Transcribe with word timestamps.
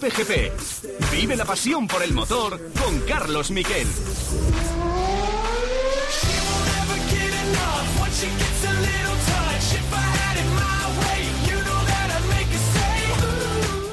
Cope 0.00 0.24
GP. 0.24 1.12
Vive 1.12 1.36
la 1.36 1.44
pasión 1.44 1.86
por 1.86 2.02
el 2.02 2.14
motor 2.14 2.58
con 2.72 3.00
Carlos 3.00 3.50
Miquel. 3.50 3.86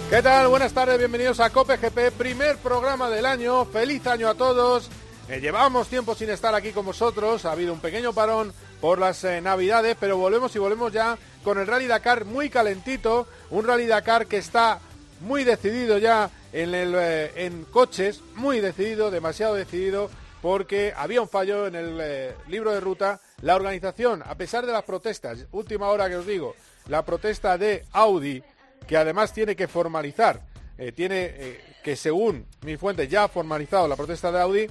¿Qué 0.09 0.21
tal? 0.21 0.47
Buenas 0.47 0.71
tardes, 0.71 0.97
bienvenidos 0.97 1.41
a 1.41 1.49
Cope 1.49 1.75
GP, 1.75 2.13
primer 2.17 2.55
programa 2.59 3.09
del 3.09 3.25
año. 3.25 3.65
Feliz 3.65 4.07
año 4.07 4.29
a 4.29 4.35
todos. 4.35 4.89
Eh, 5.27 5.41
llevábamos 5.41 5.89
tiempo 5.89 6.15
sin 6.15 6.29
estar 6.29 6.55
aquí 6.55 6.71
con 6.71 6.85
vosotros, 6.85 7.43
ha 7.43 7.51
habido 7.51 7.73
un 7.73 7.81
pequeño 7.81 8.13
parón 8.13 8.53
por 8.79 8.97
las 8.97 9.25
eh, 9.25 9.41
navidades, 9.41 9.97
pero 9.99 10.15
volvemos 10.15 10.55
y 10.55 10.59
volvemos 10.59 10.93
ya 10.93 11.17
con 11.43 11.59
el 11.59 11.67
Rally 11.67 11.87
Dakar 11.87 12.23
muy 12.23 12.49
calentito, 12.49 13.27
un 13.49 13.67
Rally 13.67 13.87
Dakar 13.87 14.25
que 14.27 14.37
está 14.37 14.79
muy 15.21 15.43
decidido 15.43 15.97
ya 15.97 16.29
en, 16.53 16.71
eh, 16.73 17.31
en 17.35 17.65
coches, 17.65 18.21
muy 18.35 18.59
decidido, 18.59 19.11
demasiado 19.11 19.55
decidido, 19.55 20.09
porque 20.41 20.93
había 20.95 21.21
un 21.21 21.29
fallo 21.29 21.67
en 21.67 21.75
el 21.75 22.33
libro 22.47 22.71
de 22.71 22.79
ruta. 22.79 23.19
La 23.41 23.55
organización, 23.55 24.23
a 24.25 24.35
pesar 24.35 24.65
de 24.65 24.71
las 24.71 24.83
protestas, 24.83 25.45
última 25.51 25.87
hora 25.89 26.07
que 26.09 26.17
os 26.17 26.25
digo, 26.25 26.55
la 26.87 27.03
protesta 27.03 27.57
de 27.57 27.85
Audi, 27.91 28.43
que 28.87 28.97
además 28.97 29.33
tiene 29.33 29.55
que 29.55 29.67
formalizar, 29.67 30.41
eh, 30.77 30.91
tiene 30.91 31.25
eh, 31.25 31.61
que 31.83 31.95
según 31.95 32.45
mi 32.61 32.77
fuente 32.77 33.07
ya 33.07 33.25
ha 33.25 33.27
formalizado 33.27 33.87
la 33.87 33.95
protesta 33.95 34.31
de 34.31 34.41
Audi, 34.41 34.67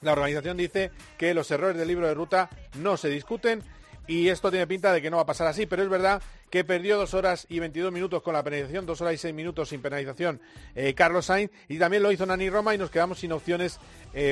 la 0.00 0.12
organización 0.12 0.56
dice 0.56 0.90
que 1.16 1.32
los 1.32 1.50
errores 1.50 1.76
del 1.76 1.88
libro 1.88 2.08
de 2.08 2.14
ruta 2.14 2.50
no 2.78 2.96
se 2.96 3.08
discuten 3.08 3.62
y 4.06 4.28
esto 4.28 4.50
tiene 4.50 4.66
pinta 4.66 4.92
de 4.92 5.00
que 5.00 5.10
no 5.10 5.16
va 5.16 5.22
a 5.22 5.26
pasar 5.26 5.46
así, 5.46 5.66
pero 5.66 5.82
es 5.82 5.88
verdad 5.88 6.22
que 6.50 6.64
perdió 6.64 6.98
dos 6.98 7.14
horas 7.14 7.46
y 7.48 7.58
22 7.58 7.92
minutos 7.92 8.22
con 8.22 8.34
la 8.34 8.42
penalización, 8.42 8.86
dos 8.86 9.00
horas 9.00 9.14
y 9.14 9.18
seis 9.18 9.34
minutos 9.34 9.68
sin 9.68 9.80
penalización 9.80 10.40
eh, 10.74 10.94
Carlos 10.94 11.26
Sainz 11.26 11.50
y 11.68 11.78
también 11.78 12.02
lo 12.02 12.12
hizo 12.12 12.26
Nani 12.26 12.50
Roma 12.50 12.74
y 12.74 12.78
nos 12.78 12.90
quedamos 12.90 13.18
sin 13.18 13.32
opciones 13.32 13.78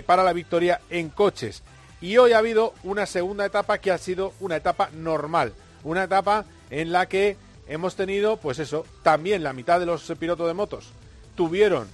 para 0.05 0.23
la 0.23 0.35
victoria 0.35 0.83
en 0.91 1.09
coches. 1.09 1.63
Y 2.03 2.19
hoy 2.19 2.33
ha 2.33 2.39
habido 2.39 2.75
una 2.83 3.07
segunda 3.07 3.47
etapa 3.47 3.79
que 3.79 3.91
ha 3.91 3.97
sido 3.97 4.35
una 4.41 4.57
etapa 4.57 4.91
normal, 4.93 5.55
una 5.85 6.05
etapa 6.05 6.45
en 6.71 6.93
la 6.93 7.07
que 7.07 7.39
hemos 7.69 7.95
tenido, 7.95 8.37
pues 8.37 8.59
eso, 8.59 8.85
también 9.03 9.43
la 9.43 9.53
mitad 9.53 9.81
de 9.81 9.87
los 9.87 10.13
pilotos 10.19 10.47
de 10.47 10.55
motos 10.55 10.93
tuvieron 11.37 11.89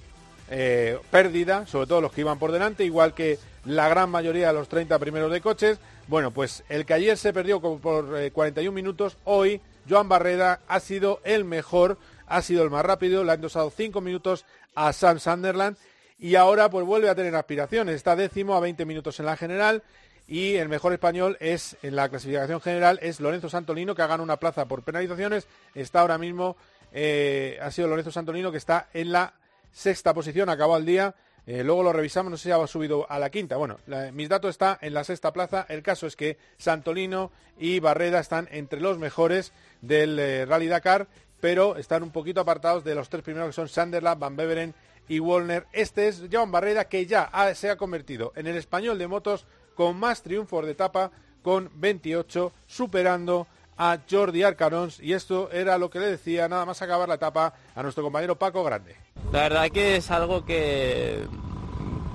eh, 0.50 0.98
pérdida, 1.10 1.66
sobre 1.66 1.86
todo 1.86 2.00
los 2.00 2.12
que 2.12 2.22
iban 2.22 2.38
por 2.38 2.52
delante, 2.52 2.84
igual 2.84 3.14
que 3.14 3.38
la 3.64 3.88
gran 3.88 4.10
mayoría 4.10 4.48
de 4.48 4.54
los 4.54 4.68
30 4.68 4.98
primeros 4.98 5.30
de 5.30 5.40
coches. 5.40 5.78
Bueno, 6.08 6.30
pues 6.30 6.62
el 6.68 6.86
que 6.86 6.94
ayer 6.94 7.16
se 7.16 7.32
perdió 7.32 7.60
por 7.60 8.30
41 8.32 8.70
eh, 8.70 8.72
minutos, 8.72 9.18
hoy 9.24 9.60
Joan 9.88 10.08
Barreda 10.08 10.60
ha 10.68 10.78
sido 10.78 11.20
el 11.24 11.44
mejor, 11.44 11.98
ha 12.26 12.42
sido 12.42 12.62
el 12.62 12.70
más 12.70 12.84
rápido, 12.84 13.24
le 13.24 13.32
ha 13.32 13.34
endosado 13.34 13.70
5 13.70 14.00
minutos 14.00 14.44
a 14.76 14.92
Sam 14.92 15.18
Sunderland 15.18 15.76
y 16.18 16.36
ahora 16.36 16.70
pues 16.70 16.86
vuelve 16.86 17.08
a 17.08 17.16
tener 17.16 17.34
aspiraciones, 17.34 17.96
está 17.96 18.14
décimo 18.14 18.54
a 18.54 18.60
20 18.60 18.84
minutos 18.84 19.18
en 19.18 19.26
la 19.26 19.36
general 19.36 19.82
y 20.28 20.54
el 20.54 20.68
mejor 20.68 20.92
español 20.92 21.36
es 21.40 21.76
en 21.82 21.96
la 21.96 22.08
clasificación 22.08 22.60
general 22.60 23.00
es 23.02 23.18
Lorenzo 23.18 23.48
Santolino 23.48 23.96
que 23.96 24.02
ha 24.02 24.06
ganado 24.06 24.24
una 24.24 24.38
plaza 24.38 24.66
por 24.66 24.82
penalizaciones. 24.82 25.48
Está 25.74 26.00
ahora 26.00 26.18
mismo 26.18 26.56
eh, 26.92 27.58
ha 27.60 27.70
sido 27.70 27.88
Lorenzo 27.88 28.12
Santolino 28.12 28.52
que 28.52 28.58
está 28.58 28.88
en 28.94 29.12
la 29.12 29.34
sexta 29.72 30.14
posición. 30.14 30.48
Acabó 30.48 30.76
el 30.76 30.86
día 30.86 31.14
eh, 31.46 31.62
luego 31.64 31.82
lo 31.82 31.92
revisamos 31.92 32.30
no 32.30 32.36
sé 32.36 32.44
si 32.44 32.50
ha 32.50 32.66
subido 32.66 33.10
a 33.10 33.18
la 33.18 33.30
quinta 33.30 33.56
bueno 33.56 33.78
mis 34.12 34.28
datos 34.28 34.50
está 34.50 34.78
en 34.80 34.94
la 34.94 35.04
sexta 35.04 35.32
plaza 35.32 35.66
el 35.68 35.82
caso 35.82 36.06
es 36.06 36.16
que 36.16 36.38
Santolino 36.58 37.30
y 37.58 37.80
Barreda 37.80 38.20
están 38.20 38.48
entre 38.50 38.80
los 38.80 38.98
mejores 38.98 39.52
del 39.80 40.18
eh, 40.18 40.44
Rally 40.46 40.66
Dakar 40.66 41.08
pero 41.40 41.76
están 41.76 42.02
un 42.02 42.10
poquito 42.10 42.40
apartados 42.40 42.84
de 42.84 42.94
los 42.94 43.08
tres 43.08 43.22
primeros 43.22 43.48
que 43.48 43.54
son 43.54 43.68
Sanderland, 43.68 44.20
Van 44.20 44.36
Beveren 44.36 44.74
y 45.08 45.18
Wolner. 45.18 45.66
Este 45.72 46.08
es 46.08 46.24
Joan 46.32 46.50
Barreda 46.50 46.88
que 46.88 47.06
ya 47.06 47.30
se 47.54 47.70
ha 47.70 47.76
convertido 47.76 48.32
en 48.36 48.46
el 48.46 48.56
español 48.56 48.98
de 48.98 49.06
motos 49.06 49.46
con 49.74 49.98
más 49.98 50.22
triunfos 50.22 50.64
de 50.64 50.72
etapa, 50.72 51.10
con 51.42 51.70
28, 51.74 52.52
superando 52.66 53.46
a 53.78 53.98
Jordi 54.10 54.42
Arcarons 54.42 55.00
y 55.00 55.12
esto 55.12 55.50
era 55.50 55.78
lo 55.78 55.90
que 55.90 56.00
le 56.00 56.06
decía 56.06 56.48
nada 56.48 56.64
más 56.64 56.80
acabar 56.82 57.08
la 57.08 57.16
etapa 57.16 57.52
a 57.74 57.82
nuestro 57.82 58.02
compañero 58.02 58.36
Paco 58.36 58.64
Grande. 58.64 58.96
La 59.32 59.42
verdad 59.42 59.70
que 59.70 59.96
es 59.96 60.10
algo 60.10 60.44
que, 60.44 61.26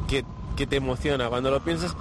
que, 0.07 0.67
te 0.67 0.75
emociona. 0.75 1.29
Cuando 1.29 1.49
lo 1.49 1.63
piensas, 1.63 1.95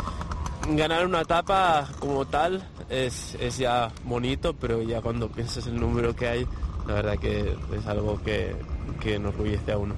ganar 0.68 1.06
una 1.06 1.22
etapa 1.22 1.88
como 1.98 2.26
tal 2.26 2.66
es, 2.88 3.36
ya 3.58 3.90
bonito, 4.04 4.54
pero 4.54 4.82
ya 4.82 5.00
cuando 5.00 5.30
piensas 5.30 5.66
el 5.66 5.80
número 5.80 6.14
que 6.14 6.28
hay, 6.28 6.46
la 6.86 6.94
verdad 6.94 7.18
que 7.18 7.56
es 7.74 7.86
algo 7.86 8.22
que, 8.22 8.54
que 9.00 9.14
enorgullece 9.14 9.72
a 9.72 9.78
uno. 9.78 9.94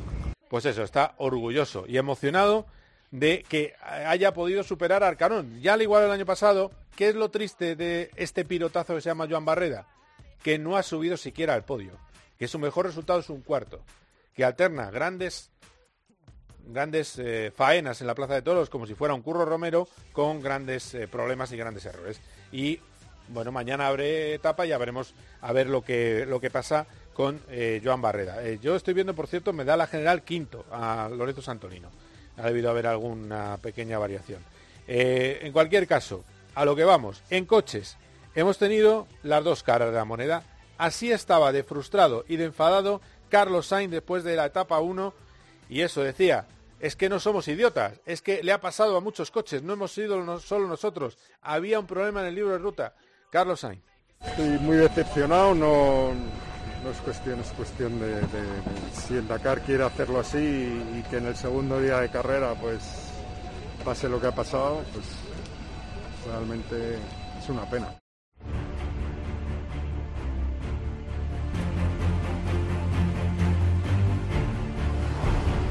Pues 0.49 0.65
eso, 0.67 0.83
está 0.83 1.15
orgulloso 1.19 1.85
y 1.89 1.97
emocionado 1.97 2.67
de 3.13 3.45
que 3.47 3.75
haya 3.83 4.35
podido 4.35 4.65
superar 4.65 5.05
a 5.05 5.09
Arcanón. 5.09 5.61
Ya 5.61 5.75
al 5.75 5.83
igual 5.83 6.05
el 6.05 6.11
año 6.11 6.27
pasado, 6.27 6.73
¿qué 6.97 7.11
es 7.11 7.15
lo 7.15 7.31
triste 7.31 7.77
de 7.77 8.11
este 8.17 8.45
pilotazo 8.45 8.95
que 8.95 9.01
se 9.01 9.11
llama 9.11 9.29
Joan 9.31 9.45
Barreda? 9.45 9.87
Que 10.43 10.59
no 10.59 10.77
ha 10.77 10.83
subido 10.83 11.17
siquiera 11.17 11.55
al 11.55 11.65
podio, 11.65 11.93
que 12.39 12.49
su 12.49 12.59
mejor 12.59 12.87
resultado 12.87 13.21
es 13.21 13.31
un 13.31 13.43
cuarto, 13.43 13.81
que 14.35 14.45
alterna 14.45 14.91
grandes 14.91 15.51
grandes 16.65 17.19
eh, 17.19 17.53
faenas 17.55 18.01
en 18.01 18.07
la 18.07 18.15
Plaza 18.15 18.35
de 18.35 18.43
Toros 18.43 18.71
como 18.71 18.87
si 18.87 18.95
fuera 18.95 19.15
un 19.15 19.23
Curro 19.23 19.45
Romero 19.45 19.89
con 20.13 20.41
grandes 20.41 20.95
eh, 20.95 21.09
problemas 21.09 21.53
y 21.53 21.57
grandes 21.57 21.85
errores. 21.85 22.21
Y 22.53 22.79
bueno, 23.29 23.53
mañana 23.53 23.89
abre 23.89 24.35
etapa 24.35 24.65
y 24.65 24.71
ya 24.71 24.79
veremos 24.79 25.13
a 25.41 25.53
ver 25.53 25.67
lo 25.67 25.83
que, 25.83 26.25
lo 26.25 26.41
que 26.41 26.51
pasa 26.51 26.87
con 27.13 27.41
eh, 27.51 27.83
Joan 27.85 28.01
Barreda. 28.01 28.43
yo 28.55 28.75
estoy 28.77 28.95
viendo, 28.95 29.15
por 29.15 29.27
cierto, 29.27 29.53
me 29.53 29.65
da 29.65 29.77
la 29.77 29.87
general 29.87 30.23
quinto 30.23 30.65
a 30.71 31.11
Lorenzo 31.11 31.43
Santolino 31.43 31.91
ha 32.37 32.47
debido 32.47 32.71
haber 32.71 32.87
alguna 32.87 33.59
pequeña 33.59 33.99
variación. 33.99 34.43
Eh, 34.87 35.41
en 35.43 35.53
cualquier 35.53 35.87
caso, 35.87 36.25
a 36.55 36.65
lo 36.65 36.77
que 36.77 36.85
vamos, 36.85 37.23
en 37.31 37.47
coches 37.47 37.97
hemos 38.35 38.59
tenido 38.59 39.07
las 39.23 39.45
dos 39.45 39.63
caras 39.63 39.91
de 39.91 39.97
la 39.97 40.05
moneda. 40.05 40.43
Así 40.79 41.13
estaba 41.13 41.53
de 41.53 41.63
frustrado 41.63 42.25
y 42.29 42.37
de 42.37 42.47
enfadado 42.47 43.01
Carlos 43.29 43.67
Sainz 43.67 43.91
después 43.93 44.25
de 44.25 44.37
la 44.37 44.47
etapa 44.47 44.81
1 44.81 45.15
y 45.69 45.81
eso 45.81 46.03
decía, 46.03 46.47
es 46.81 46.97
que 46.97 47.09
no 47.09 47.21
somos 47.21 47.47
idiotas, 47.49 48.01
es 48.05 48.21
que 48.21 48.43
le 48.43 48.53
ha 48.53 48.61
pasado 48.61 48.97
a 48.97 49.01
muchos 49.01 49.31
coches, 49.31 49.63
no 49.63 49.75
hemos 49.75 49.93
sido 49.93 50.41
solo 50.41 50.67
nosotros, 50.67 51.17
había 51.41 51.79
un 51.79 51.87
problema 51.87 52.21
en 52.21 52.27
el 52.27 52.35
libro 52.35 52.53
de 52.53 52.59
ruta. 52.59 52.95
Carlos 53.31 53.61
Sainz. 53.61 53.83
Estoy 54.21 54.59
muy 54.59 54.77
decepcionado, 54.77 55.55
no, 55.55 56.13
no 56.83 56.91
es 56.91 56.99
cuestión, 56.99 57.41
es 57.41 57.49
cuestión 57.53 58.01
de, 58.01 58.21
si 58.93 59.15
el 59.15 59.29
Dakar 59.29 59.61
quiere 59.63 59.85
hacerlo 59.85 60.21
así 60.21 60.39
y, 60.39 61.03
que 61.09 61.19
en 61.19 61.27
el 61.27 61.37
segundo 61.37 61.81
día 61.81 62.01
de 62.01 62.09
carrera 62.09 62.55
pues 62.55 62.83
pase 63.85 64.09
lo 64.09 64.21
que 64.21 64.27
ha 64.27 64.35
pasado, 64.35 64.83
pues 64.93 65.05
realmente 66.27 66.99
es 67.41 67.49
una 67.49 67.69
pena. 67.69 67.97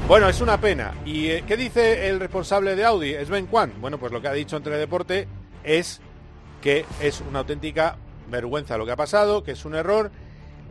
Bueno, 0.08 0.28
es 0.28 0.40
una 0.42 0.60
pena. 0.60 0.92
¿Y 1.06 1.28
eh, 1.28 1.44
qué 1.46 1.56
dice 1.56 2.08
el 2.08 2.20
responsable 2.20 2.76
de 2.76 2.84
Audi, 2.84 3.14
Sven 3.24 3.46
Kwan? 3.46 3.72
Bueno, 3.80 3.98
pues 3.98 4.12
lo 4.12 4.20
que 4.20 4.28
ha 4.28 4.32
dicho 4.32 4.58
entre 4.58 4.76
deporte 4.76 5.26
es 5.64 6.00
que 6.60 6.84
es 7.00 7.22
una 7.22 7.38
auténtica 7.38 7.96
vergüenza 8.28 8.76
lo 8.76 8.84
que 8.84 8.92
ha 8.92 8.96
pasado, 8.96 9.42
que 9.42 9.52
es 9.52 9.64
un 9.64 9.74
error 9.74 10.10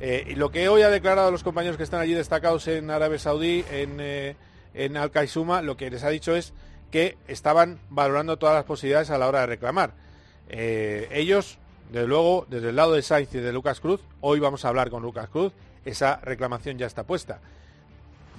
eh, 0.03 0.25
y 0.29 0.33
lo 0.33 0.49
que 0.49 0.67
hoy 0.67 0.81
ha 0.81 0.89
declarado 0.89 1.29
los 1.29 1.43
compañeros 1.43 1.77
que 1.77 1.83
están 1.83 1.99
allí 1.99 2.15
destacados 2.15 2.67
en 2.67 2.89
Arabia 2.89 3.19
Saudí, 3.19 3.63
en, 3.69 3.99
eh, 3.99 4.35
en 4.73 4.97
Al 4.97 5.11
Qaisuma, 5.11 5.61
lo 5.61 5.77
que 5.77 5.91
les 5.91 6.03
ha 6.03 6.09
dicho 6.09 6.35
es 6.35 6.53
que 6.89 7.19
estaban 7.27 7.79
valorando 7.91 8.37
todas 8.37 8.55
las 8.55 8.63
posibilidades 8.63 9.11
a 9.11 9.19
la 9.19 9.27
hora 9.27 9.41
de 9.41 9.45
reclamar. 9.45 9.93
Eh, 10.49 11.07
ellos, 11.11 11.59
desde 11.91 12.07
luego, 12.07 12.47
desde 12.49 12.69
el 12.69 12.77
lado 12.77 12.93
de 12.93 13.03
Sainz 13.03 13.35
y 13.35 13.37
de 13.37 13.53
Lucas 13.53 13.79
Cruz, 13.79 14.01
hoy 14.21 14.39
vamos 14.39 14.65
a 14.65 14.69
hablar 14.69 14.89
con 14.89 15.03
Lucas 15.03 15.29
Cruz, 15.29 15.53
esa 15.85 16.15
reclamación 16.15 16.79
ya 16.79 16.87
está 16.87 17.03
puesta. 17.03 17.39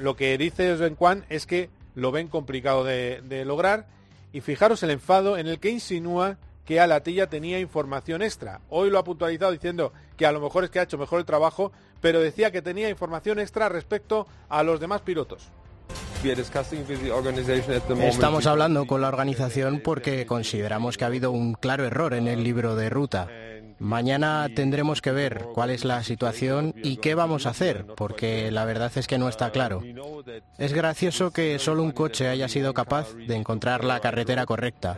Lo 0.01 0.17
que 0.17 0.37
dice 0.39 0.77
Sven 0.77 0.97
Kwan 0.97 1.25
es 1.29 1.47
que 1.47 1.71
lo 1.95 2.11
ven 2.11 2.27
complicado 2.27 2.83
de 2.83 3.45
lograr 3.47 3.87
y 4.33 4.41
fijaros 4.41 4.83
el 4.83 4.91
enfado 4.91 5.39
en 5.39 5.47
el 5.47 5.61
que 5.61 5.71
insinúa 5.71 6.39
que 6.65 6.81
Alatilla 6.81 7.29
tenía 7.29 7.59
información 7.59 8.23
extra. 8.23 8.61
Hoy 8.69 8.91
lo 8.91 8.99
ha 8.99 9.05
puntualizado 9.05 9.53
diciendo 9.53 9.93
que 10.17 10.27
a 10.27 10.33
lo 10.33 10.41
mejor 10.41 10.65
es 10.65 10.71
que 10.71 10.79
ha 10.79 10.85
hecho 10.85 10.99
mejor 10.99 11.21
el 11.21 11.27
trabajo, 11.27 11.73
pero 12.01 12.21
decía 12.21 12.51
que 12.51 12.63
tenía 12.63 12.89
información 12.89 13.39
extra 13.39 13.69
respecto 13.69 14.27
a 14.49 14.63
los 14.63 14.81
demás 14.81 15.01
pilotos. 15.03 15.51
Estamos 18.01 18.47
hablando 18.47 18.87
con 18.87 19.01
la 19.01 19.09
organización 19.09 19.81
porque 19.83 20.25
consideramos 20.25 20.97
que 20.97 21.05
ha 21.05 21.09
habido 21.09 21.33
un 21.33 21.55
claro 21.55 21.85
error 21.85 22.15
en 22.15 22.29
el 22.29 22.45
libro 22.45 22.77
de 22.77 22.91
ruta. 22.91 23.29
Mañana 23.83 24.49
tendremos 24.55 25.03
que 25.03 25.11
ver 25.11 25.47
cuál 25.55 25.71
es 25.71 25.85
la 25.85 26.05
situación 26.05 26.73
y 26.85 26.99
qué 26.99 27.17
vamos 27.17 27.47
a 27.47 27.51
hacer, 27.51 27.85
porque 27.97 28.53
la 28.53 28.65
verdad 28.65 28.93
es 28.95 29.09
que 29.09 29.19
no 29.19 29.29
está 29.29 29.51
claro. 29.51 29.83
Es 30.57 30.73
gracioso 30.73 31.33
que 31.33 31.59
solo 31.59 31.83
un 31.83 31.91
coche 31.91 32.29
haya 32.29 32.49
sido 32.49 32.75
capaz 32.75 33.13
de 33.17 33.35
encontrar 33.35 33.83
la 33.83 33.99
carretera 33.99 34.47
correcta. 34.47 34.97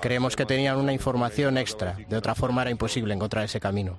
Creemos 0.00 0.34
que 0.34 0.46
tenían 0.46 0.78
una 0.78 0.94
información 0.94 1.58
extra. 1.58 1.98
De 2.08 2.16
otra 2.16 2.34
forma 2.34 2.62
era 2.62 2.70
imposible 2.70 3.12
encontrar 3.12 3.44
ese 3.44 3.60
camino. 3.60 3.98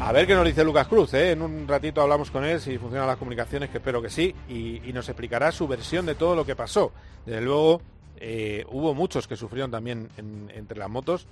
A 0.00 0.12
ver 0.12 0.28
qué 0.28 0.34
nos 0.36 0.44
dice 0.44 0.62
Lucas 0.62 0.86
Cruz, 0.86 1.12
¿eh? 1.14 1.32
en 1.32 1.42
un 1.42 1.66
ratito 1.66 2.00
hablamos 2.00 2.30
con 2.30 2.44
él 2.44 2.60
si 2.60 2.78
funcionan 2.78 3.08
las 3.08 3.16
comunicaciones, 3.16 3.70
que 3.70 3.78
espero 3.78 4.00
que 4.00 4.08
sí, 4.08 4.32
y, 4.48 4.92
nos 4.92 5.08
explicará 5.08 5.50
su 5.50 5.66
versión 5.66 6.06
de 6.06 6.14
todo 6.14 6.36
lo 6.36 6.46
que 6.46 6.54
pasó. 6.54 6.92
Desde 7.26 7.40
luego, 7.40 7.82
eh, 8.20 8.64
hubo 8.68 8.94
muchos 8.94 9.26
que 9.28 9.36
sufrieron 9.36 9.70
también 9.70 10.08
entre 10.54 10.78
las 10.78 10.88
motos 10.88 11.26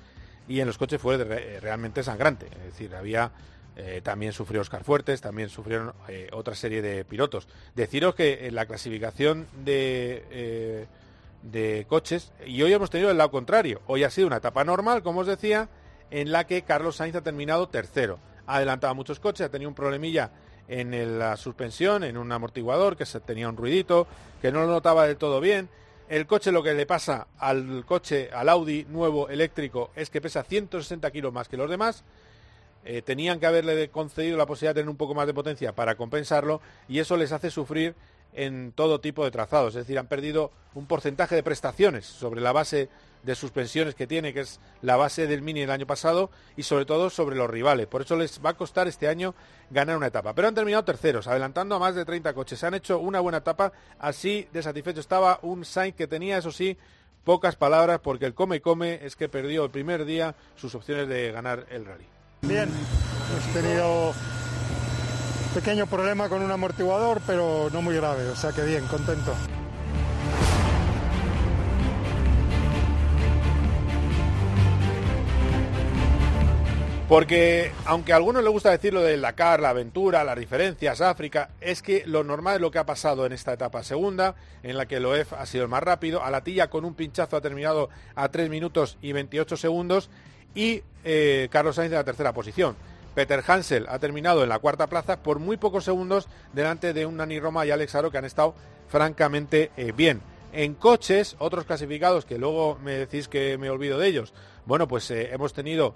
y 0.49 0.61
en 0.61 0.67
los 0.67 0.79
coches 0.79 1.00
fue 1.00 1.17
realmente 1.61 2.03
sangrante. 2.03 2.47
Es 2.47 2.73
decir, 2.73 2.94
había 2.94 3.33
eh, 3.77 4.00
también 4.03 4.33
sufrió 4.33 4.61
Oscar 4.61 4.85
Fuertes, 4.85 5.21
también 5.21 5.49
sufrieron 5.49 5.93
otra 6.33 6.55
serie 6.55 6.83
de 6.83 7.05
pilotos. 7.05 7.49
Deciros 7.75 8.15
que 8.15 8.47
en 8.47 8.55
la 8.55 8.67
clasificación 8.67 9.47
de, 9.65 10.87
de 11.43 11.87
coches, 11.88 12.33
y 12.47 12.62
hoy 12.62 12.73
hemos 12.73 12.91
tenido 12.91 13.11
el 13.11 13.19
lado 13.19 13.31
contrario, 13.31 13.83
hoy 13.87 14.05
ha 14.05 14.11
sido 14.11 14.27
una 14.27 14.37
etapa 14.37 14.65
normal, 14.65 15.03
como 15.03 15.21
os 15.21 15.27
decía, 15.27 15.69
en 16.11 16.31
la 16.33 16.47
que 16.47 16.62
Carlos 16.62 16.97
Sainz 16.97 17.17
ha 17.17 17.23
terminado 17.23 17.69
tercero 17.69 18.19
ha 18.47 18.56
adelantado 18.56 18.94
muchos 18.94 19.21
coches, 19.21 19.47
ha 19.47 19.50
tenido 19.50 19.69
un 19.69 19.75
problemilla 19.75 20.31
en 20.69 21.19
la 21.19 21.37
suspensión, 21.37 22.05
en 22.05 22.17
un 22.17 22.31
amortiguador, 22.33 22.97
que 22.97 23.06
se 23.06 23.21
tenía 23.21 23.49
un 23.49 23.56
ruidito, 23.56 24.06
que 24.43 24.50
no 24.50 24.61
lo 24.61 24.67
notaba 24.69 25.06
del 25.06 25.17
todo 25.17 25.41
bien. 25.41 25.69
El 26.08 26.26
coche 26.26 26.53
lo 26.53 26.62
que 26.62 26.73
le 26.73 26.87
pasa 26.87 27.26
al 27.38 27.85
coche, 27.85 28.31
al 28.32 28.49
Audi 28.49 28.85
nuevo 28.88 29.29
eléctrico, 29.29 29.91
es 29.97 30.08
que 30.08 30.20
pesa 30.20 30.44
160 30.44 31.11
kilos 31.11 31.32
más 31.32 31.49
que 31.49 31.56
los 31.56 31.69
demás. 31.69 32.05
Eh, 32.85 33.03
tenían 33.03 33.41
que 33.41 33.47
haberle 33.47 33.88
concedido 33.88 34.37
la 34.37 34.47
posibilidad 34.47 34.73
de 34.73 34.82
tener 34.82 34.91
un 34.91 34.97
poco 34.97 35.14
más 35.14 35.26
de 35.26 35.35
potencia 35.35 35.75
para 35.75 35.97
compensarlo 35.97 36.61
y 36.88 37.00
eso 37.00 37.17
les 37.17 37.32
hace 37.32 37.50
sufrir 37.50 37.97
en 38.35 38.70
todo 38.70 39.00
tipo 39.00 39.25
de 39.25 39.32
trazados. 39.32 39.75
Es 39.75 39.87
decir, 39.87 39.99
han 39.99 40.06
perdido 40.06 40.53
un 40.75 40.87
porcentaje 40.87 41.35
de 41.35 41.43
prestaciones 41.43 42.06
sobre 42.06 42.41
la 42.41 42.52
base 42.52 42.88
de 43.26 43.34
suspensiones 43.34 43.94
que 43.94 44.06
tiene, 44.06 44.32
que 44.32 44.40
es 44.40 44.61
la 44.81 44.96
base 44.96 45.26
del 45.26 45.43
Mini 45.43 45.61
del 45.61 45.70
año 45.73 45.87
pasado, 45.87 46.31
y 46.56 46.62
sobre 46.62 46.87
todo 46.87 47.11
sobre 47.11 47.37
los 47.37 47.50
rivales. 47.50 47.88
Por 47.88 48.02
eso 48.02 48.17
les 48.17 48.40
va 48.43 48.50
a 48.50 48.55
costar 48.55 48.87
este 48.87 49.08
año 49.08 49.34
ganar 49.69 49.96
una 49.96 50.06
etapa. 50.06 50.32
Pero 50.32 50.49
han 50.49 50.55
terminado 50.55 50.84
terceros, 50.84 51.26
adelantando 51.26 51.75
a 51.75 51.78
más 51.81 51.96
de 51.96 52.05
30 52.05 52.32
coches. 52.32 52.62
Han 52.62 52.75
hecho 52.75 53.00
una 53.00 53.19
buena 53.20 53.38
etapa, 53.38 53.73
así 53.99 54.49
de 54.52 54.62
satisfecho 54.62 55.00
estaba 55.00 55.40
un 55.43 55.64
Sainz 55.64 55.96
que 55.96 56.06
tenía, 56.06 56.38
eso 56.38 56.52
sí, 56.52 56.78
pocas 57.25 57.56
palabras, 57.56 57.99
porque 58.00 58.26
el 58.26 58.34
come 58.34 58.56
y 58.56 58.61
come 58.61 59.05
es 59.05 59.17
que 59.17 59.28
perdió 59.28 59.64
el 59.64 59.70
primer 59.70 60.05
día 60.05 60.37
sus 60.55 60.75
opciones 60.76 61.08
de 61.08 61.32
ganar 61.32 61.67
el 61.70 61.84
rally. 61.84 62.06
Bien, 62.43 62.70
hemos 62.70 63.52
tenido 63.52 64.14
pequeño 65.52 65.87
problema 65.88 66.28
con 66.28 66.43
un 66.43 66.50
amortiguador, 66.52 67.20
pero 67.26 67.70
no 67.73 67.82
muy 67.82 67.96
grave, 67.96 68.28
o 68.28 68.37
sea 68.37 68.52
que 68.52 68.62
bien, 68.62 68.87
contento. 68.87 69.34
Porque 77.08 77.70
aunque 77.85 78.12
a 78.12 78.17
algunos 78.17 78.43
les 78.43 78.50
gusta 78.50 78.73
decir 78.73 78.93
lo 78.93 79.00
del 79.00 79.20
Dakar, 79.20 79.61
la 79.61 79.69
aventura, 79.70 80.25
las 80.25 80.37
diferencias, 80.37 81.00
África, 81.00 81.50
es 81.61 81.81
que 81.81 82.03
lo 82.05 82.25
normal 82.25 82.56
es 82.56 82.61
lo 82.61 82.73
que 82.73 82.81
ha 82.81 82.87
pasado 82.87 83.25
en 83.25 83.32
esta 83.32 83.53
etapa 83.53 83.85
segunda, 83.85 84.35
en 84.64 84.76
la 84.76 84.87
que 84.87 84.99
Loef 84.99 85.32
ha 85.32 85.47
sido 85.47 85.62
el 85.62 85.70
más 85.70 85.85
rápido, 85.85 86.25
Alatilla 86.25 86.69
con 86.69 86.85
un 86.85 86.94
pinchazo 86.94 87.37
ha 87.37 87.41
terminado 87.41 87.91
a 88.17 88.29
3 88.29 88.50
minutos 88.50 88.99
y 89.03 89.12
28 89.12 89.56
segundos 89.56 90.11
y 90.53 90.82
eh, 91.05 91.47
Carlos 91.53 91.76
Sainz 91.76 91.93
en 91.93 91.99
la 91.99 92.05
tercera 92.05 92.32
posición. 92.32 92.75
Peter 93.14 93.43
Hansel 93.47 93.87
ha 93.88 94.00
terminado 94.00 94.43
en 94.43 94.49
la 94.49 94.59
cuarta 94.59 94.88
plaza 94.88 95.23
por 95.23 95.38
muy 95.38 95.59
pocos 95.59 95.85
segundos 95.85 96.26
delante 96.52 96.93
de 96.93 97.06
un 97.06 97.19
Nani 97.19 97.38
Roma 97.38 97.64
y 97.64 97.70
Alex 97.70 97.94
Aro 97.94 98.11
que 98.11 98.19
han 98.19 98.25
estado 98.25 98.56
francamente 98.88 99.70
eh, 99.76 99.93
bien. 99.93 100.23
En 100.52 100.75
coches, 100.75 101.37
otros 101.38 101.67
clasificados 101.67 102.25
que 102.25 102.37
luego 102.37 102.79
me 102.82 102.93
decís 102.93 103.29
que 103.29 103.59
me 103.59 103.70
olvido 103.70 103.97
de 103.99 104.09
ellos. 104.09 104.35
Bueno, 104.64 104.88
pues 104.88 105.09
eh, 105.12 105.31
hemos 105.32 105.52
tenido 105.52 105.94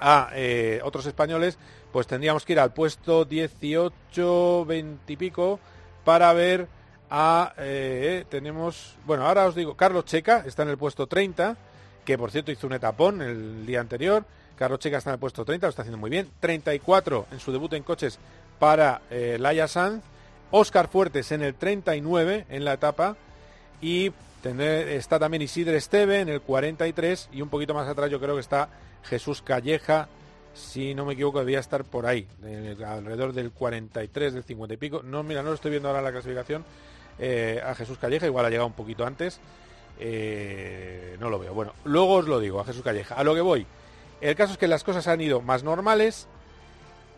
a 0.00 0.30
eh, 0.34 0.80
otros 0.84 1.06
españoles, 1.06 1.58
pues 1.92 2.06
tendríamos 2.06 2.44
que 2.44 2.52
ir 2.52 2.60
al 2.60 2.72
puesto 2.72 3.24
18, 3.24 4.64
20 4.64 5.12
y 5.12 5.16
pico 5.16 5.60
para 6.04 6.32
ver 6.32 6.68
a... 7.10 7.54
Eh, 7.58 8.24
tenemos, 8.28 8.96
bueno, 9.06 9.26
ahora 9.26 9.46
os 9.46 9.54
digo, 9.54 9.74
Carlos 9.74 10.04
Checa 10.04 10.44
está 10.46 10.62
en 10.62 10.70
el 10.70 10.78
puesto 10.78 11.06
30, 11.06 11.56
que 12.04 12.18
por 12.18 12.30
cierto 12.30 12.52
hizo 12.52 12.66
un 12.66 12.74
etapón 12.74 13.22
el 13.22 13.66
día 13.66 13.80
anterior. 13.80 14.24
Carlos 14.56 14.80
Checa 14.80 14.98
está 14.98 15.10
en 15.10 15.14
el 15.14 15.20
puesto 15.20 15.44
30, 15.44 15.66
lo 15.66 15.70
está 15.70 15.82
haciendo 15.82 15.98
muy 15.98 16.10
bien. 16.10 16.30
34 16.40 17.26
en 17.30 17.40
su 17.40 17.52
debut 17.52 17.72
en 17.74 17.82
coches 17.82 18.18
para 18.58 19.02
eh, 19.10 19.36
Laia 19.38 19.68
Sanz. 19.68 20.02
Oscar 20.50 20.88
Fuertes 20.88 21.30
en 21.32 21.42
el 21.42 21.54
39 21.54 22.46
en 22.48 22.64
la 22.64 22.74
etapa. 22.74 23.16
Y 23.80 24.12
está 24.42 25.18
también 25.18 25.42
Isidre 25.42 25.76
Esteve 25.76 26.20
en 26.20 26.28
el 26.28 26.40
43 26.40 27.28
y 27.32 27.42
un 27.42 27.48
poquito 27.48 27.74
más 27.74 27.86
atrás 27.88 28.10
yo 28.10 28.18
creo 28.18 28.34
que 28.34 28.40
está 28.40 28.68
Jesús 29.04 29.42
Calleja, 29.42 30.08
si 30.54 30.94
no 30.94 31.04
me 31.04 31.14
equivoco, 31.14 31.40
debía 31.40 31.60
estar 31.60 31.84
por 31.84 32.06
ahí, 32.06 32.26
alrededor 32.86 33.32
del 33.32 33.52
43, 33.52 34.34
del 34.34 34.44
50 34.44 34.74
y 34.74 34.76
pico. 34.76 35.02
No, 35.02 35.22
mira, 35.22 35.42
no 35.42 35.50
lo 35.50 35.54
estoy 35.54 35.70
viendo 35.70 35.88
ahora 35.88 36.00
en 36.00 36.04
la 36.06 36.12
clasificación. 36.12 36.64
Eh, 37.18 37.60
a 37.64 37.74
Jesús 37.74 37.98
Calleja, 37.98 38.26
igual 38.26 38.46
ha 38.46 38.50
llegado 38.50 38.66
un 38.66 38.74
poquito 38.74 39.06
antes. 39.06 39.40
Eh, 40.00 41.16
no 41.18 41.30
lo 41.30 41.38
veo. 41.38 41.54
Bueno, 41.54 41.74
luego 41.84 42.14
os 42.14 42.28
lo 42.28 42.40
digo, 42.40 42.60
a 42.60 42.64
Jesús 42.64 42.82
Calleja. 42.82 43.14
A 43.14 43.24
lo 43.24 43.34
que 43.34 43.40
voy. 43.40 43.66
El 44.20 44.34
caso 44.34 44.52
es 44.52 44.58
que 44.58 44.68
las 44.68 44.84
cosas 44.84 45.06
han 45.08 45.20
ido 45.20 45.40
más 45.40 45.62
normales 45.62 46.26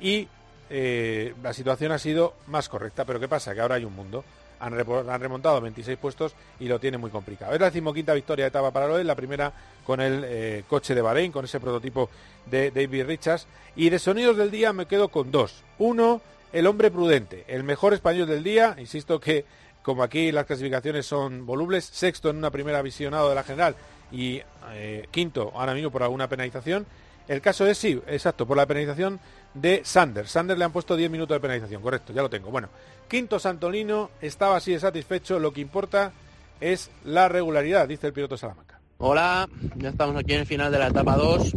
y 0.01 0.29
eh, 0.69 1.35
la 1.43 1.53
situación 1.53 1.93
ha 1.93 1.99
sido 1.99 2.35
más 2.47 2.69
correcta. 2.69 3.05
Pero 3.05 3.21
¿qué 3.21 3.29
pasa? 3.29 3.55
Que 3.55 3.61
ahora 3.61 3.77
hay 3.77 3.85
un 3.85 3.95
mundo 3.95 4.25
han, 4.61 5.21
remontado 5.21 5.61
26 5.61 5.99
puestos 5.99 6.35
y 6.59 6.69
lo 6.69 6.79
tiene 6.79 6.99
muy 6.99 7.11
complicado. 7.11 7.53
Es 7.53 7.61
la 7.61 7.67
decimoquinta 7.67 8.15
victoria 8.15 8.45
de 8.45 8.49
etapa 8.49 8.71
para 8.71 8.87
Loeb, 8.87 9.05
la 9.05 9.15
primera 9.15 9.53
con 9.85 10.01
el 10.01 10.23
eh, 10.25 10.65
coche 10.69 10.95
de 10.95 11.03
Bahrein, 11.03 11.33
con 11.33 11.45
ese 11.45 11.59
prototipo 11.59 12.11
de 12.47 12.71
David 12.71 13.07
Richards. 13.07 13.47
Y 13.77 13.91
de 13.91 13.99
sonidos 13.99 14.37
del 14.37 14.51
día 14.51 14.73
me 14.73 14.87
quedo 14.87 15.09
con 15.09 15.31
dos. 15.31 15.65
Uno, 15.79 16.21
el 16.53 16.67
hombre 16.67 16.91
prudente, 16.91 17.45
el 17.49 17.65
mejor 17.65 17.95
español 17.95 18.29
del 18.29 18.45
día. 18.45 18.77
Insisto 18.79 19.19
que, 19.19 19.45
como 19.83 20.03
aquí 20.03 20.31
las 20.31 20.47
clasificaciones 20.47 21.07
son 21.07 21.47
volubles, 21.47 21.85
sexto 21.85 22.31
en 22.31 22.37
una 22.37 22.51
primera 22.51 22.83
visionado 22.83 23.29
de 23.29 23.35
la 23.35 23.43
general 23.43 23.75
y 24.13 24.43
eh, 24.73 25.07
quinto 25.11 25.53
ahora 25.55 25.75
mismo 25.75 25.91
por 25.91 26.03
alguna 26.03 26.29
penalización. 26.29 26.87
El 27.29 27.41
caso 27.41 27.67
es, 27.67 27.79
sí, 27.79 28.01
exacto, 28.09 28.45
por 28.45 28.57
la 28.57 28.67
penalización 28.67 29.21
de 29.55 29.83
Sander. 29.85 30.29
Sander 30.29 30.57
le 30.57 30.65
han 30.65 30.73
puesto 30.73 30.97
10 30.97 31.11
minutos 31.11 31.35
de 31.35 31.41
penalización, 31.41 31.83
correcto, 31.83 32.13
ya 32.13 32.23
lo 32.23 32.31
tengo. 32.31 32.51
Bueno, 32.51 32.69
quinto 33.09 33.39
Santolino 33.39 34.11
estaba 34.21 34.57
así 34.57 34.73
de 34.73 34.81
satisfecho, 34.81 35.39
lo 35.39 35.53
que 35.53 35.61
importa 35.61 36.13
es 36.61 36.91
la 37.05 37.29
regularidad, 37.29 37.89
dice 37.89 38.07
el 38.07 38.13
piloto 38.13 38.37
Salamanca. 38.37 38.81
Hola, 38.99 39.49
ya 39.77 39.89
estamos 39.89 40.17
aquí 40.17 40.35
en 40.35 40.41
el 40.41 40.47
final 40.47 40.71
de 40.71 40.79
la 40.79 40.89
etapa 40.89 41.17
2. 41.17 41.53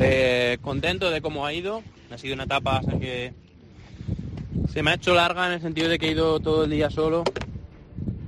Eh, 0.00 0.58
contento 0.60 1.10
de 1.10 1.22
cómo 1.22 1.46
ha 1.46 1.52
ido, 1.52 1.82
ha 2.10 2.18
sido 2.18 2.34
una 2.34 2.44
etapa 2.44 2.80
que 3.00 3.32
se 4.72 4.82
me 4.82 4.90
ha 4.90 4.94
hecho 4.94 5.14
larga 5.14 5.46
en 5.46 5.52
el 5.52 5.60
sentido 5.60 5.88
de 5.88 5.98
que 5.98 6.08
he 6.08 6.10
ido 6.10 6.40
todo 6.40 6.64
el 6.64 6.70
día 6.70 6.90
solo, 6.90 7.22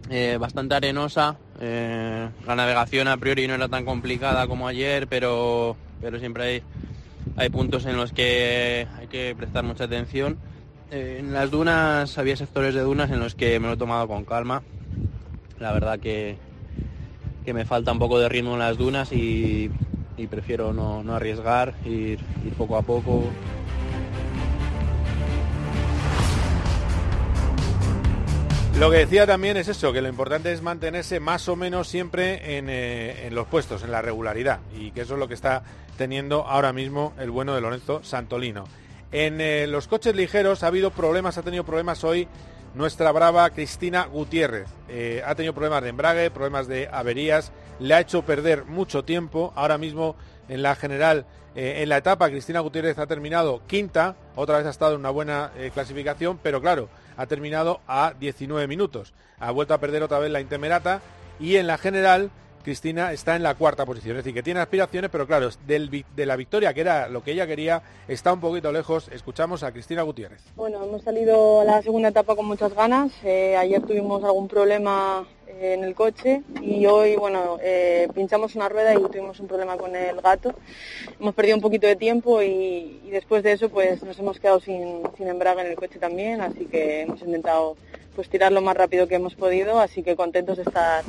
eh, 0.09 0.37
bastante 0.39 0.77
arenosa, 0.77 1.37
eh, 1.61 2.29
la 2.47 2.55
navegación 2.55 3.09
a 3.09 3.17
priori 3.17 3.49
no 3.49 3.55
era 3.55 3.69
tan 3.69 3.85
complicada 3.85 4.47
como 4.47 4.69
ayer, 4.69 5.09
pero, 5.09 5.77
pero 6.01 6.21
siempre 6.21 6.45
hay, 6.45 6.63
hay 7.37 7.49
puntos 7.51 7.87
en 7.87 7.97
los 7.97 8.13
que 8.13 8.87
hay 8.99 9.07
que 9.09 9.35
prestar 9.37 9.65
mucha 9.65 9.85
atención. 9.85 10.39
Eh, 10.91 11.17
en 11.19 11.33
las 11.33 11.51
dunas 11.51 12.17
había 12.19 12.37
sectores 12.37 12.75
de 12.75 12.81
dunas 12.81 13.11
en 13.11 13.19
los 13.19 13.35
que 13.35 13.59
me 13.59 13.67
lo 13.67 13.75
he 13.75 13.77
tomado 13.77 14.07
con 14.07 14.25
calma. 14.25 14.63
La 15.59 15.73
verdad 15.73 15.99
que, 15.99 16.37
que 17.45 17.55
me 17.55 17.65
falta 17.65 17.93
un 17.93 17.99
poco 17.99 18.19
de 18.19 18.29
ritmo 18.29 18.53
en 18.53 18.61
las 18.61 18.77
dunas 18.79 19.13
y, 19.13 19.71
prefiero 20.31 20.73
no, 20.73 21.03
arriesgar, 21.15 21.75
ir 21.85 22.21
poco 22.57 22.77
a 22.77 22.83
poco. 22.83 23.25
Lo 28.79 28.91
que 28.91 28.99
decía 28.99 29.27
también 29.27 29.57
es 29.57 29.69
eso, 29.69 29.91
que 29.91 30.03
lo 30.03 30.09
importante 30.09 30.53
es 30.53 30.61
mantenerse 30.61 31.19
más 31.19 31.49
o 31.49 31.57
menos 31.57 31.89
siempre 31.89 32.39
eh, 32.43 33.27
en, 33.27 33.35
los 33.35 33.47
puestos, 33.47 33.83
en 33.83 33.91
la 33.91 34.03
regularidad, 34.03 34.61
y 34.77 34.91
que 34.91 35.01
eso 35.01 35.15
es 35.15 35.19
lo 35.19 35.29
que 35.29 35.33
está 35.33 35.63
teniendo 35.97 36.47
ahora 36.47 36.75
mismo 36.75 37.15
el 37.19 37.31
bueno 37.31 37.55
de 37.55 37.63
Lorenzo 37.63 38.05
Santolino. 38.05 38.65
En 39.13 39.41
eh, 39.41 39.67
los 39.67 39.89
coches 39.89 40.15
ligeros 40.15 40.63
ha 40.63 40.67
habido 40.67 40.91
problemas, 40.91 41.39
ha 41.39 41.43
tenido 41.43 41.65
problemas 41.65 42.05
hoy 42.05 42.29
nuestra 42.75 43.13
brava 43.13 43.49
Cristina 43.49 44.05
Gutiérrez. 44.05 44.69
Eh, 44.91 45.23
ha 45.25 45.35
tenido 45.35 45.55
problemas 45.55 45.83
de 45.83 45.89
embrague, 45.89 46.31
problemas 46.31 46.69
de 46.69 46.87
averías, 46.93 47.53
le 47.81 47.95
ha 47.95 48.01
hecho 48.01 48.27
perder 48.27 48.67
mucho 48.67 49.05
tiempo. 49.05 49.55
Ahora 49.57 49.79
mismo 49.79 50.17
en 50.51 50.61
la 50.61 50.77
general, 50.77 51.25
en 51.55 51.89
la 51.89 51.97
etapa, 51.97 52.29
Cristina 52.29 52.61
Gutiérrez 52.61 52.99
ha 52.99 53.07
terminado 53.07 53.63
quinta, 53.67 54.17
otra 54.35 54.59
vez 54.59 54.67
ha 54.67 54.71
estado 54.71 54.93
en 54.93 55.01
una 55.01 55.09
buena 55.09 55.51
clasificación, 55.73 56.39
pero 56.43 56.61
claro, 56.61 56.91
ha 57.17 57.27
terminado 57.27 57.81
a 57.87 58.15
19 58.19 58.67
minutos. 58.67 59.15
Ha 59.39 59.51
vuelto 59.51 59.75
a 59.75 59.81
perder 59.81 60.03
otra 60.03 60.19
vez 60.19 60.31
la 60.31 60.41
Intemerata 60.41 61.01
y 61.39 61.57
en 61.57 61.67
la 61.67 61.79
general 61.79 62.31
Cristina 62.67 63.13
está 63.13 63.37
en 63.37 63.45
la 63.45 63.55
cuarta 63.55 63.87
posición. 63.87 64.17
Es 64.17 64.25
decir, 64.25 64.35
que 64.35 64.43
tiene 64.43 64.59
aspiraciones, 64.59 65.09
pero 65.09 65.25
claro, 65.25 65.51
de 65.69 66.27
la 66.27 66.35
victoria, 66.35 66.75
que 66.75 66.81
era 66.81 67.09
lo 67.09 67.23
que 67.23 67.31
ella 67.31 67.47
quería, 67.47 67.81
está 68.09 68.33
un 68.33 68.41
poquito 68.41 68.73
lejos. 68.73 69.09
Escuchamos 69.13 69.63
a 69.63 69.71
Cristina 69.71 70.03
Gutiérrez. 70.03 70.43
Bueno, 70.57 70.83
hemos 70.83 71.03
salido 71.03 71.61
a 71.61 71.65
la 71.65 71.81
segunda 71.83 72.09
etapa 72.09 72.35
con 72.35 72.45
muchas 72.45 72.75
ganas. 72.75 73.13
Eh, 73.23 73.57
ayer 73.57 73.81
tuvimos 73.83 74.25
algún 74.25 74.49
problema 74.49 75.25
eh, 75.47 75.75
en 75.75 75.85
el 75.85 75.95
coche 75.95 76.43
y 76.61 76.87
hoy, 76.87 77.15
bueno, 77.15 77.59
eh, 77.63 78.09
pinchamos 78.13 78.57
una 78.57 78.69
rueda 78.69 78.95
y 78.95 79.01
tuvimos 79.01 79.39
un 79.39 79.47
problema 79.47 79.77
con 79.77 79.95
el 79.95 80.21
gato. 80.21 80.53
Hemos 81.21 81.37
perdido 81.37 81.55
un 81.55 81.63
poquito 81.63 81.87
de 81.87 81.95
tiempo 81.95 82.43
y, 82.43 83.01
después 83.13 83.45
de 83.45 83.53
eso, 83.53 83.69
pues 83.69 84.03
nos 84.03 84.19
hemos 84.19 84.41
quedado 84.41 84.59
sin, 84.59 85.03
embrague 85.21 85.61
en 85.61 85.69
el 85.69 85.77
coche 85.77 86.01
también, 86.01 86.41
así 86.41 86.65
que 86.65 87.03
hemos 87.03 87.23
intentado 87.23 87.77
pues 88.17 88.29
tirar 88.29 88.51
lo 88.51 88.61
más 88.61 88.77
rápido 88.77 89.07
que 89.07 89.15
hemos 89.15 89.37
podido, 89.37 89.79
así 89.79 90.03
que 90.03 90.17
contentos 90.17 90.57
de 90.57 90.65
estar 90.65 91.05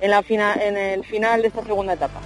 en, 0.00 0.10
la 0.10 0.22
en 0.28 0.76
el 0.76 1.04
final 1.04 1.42
de 1.42 1.48
esta 1.48 1.62
segunda 1.64 1.92
etapa. 1.92 2.20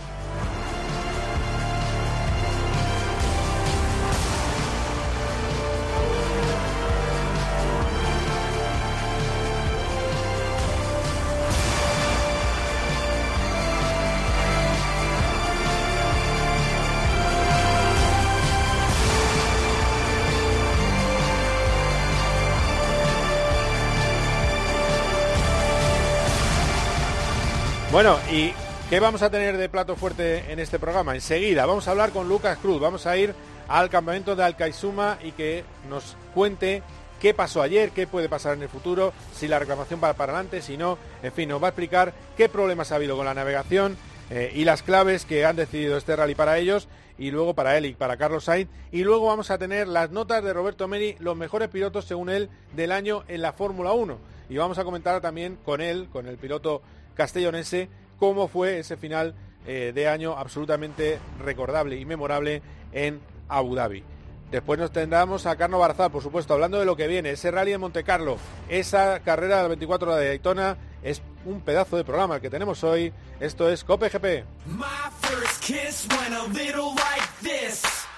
Bueno, 27.95 28.19
¿y 28.29 28.53
qué 28.91 28.99
vamos 28.99 29.23
a 29.23 29.31
tener 29.31 29.57
de 29.57 29.69
plato 29.69 29.95
fuerte 29.95 30.51
en 30.51 30.59
este 30.59 30.81
programa? 30.81 31.15
Enseguida 31.15 31.65
vamos 31.65 31.87
a 31.87 31.93
hablar 31.93 32.11
con 32.11 32.29
Lucas 32.29 32.59
Cruz, 32.59 32.81
vamos 32.81 33.07
a 33.07 33.17
ir 33.17 33.33
al 33.69 33.89
campamento 33.89 34.35
de 34.35 34.43
Alcaizuma 34.43 35.17
y 35.23 35.31
que 35.31 35.63
nos 35.89 36.17
cuente 36.35 36.83
qué 37.21 37.35
pasó 37.35 37.63
ayer, 37.63 37.93
qué 37.93 38.09
puede 38.09 38.29
pasar 38.29 38.55
en 38.55 38.63
el 38.63 38.69
futuro, 38.69 39.13
si 39.33 39.47
la 39.47 39.61
reclamación 39.61 40.01
va 40.03 40.13
para 40.15 40.33
adelante, 40.33 40.61
si 40.61 40.77
no, 40.77 40.99
en 41.23 41.31
fin, 41.31 41.49
nos 41.49 41.63
va 41.63 41.69
a 41.69 41.71
explicar 41.71 42.13
qué 42.37 42.49
problemas 42.49 42.91
ha 42.91 42.97
habido 42.97 43.17
con 43.17 43.27
la 43.27 43.35
navegación 43.35 43.97
eh, 44.29 44.51
y 44.53 44.65
las 44.65 44.83
claves 44.83 45.25
que 45.25 45.45
han 45.45 45.55
decidido 45.55 45.97
este 45.97 46.17
rally 46.17 46.35
para 46.35 46.59
ellos 46.59 46.89
y 47.17 47.31
luego 47.31 47.55
para 47.55 47.79
él 47.79 47.87
y 47.87 47.95
para 47.95 48.17
Carlos 48.17 48.43
Sainz. 48.43 48.71
Y 48.91 49.05
luego 49.05 49.29
vamos 49.29 49.53
a 49.53 49.59
tener 49.59 49.87
las 49.87 50.11
notas 50.11 50.43
de 50.43 50.53
Roberto 50.53 50.89
Meri, 50.89 51.15
los 51.21 51.37
mejores 51.37 51.69
pilotos 51.69 52.07
según 52.07 52.29
él 52.29 52.51
del 52.75 52.91
año 52.91 53.23
en 53.29 53.41
la 53.41 53.53
Fórmula 53.53 53.93
1. 53.93 54.19
Y 54.51 54.57
vamos 54.57 54.79
a 54.79 54.85
comentar 54.85 55.21
también 55.21 55.57
con 55.65 55.81
él, 55.81 56.09
con 56.13 56.27
el 56.27 56.39
piloto 56.39 56.83
castellonense 57.15 57.89
cómo 58.19 58.49
fue 58.49 58.79
ese 58.79 58.97
final 58.97 59.35
eh, 59.67 59.93
de 59.95 60.09
año 60.09 60.37
absolutamente 60.37 61.19
recordable 61.43 61.97
y 61.97 62.05
memorable 62.05 62.63
en 62.93 63.21
Abu 63.49 63.75
Dhabi. 63.75 64.05
Después 64.51 64.79
nos 64.79 64.93
tendremos 64.93 65.47
a 65.47 65.57
Carlos 65.57 65.81
Barzal, 65.81 66.11
por 66.13 66.23
supuesto, 66.23 66.55
hablando 66.55 66.79
de 66.79 66.85
lo 66.85 66.97
que 66.97 67.09
viene, 67.09 67.31
ese 67.31 67.51
rally 67.51 67.73
en 67.73 67.81
Monte 67.81 68.05
Carlo, 68.05 68.37
esa 68.69 69.21
carrera 69.21 69.59
del 69.59 69.69
24 69.69 70.15
de 70.15 70.29
Daytona, 70.29 70.77
es 71.03 71.23
un 71.45 71.61
pedazo 71.61 71.97
de 71.97 72.05
programa 72.05 72.37
el 72.37 72.41
que 72.41 72.51
tenemos 72.51 72.85
hoy. 72.85 73.13
Esto 73.41 73.69
es 73.69 73.85
Cope 73.85 74.09
GP. 74.09 74.45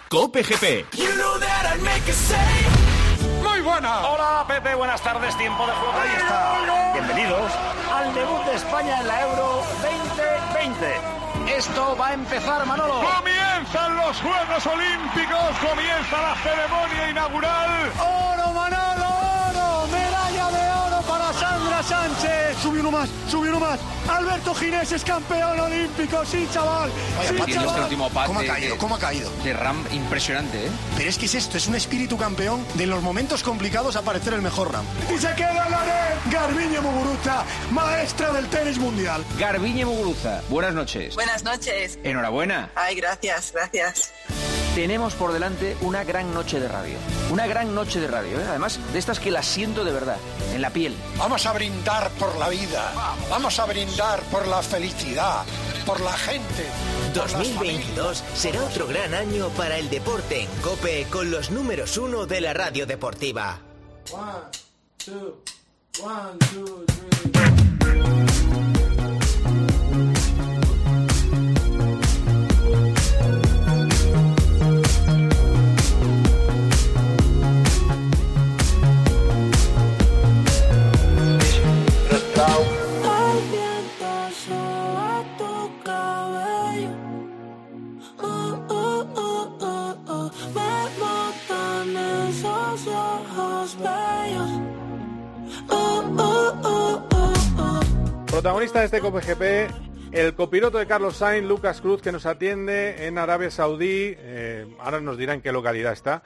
Cope 0.08 0.42
GP. 0.42 0.90
Buena. 3.66 4.06
Hola 4.06 4.44
Pepe, 4.46 4.75
buenas 4.76 5.00
tardes, 5.02 5.37
tiempo 5.37 5.66
de 5.66 5.73
juego. 5.73 5.99
Ahí 5.99 6.14
está. 6.16 6.92
Bienvenidos 6.92 7.52
al 7.92 8.14
debut 8.14 8.44
de 8.44 8.54
España 8.54 9.00
en 9.00 9.08
la 9.08 9.23
Euro 9.23 9.62
2020. 9.82 11.56
Esto 11.56 11.96
va 12.00 12.08
a 12.08 12.14
empezar, 12.14 12.64
Manolo. 12.64 13.02
Comienzan 13.02 13.96
los 13.96 14.20
Juegos 14.20 14.66
Olímpicos, 14.66 15.50
comienza 15.68 16.23
la 16.23 16.35
ceremonia 16.37 17.11
inaugural. 17.11 17.92
¡Oro, 17.99 18.52
Manolo, 18.52 18.75
Sánchez! 21.88 22.56
Sube 22.62 22.80
uno 22.80 22.90
más, 22.90 23.08
sube 23.28 23.48
uno 23.48 23.60
más. 23.60 23.78
Alberto 24.08 24.54
Ginés 24.54 24.92
es 24.92 25.04
campeón 25.04 25.60
olímpico, 25.60 26.24
sí, 26.24 26.48
chaval. 26.52 26.90
sí, 27.28 27.52
chaval. 27.52 27.68
Este 27.68 27.80
último 27.80 28.10
¿Cómo 28.26 28.40
ha 28.40 28.44
caído? 28.44 28.78
¿Cómo 28.78 28.96
ha 28.96 28.98
caído? 28.98 29.30
De 29.44 29.52
RAM 29.52 29.84
impresionante, 29.92 30.66
¿eh? 30.66 30.70
Pero 30.96 31.08
es 31.08 31.18
que 31.18 31.26
es 31.26 31.34
esto, 31.34 31.56
es 31.56 31.66
un 31.66 31.74
espíritu 31.74 32.16
campeón 32.16 32.64
de 32.74 32.84
en 32.84 32.90
los 32.90 33.02
momentos 33.02 33.42
complicados 33.42 33.96
aparecer 33.96 34.34
el 34.34 34.42
mejor 34.42 34.72
RAM. 34.72 34.84
Y 35.14 35.18
se 35.18 35.34
queda 35.34 35.68
la 35.68 35.84
red 35.84 36.32
Garbiñe 36.32 36.80
Muguruza, 36.80 37.44
maestra 37.70 38.32
del 38.32 38.46
tenis 38.46 38.78
mundial. 38.78 39.24
Garbiñe 39.38 39.84
Muguruza, 39.84 40.42
buenas 40.48 40.74
noches. 40.74 41.14
Buenas 41.14 41.44
noches. 41.44 41.98
Enhorabuena. 42.02 42.70
Ay, 42.74 42.96
gracias, 42.96 43.52
gracias. 43.52 44.12
Tenemos 44.76 45.14
por 45.14 45.33
delante 45.33 45.75
una 45.80 46.04
gran 46.04 46.35
noche 46.35 46.61
de 46.61 46.68
radio. 46.68 46.99
Una 47.30 47.47
gran 47.47 47.75
noche 47.75 47.99
de 47.99 48.09
radio, 48.09 48.38
¿eh? 48.38 48.45
además 48.47 48.78
de 48.92 48.99
estas 48.99 49.18
que 49.18 49.30
las 49.30 49.47
siento 49.47 49.87
de 49.87 49.90
verdad, 49.90 50.18
en 50.52 50.61
la 50.61 50.68
piel. 50.68 50.95
Vamos 51.16 51.47
a 51.47 51.54
brindar 51.54 52.11
por 52.18 52.37
la 52.37 52.50
vida, 52.50 52.92
vamos 53.30 53.59
a 53.59 53.64
brindar 53.64 54.21
por 54.25 54.47
la 54.47 54.61
felicidad, 54.62 55.47
por 55.87 55.99
la 56.00 56.12
gente. 56.12 56.66
2022 57.14 58.23
será 58.35 58.62
otro 58.64 58.87
gran 58.87 59.14
año 59.14 59.49
para 59.56 59.78
el 59.78 59.88
deporte 59.88 60.42
en 60.42 60.49
Cope 60.61 61.06
con 61.11 61.30
los 61.30 61.50
números 61.50 61.97
uno 61.97 62.26
de 62.26 62.42
la 62.42 62.52
radio 62.52 62.85
deportiva. 62.85 63.59
Protagonista 98.36 98.80
de 98.80 98.84
este 98.84 99.00
COPGP, 99.00 100.12
el 100.12 100.34
copiloto 100.34 100.76
de 100.76 100.86
Carlos 100.86 101.16
Sainz, 101.16 101.48
Lucas 101.48 101.80
Cruz, 101.80 102.02
que 102.02 102.12
nos 102.12 102.26
atiende 102.26 103.06
en 103.06 103.16
Arabia 103.16 103.50
Saudí. 103.50 104.14
Eh, 104.14 104.66
ahora 104.78 105.00
nos 105.00 105.16
dirá 105.16 105.32
en 105.32 105.40
qué 105.40 105.52
localidad 105.52 105.94
está, 105.94 106.22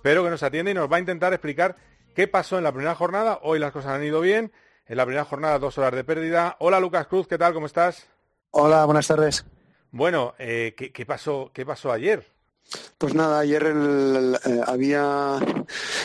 pero 0.00 0.24
que 0.24 0.30
nos 0.30 0.42
atiende 0.42 0.70
y 0.70 0.74
nos 0.74 0.90
va 0.90 0.96
a 0.96 1.00
intentar 1.00 1.34
explicar 1.34 1.76
qué 2.14 2.26
pasó 2.26 2.56
en 2.56 2.64
la 2.64 2.72
primera 2.72 2.94
jornada. 2.94 3.38
Hoy 3.42 3.58
las 3.58 3.70
cosas 3.70 3.92
han 3.92 4.02
ido 4.02 4.22
bien. 4.22 4.50
En 4.86 4.96
la 4.96 5.04
primera 5.04 5.26
jornada, 5.26 5.58
dos 5.58 5.76
horas 5.76 5.92
de 5.92 6.04
pérdida. 6.04 6.56
Hola 6.58 6.80
Lucas 6.80 7.06
Cruz, 7.06 7.28
¿qué 7.28 7.36
tal? 7.36 7.52
¿Cómo 7.52 7.66
estás? 7.66 8.06
Hola, 8.52 8.86
buenas 8.86 9.06
tardes. 9.06 9.44
Bueno, 9.90 10.32
eh, 10.38 10.74
¿qué, 10.74 11.04
pasó, 11.04 11.50
¿qué 11.52 11.66
pasó 11.66 11.92
ayer? 11.92 12.26
Pues 12.96 13.14
nada, 13.14 13.40
ayer 13.40 13.62
eh, 13.66 14.60
había 14.66 15.38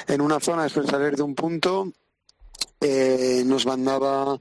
en 0.10 0.20
una 0.20 0.42
zona, 0.42 0.64
después 0.64 0.88
de 0.88 0.92
salir 0.92 1.16
de 1.16 1.24
un 1.24 1.36
punto, 1.36 1.94
nos 3.46 3.66
mandaba 3.66 4.38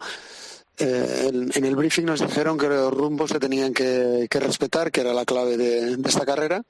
eh, 0.79 1.31
en, 1.55 1.65
el 1.65 1.77
briefing 1.77 2.05
nos 2.05 2.21
dijeron 2.21 2.59
que 2.59 2.69
los 2.69 2.93
rumbos 2.93 3.31
se 3.31 3.41
tenían 3.41 3.73
que, 3.73 4.29
respetar, 4.31 4.91
que 4.91 5.01
era 5.01 5.15
la 5.15 5.25
clave 5.25 5.57
de, 5.57 5.97
esta 6.05 6.27
carrera. 6.27 6.63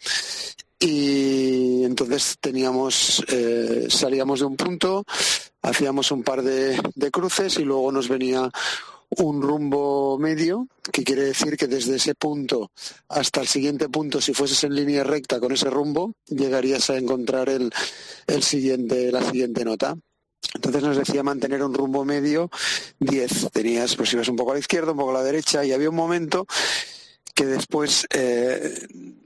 Y 0.78 1.84
entonces 1.84 2.36
teníamos, 2.40 3.25
eh, 3.28 3.86
salíamos 3.88 4.40
de 4.40 4.46
un 4.46 4.56
punto, 4.56 5.04
hacíamos 5.62 6.10
un 6.12 6.22
par 6.22 6.42
de, 6.42 6.78
cruces 7.10 7.58
y 7.58 7.64
luego 7.64 7.90
nos 7.90 8.08
venía 8.08 8.50
un 9.08 9.40
rumbo 9.40 10.18
medio, 10.18 10.68
que 10.92 11.04
quiere 11.04 11.22
decir 11.22 11.56
que 11.56 11.66
desde 11.66 11.96
ese 11.96 12.14
punto 12.14 12.72
hasta 13.08 13.40
el 13.40 13.46
siguiente 13.46 13.88
punto, 13.88 14.20
si 14.20 14.34
fueses 14.34 14.62
en 14.64 14.75
línea 14.75 15.04
recta 15.04 15.40
con 15.40 15.52
ese 15.52 15.70
rumbo, 15.70 16.14
llegarías 16.26 16.90
a 16.90 16.98
encontrar 16.98 17.48
el, 17.48 17.72
siguiente, 18.42 19.10
la 19.10 19.22
siguiente 19.22 19.64
nota. 19.64 19.96
Entonces 20.54 20.82
nos 20.82 20.96
decía 20.96 21.22
mantener 21.22 21.62
un 21.62 21.74
rumbo 21.74 22.04
medio 22.04 22.50
10. 23.00 23.50
Tenías, 23.52 23.94
pues 23.94 24.12
ibas 24.12 24.28
un 24.28 24.36
poco 24.36 24.52
a 24.52 24.54
la 24.54 24.60
izquierda, 24.60 24.92
un 24.92 24.98
poco 24.98 25.10
a 25.10 25.14
la 25.14 25.22
derecha 25.22 25.64
y 25.64 25.72
había 25.72 25.90
un 25.90 25.96
momento 25.96 26.46
que 27.36 27.44
después, 27.44 28.06
eh, 28.14 28.74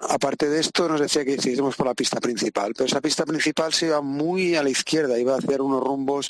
aparte 0.00 0.48
de 0.48 0.58
esto, 0.58 0.88
nos 0.88 1.00
decía 1.00 1.24
que 1.24 1.34
hiciésemos 1.34 1.76
por 1.76 1.86
la 1.86 1.94
pista 1.94 2.20
principal. 2.20 2.72
Pero 2.74 2.86
esa 2.86 3.00
pista 3.00 3.24
principal 3.24 3.72
se 3.72 3.86
iba 3.86 4.00
muy 4.00 4.56
a 4.56 4.64
la 4.64 4.68
izquierda, 4.68 5.16
iba 5.16 5.36
a 5.36 5.38
hacer 5.38 5.62
unos 5.62 5.80
rumbos 5.80 6.28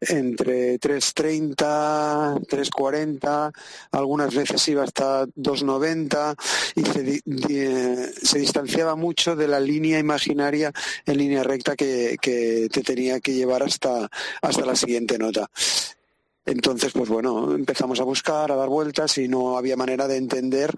entre 0.00 0.80
3.30, 0.80 2.46
3.40, 2.46 3.52
algunas 3.92 4.34
veces 4.34 4.66
iba 4.68 4.82
hasta 4.82 5.24
2.90 5.26 6.34
y 6.74 6.84
se, 6.84 8.26
se, 8.26 8.38
distanciaba 8.40 8.96
mucho 8.96 9.36
de 9.36 9.46
la 9.46 9.60
línea 9.60 10.00
imaginaria 10.00 10.72
en 11.06 11.16
línea 11.16 11.44
recta 11.44 11.76
que, 11.76 12.16
que 12.20 12.68
te 12.72 12.82
tenía 12.82 13.20
que 13.20 13.34
llevar 13.34 13.62
hasta, 13.62 14.10
hasta 14.42 14.66
la 14.66 14.74
siguiente 14.74 15.16
nota. 15.16 15.48
Entonces, 16.46 16.92
pues 16.92 17.08
bueno, 17.08 17.54
empezamos 17.54 18.00
a 18.00 18.04
buscar, 18.04 18.50
a 18.50 18.56
dar 18.56 18.68
vueltas 18.68 19.18
y 19.18 19.28
no 19.28 19.58
había 19.58 19.76
manera 19.76 20.08
de 20.08 20.16
entender 20.16 20.74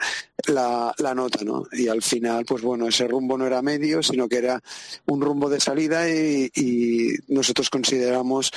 la, 0.49 0.95
nota, 1.15 1.45
¿no? 1.45 1.65
Y 1.73 1.89
al 1.89 2.03
final, 2.03 2.45
pues 2.45 2.63
bueno, 2.63 2.89
ese 2.89 3.07
rumbo 3.07 3.39
no 3.39 3.47
era 3.47 3.63
medio, 3.63 4.03
sino 4.03 4.29
que 4.29 4.39
era 4.39 4.61
un 5.07 5.21
rumbo 5.21 5.49
de 5.49 5.61
salida 5.61 6.09
y, 6.11 6.51
y 6.55 7.15
nosotros 7.29 7.71
consideramos 7.71 8.51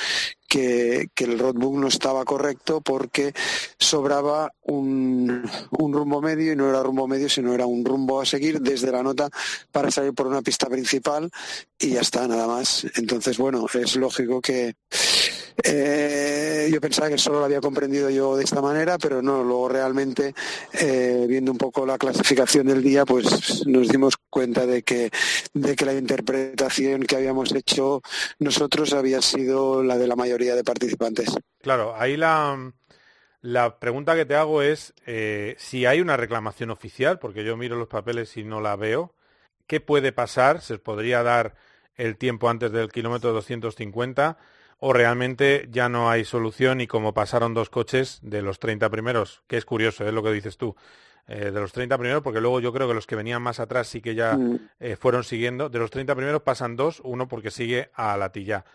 que, 0.48 1.10
que, 1.14 1.26
el 1.26 1.40
roadbook 1.40 1.76
no 1.76 1.88
estaba 1.88 2.24
correcto 2.26 2.82
porque 2.82 3.34
sobraba 3.78 4.52
un, 4.64 5.44
un, 5.72 5.94
rumbo 5.94 6.22
medio 6.22 6.54
y 6.54 6.56
no 6.56 6.70
era 6.70 6.84
rumbo 6.84 7.08
medio, 7.08 7.30
sino 7.30 7.54
era 7.54 7.66
un 7.66 7.84
rumbo 7.84 8.22
a 8.22 8.26
seguir 8.26 8.62
desde 8.62 8.92
la 8.92 9.04
nota 9.04 9.30
para 9.72 9.92
salir 9.92 10.14
por 10.14 10.28
una 10.28 10.42
pista 10.42 10.68
principal 10.68 11.30
y 11.80 11.92
ya 11.92 12.02
está, 12.02 12.28
nada 12.28 12.48
más. 12.48 12.86
Entonces, 12.96 13.38
bueno, 13.38 13.66
es 13.74 13.96
lógico 13.96 14.42
que 14.42 14.76
eh, 15.64 16.70
yo 16.72 16.82
pensaba 16.82 17.10
que 17.10 17.18
solo 17.18 17.40
lo 17.40 17.46
había 17.46 17.62
comprendido 17.62 18.10
yo 18.10 18.36
de 18.36 18.44
esta 18.44 18.62
manera, 18.62 18.98
pero 18.98 19.22
no, 19.22 19.44
luego 19.44 19.70
realmente, 19.70 20.34
eh, 20.74 21.26
viendo 21.28 21.52
un 21.52 21.58
poco 21.58 21.86
la 21.86 21.98
clasificación 21.98 22.68
del 22.68 22.84
día, 22.84 23.06
pues 23.06 23.66
nos 23.66 23.88
dimos 23.88 24.16
cuenta 24.30 24.66
de 24.66 24.84
que, 24.84 25.10
de 25.54 25.76
que 25.76 25.86
la 25.86 25.94
interpretación 25.94 27.04
que 27.04 27.16
habíamos 27.16 27.54
hecho 27.54 28.02
nosotros 28.40 28.94
había 28.94 29.22
sido 29.22 29.84
la 29.84 29.98
de 29.98 30.08
la 30.08 30.16
mayoría 30.16 30.56
de 30.56 30.64
participantes. 30.64 31.30
Claro, 31.62 31.96
ahí 31.98 32.18
la, 32.18 32.74
la 33.46 33.80
pregunta 33.80 34.16
que 34.16 34.26
te 34.26 34.36
hago 34.36 34.64
es 34.64 34.94
eh, 35.06 35.56
si 35.60 35.86
hay 35.86 36.02
una 36.02 36.18
reclamación 36.18 36.72
oficial, 36.72 37.20
porque 37.20 37.44
yo 37.44 37.56
miro 37.56 37.76
los 37.76 37.88
papeles 37.88 38.36
y 38.38 38.44
no 38.44 38.60
la 38.60 38.76
veo. 38.76 39.14
¿Qué 39.68 39.80
puede 39.80 40.12
pasar? 40.12 40.62
¿Se 40.62 40.80
podría 40.80 41.22
dar 41.22 41.56
el 41.96 42.18
tiempo 42.18 42.50
antes 42.50 42.72
del 42.72 42.92
kilómetro 42.92 43.34
250? 43.34 44.38
O 44.80 44.94
realmente 44.94 45.68
ya 45.72 45.90
no 45.90 46.10
hay 46.10 46.26
solución 46.26 46.82
y 46.82 46.88
como 46.88 47.14
pasaron 47.14 47.54
dos 47.54 47.70
coches 47.70 48.20
de 48.22 48.42
los 48.42 48.60
30 48.60 48.90
primeros, 48.90 49.44
que 49.48 49.58
es 49.58 49.66
curioso, 49.66 50.06
es 50.06 50.14
lo 50.14 50.22
que 50.24 50.32
dices 50.32 50.58
tú, 50.58 50.76
eh, 51.28 51.52
de 51.52 51.60
los 51.60 51.72
30 51.72 51.98
primeros, 51.98 52.22
porque 52.22 52.42
luego 52.42 52.60
yo 52.60 52.72
creo 52.74 52.88
que 52.88 52.94
los 52.94 53.08
que 53.08 53.16
venían 53.16 53.42
más 53.42 53.60
atrás 53.60 53.88
sí 53.88 54.02
que 54.02 54.14
ya 54.16 54.38
Mm. 54.38 54.60
eh, 54.80 54.96
fueron 54.96 55.24
siguiendo, 55.24 55.70
de 55.70 55.80
los 55.80 55.90
30 55.92 56.14
primeros 56.16 56.42
pasan 56.44 56.76
dos, 56.76 57.02
uno 57.04 57.28
porque 57.28 57.52
sigue 57.52 57.90
a 57.96 58.16
Latilla. 58.18 58.66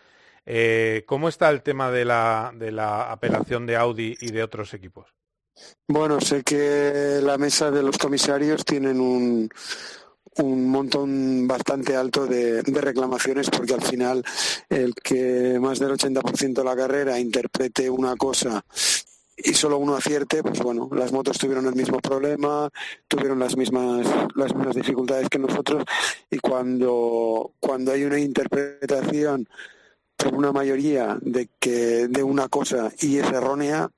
Eh, 0.45 1.03
¿Cómo 1.05 1.29
está 1.29 1.49
el 1.49 1.61
tema 1.61 1.91
de 1.91 2.03
la, 2.03 2.51
de 2.55 2.71
la 2.71 3.11
apelación 3.11 3.65
de 3.67 3.75
Audi 3.77 4.17
y 4.19 4.31
de 4.31 4.43
otros 4.43 4.73
equipos? 4.73 5.13
Bueno, 5.87 6.19
sé 6.19 6.43
que 6.43 7.19
la 7.21 7.37
mesa 7.37 7.69
de 7.69 7.83
los 7.83 7.97
comisarios 7.97 8.65
tienen 8.65 8.99
un, 8.99 9.49
un 10.37 10.69
montón 10.69 11.47
bastante 11.47 11.95
alto 11.95 12.25
de, 12.25 12.61
reclamaciones 12.63 13.49
porque 13.49 13.73
al 13.73 13.81
final 13.81 14.23
el 14.69 14.93
que 14.95 15.59
más 15.59 15.79
del 15.79 15.91
80% 15.91 16.53
de 16.53 16.63
la 16.63 16.75
carrera 16.75 17.19
interprete 17.19 17.89
una 17.89 18.15
cosa 18.15 18.63
y 19.43 19.53
solo 19.53 19.77
uno 19.79 19.95
acierte, 19.95 20.43
pues 20.43 20.59
bueno, 20.59 20.89
las 20.91 21.11
motos 21.11 21.37
tuvieron 21.37 21.65
el 21.65 21.75
mismo 21.75 21.99
problema, 21.99 22.69
tuvieron 23.07 23.39
las 23.39 23.57
mismas 23.57 24.05
las 24.35 24.53
mismas 24.53 24.75
dificultades 24.75 25.29
que 25.29 25.39
nosotros 25.39 25.83
y 26.29 26.37
cuando 26.37 27.53
cuando 27.59 27.91
hay 27.91 28.03
una 28.03 28.19
interpretación 28.19 29.47
por 30.15 30.35
una 30.35 30.51
mayoría 30.51 31.17
de 31.21 31.49
que 31.59 32.07
de 32.07 32.23
una 32.23 32.47
cosa 32.49 32.91
y 32.99 33.17
es 33.17 33.27
errónea, 33.27 33.89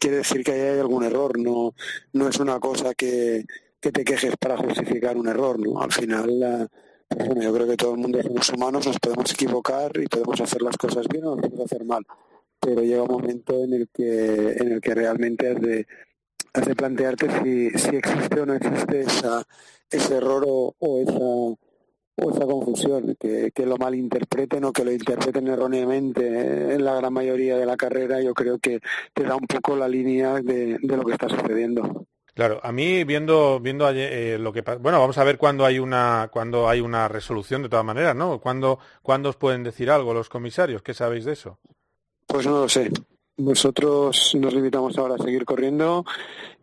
quiere 0.00 0.18
decir 0.18 0.42
que 0.42 0.52
hay 0.52 0.78
algún 0.80 1.04
error, 1.04 1.38
no 1.38 1.74
no 2.12 2.28
es 2.28 2.38
una 2.40 2.58
cosa 2.58 2.94
que 2.94 3.44
que 3.80 3.92
te 3.92 4.04
quejes 4.04 4.36
para 4.36 4.56
justificar 4.56 5.16
un 5.16 5.28
error, 5.28 5.58
¿no? 5.58 5.80
Al 5.80 5.92
final, 5.92 6.68
pues 7.08 7.26
bueno, 7.26 7.42
yo 7.42 7.52
creo 7.54 7.66
que 7.66 7.76
todo 7.76 7.92
el 7.92 7.98
mundo 7.98 8.22
somos 8.22 8.50
humanos, 8.50 8.86
nos 8.86 8.98
podemos 8.98 9.32
equivocar 9.32 9.92
y 9.96 10.06
podemos 10.06 10.40
hacer 10.40 10.62
las 10.62 10.76
cosas 10.76 11.06
bien 11.08 11.24
o 11.24 11.36
podemos 11.36 11.60
hacer 11.60 11.84
mal, 11.84 12.04
pero 12.60 12.82
llega 12.82 13.02
un 13.02 13.12
momento 13.12 13.64
en 13.64 13.74
el 13.74 13.88
que 13.92 14.52
en 14.52 14.72
el 14.72 14.80
que 14.80 14.94
realmente 14.94 15.48
has 15.50 15.60
de, 15.60 15.86
has 16.52 16.66
de 16.66 16.74
plantearte 16.74 17.28
si, 17.42 17.96
existe 17.96 18.40
o 18.40 18.46
no 18.46 18.54
existe 18.54 19.00
esa, 19.00 19.42
ese 19.90 20.16
error 20.16 20.44
o, 20.46 20.74
o 20.78 21.00
esa 21.00 21.56
o 22.20 22.30
esa 22.30 22.46
confusión, 22.46 23.16
que, 23.18 23.52
que 23.52 23.64
lo 23.64 23.76
malinterpreten 23.76 24.64
o 24.64 24.72
que 24.72 24.84
lo 24.84 24.92
interpreten 24.92 25.46
erróneamente 25.46 26.74
en 26.74 26.84
la 26.84 26.96
gran 26.96 27.12
mayoría 27.12 27.56
de 27.56 27.66
la 27.66 27.76
carrera, 27.76 28.20
yo 28.20 28.34
creo 28.34 28.58
que 28.58 28.80
te 29.14 29.22
da 29.22 29.36
un 29.36 29.46
poco 29.46 29.76
la 29.76 29.88
línea 29.88 30.34
de, 30.40 30.78
de 30.82 30.96
lo 30.96 31.04
que 31.04 31.12
está 31.12 31.28
sucediendo. 31.28 32.07
Claro, 32.38 32.60
a 32.62 32.70
mí 32.70 33.02
viendo 33.02 33.58
viendo 33.58 33.90
eh, 33.90 34.38
lo 34.38 34.52
que 34.52 34.62
pasa, 34.62 34.78
bueno, 34.78 35.00
vamos 35.00 35.18
a 35.18 35.24
ver 35.24 35.38
cuándo 35.38 35.66
hay 35.66 35.80
una 35.80 36.28
cuando 36.30 36.68
hay 36.68 36.78
una 36.78 37.08
resolución 37.08 37.64
de 37.64 37.68
todas 37.68 37.84
maneras, 37.84 38.14
¿no? 38.14 38.38
¿Cuándo, 38.38 38.78
¿Cuándo 39.02 39.30
os 39.30 39.34
pueden 39.34 39.64
decir 39.64 39.90
algo 39.90 40.14
los 40.14 40.28
comisarios? 40.28 40.80
¿Qué 40.82 40.94
sabéis 40.94 41.24
de 41.24 41.32
eso? 41.32 41.58
Pues 42.28 42.46
no 42.46 42.60
lo 42.60 42.68
sé. 42.68 42.92
Nosotros 43.38 44.36
nos 44.38 44.54
limitamos 44.54 44.96
ahora 44.98 45.16
a 45.16 45.18
seguir 45.18 45.44
corriendo 45.44 46.04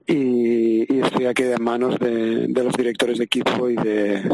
y, 0.08 0.94
y 0.96 1.02
estoy 1.02 1.26
aquí 1.26 1.44
en 1.44 1.62
manos 1.62 2.00
de, 2.00 2.48
de, 2.48 2.64
los 2.64 2.78
directores 2.78 3.18
de 3.18 3.26
equipo 3.26 3.70
y 3.70 3.76
de 3.76 4.30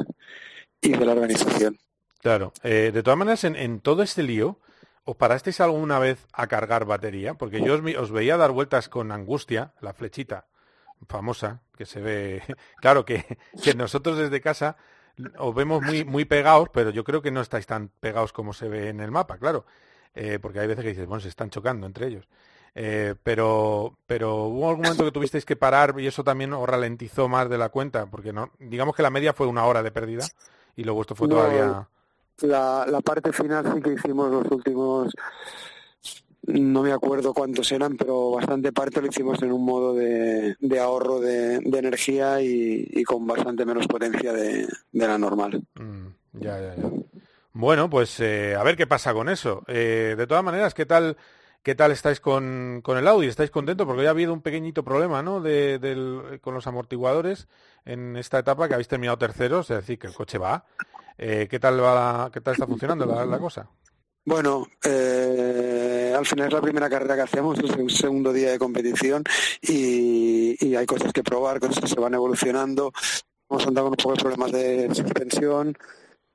y 0.80 0.92
de 0.92 1.06
la 1.08 1.14
organización. 1.14 1.76
Claro. 2.20 2.54
Eh, 2.62 2.92
de 2.94 3.02
todas 3.02 3.18
maneras, 3.18 3.46
en, 3.46 3.56
en 3.56 3.80
todo 3.80 4.04
este 4.04 4.22
lío, 4.22 4.60
¿Os 5.04 5.16
parasteis 5.16 5.60
alguna 5.60 5.98
vez 5.98 6.28
a 6.32 6.46
cargar 6.46 6.86
batería? 6.86 7.34
Porque 7.34 7.64
yo 7.64 7.74
os, 7.74 7.82
os, 7.98 8.12
veía 8.12 8.38
dar 8.38 8.52
vueltas 8.52 8.88
con 8.88 9.12
angustia, 9.12 9.74
la 9.82 9.96
flechita, 9.96 10.46
famosa, 11.08 11.62
que 11.76 11.86
se 11.86 12.02
ve, 12.02 12.44
claro 12.82 13.06
que, 13.06 13.38
que 13.64 13.74
nosotros 13.74 14.18
desde 14.18 14.42
casa 14.42 14.78
os 15.38 15.54
vemos 15.54 15.82
muy, 15.82 16.06
muy 16.06 16.26
pegados, 16.26 16.70
pero 16.72 16.90
yo 16.90 17.04
creo 17.04 17.22
que 17.22 17.32
no 17.32 17.42
estáis 17.42 17.68
tan 17.68 17.90
pegados 18.00 18.34
como 18.34 18.54
se 18.54 18.68
ve 18.68 18.90
en 18.90 19.00
el 19.02 19.12
mapa, 19.12 19.38
claro, 19.38 19.66
eh, 20.16 20.40
porque 20.42 20.60
hay 20.60 20.68
veces 20.68 20.84
que 20.84 20.90
dices, 20.90 21.08
bueno, 21.08 21.22
se 21.22 21.30
están 21.30 21.50
chocando 21.50 21.86
entre 21.86 22.08
ellos. 22.08 22.28
Eh, 22.74 23.16
pero, 23.22 23.98
pero 24.08 24.46
hubo 24.46 24.70
algún 24.70 24.84
momento 24.84 25.04
que 25.04 25.12
tuvisteis 25.12 25.44
que 25.44 25.58
parar 25.58 25.94
y 26.00 26.08
eso 26.08 26.24
también 26.24 26.54
os 26.54 26.68
ralentizó 26.68 27.28
más 27.28 27.50
de 27.50 27.58
la 27.58 27.70
cuenta, 27.70 28.06
porque 28.06 28.32
no, 28.32 28.52
digamos 28.60 28.96
que 28.96 29.04
la 29.04 29.10
media 29.10 29.34
fue 29.34 29.48
una 29.48 29.66
hora 29.66 29.84
de 29.84 29.92
pérdida 29.92 30.26
y 30.76 30.86
lo 30.86 30.94
vuestro 30.94 31.16
fue 31.16 31.28
no, 31.28 31.36
todavía. 31.36 31.88
La, 32.42 32.86
la 32.88 33.02
parte 33.02 33.34
final 33.34 33.74
sí 33.74 33.82
que 33.82 33.94
hicimos 33.94 34.32
los 34.32 34.50
últimos 34.50 35.14
no 36.44 36.82
me 36.82 36.92
acuerdo 36.92 37.34
cuántos 37.34 37.72
eran, 37.72 37.98
pero 37.98 38.32
bastante 38.32 38.72
parte 38.72 39.02
lo 39.02 39.08
hicimos 39.08 39.42
en 39.42 39.52
un 39.52 39.64
modo 39.64 39.94
de, 39.94 40.56
ahorro 40.80 41.20
de, 41.20 41.58
energía 41.58 42.42
y, 42.42 43.04
con 43.04 43.28
bastante 43.28 43.66
menos 43.66 43.88
potencia 43.88 44.34
de, 44.34 44.68
la 44.94 45.18
normal. 45.18 45.64
Mm, 45.76 46.08
ya, 46.34 46.60
ya, 46.60 46.76
ya. 46.76 46.90
Bueno, 47.54 47.90
pues 47.90 48.20
eh, 48.22 48.56
a 48.56 48.64
ver 48.64 48.78
qué 48.78 48.88
pasa 48.88 49.14
con 49.14 49.30
eso. 49.30 49.64
Eh, 49.68 50.16
de 50.18 50.28
todas 50.28 50.44
maneras, 50.44 50.74
¿qué 50.74 50.86
tal, 50.86 51.18
qué 51.64 51.76
tal 51.76 51.92
estáis 51.92 52.20
con, 52.20 52.82
con 52.82 52.98
el 52.98 53.08
Audi? 53.08 53.28
¿Estáis 53.28 53.52
contentos? 53.52 53.86
Porque 53.86 54.04
ya 54.04 54.10
ha 54.10 54.12
habido 54.12 54.34
un 54.34 54.42
pequeñito 54.42 54.84
problema, 54.84 55.22
¿no? 55.22 55.42
De, 55.42 55.78
del, 55.78 56.40
con 56.42 56.54
los 56.54 56.66
amortiguadores 56.66 57.48
en 57.86 58.16
esta 58.16 58.40
etapa 58.40 58.68
que 58.68 58.74
habéis 58.74 58.88
terminado 58.88 59.18
terceros, 59.18 59.70
es 59.70 59.78
decir, 59.78 60.00
que 60.00 60.08
el 60.08 60.14
coche 60.14 60.38
va. 60.38 60.66
Eh, 61.18 61.48
¿Qué 61.50 61.60
tal 61.60 61.84
va 61.84 62.32
qué 62.34 62.42
tal 62.42 62.54
está 62.54 62.66
funcionando 62.66 63.06
la 63.06 63.38
cosa? 63.38 63.70
Bueno, 64.24 64.68
eh, 64.84 66.14
al 66.16 66.26
final 66.28 66.48
es 66.48 66.54
la 66.54 66.62
primera 66.62 66.90
carrera 66.90 67.16
que 67.16 67.22
hacemos, 67.22 67.58
es 67.58 67.72
el 67.72 67.90
segundo 67.90 68.32
día 68.32 68.52
de 68.52 68.60
competición 68.60 69.24
y, 69.62 70.56
y 70.64 70.76
hay 70.76 70.86
cosas 70.86 71.12
que 71.12 71.24
probar, 71.24 71.60
cosas 71.60 71.80
que 71.80 71.88
se 71.88 72.00
van 72.00 72.14
evolucionando. 72.14 72.92
Hemos 73.50 73.66
andado 73.66 73.88
con 73.88 73.94
un 73.94 73.98
poco 73.98 74.16
de 74.16 74.22
problemas 74.22 74.52
de 74.52 74.94
suspensión 74.94 75.76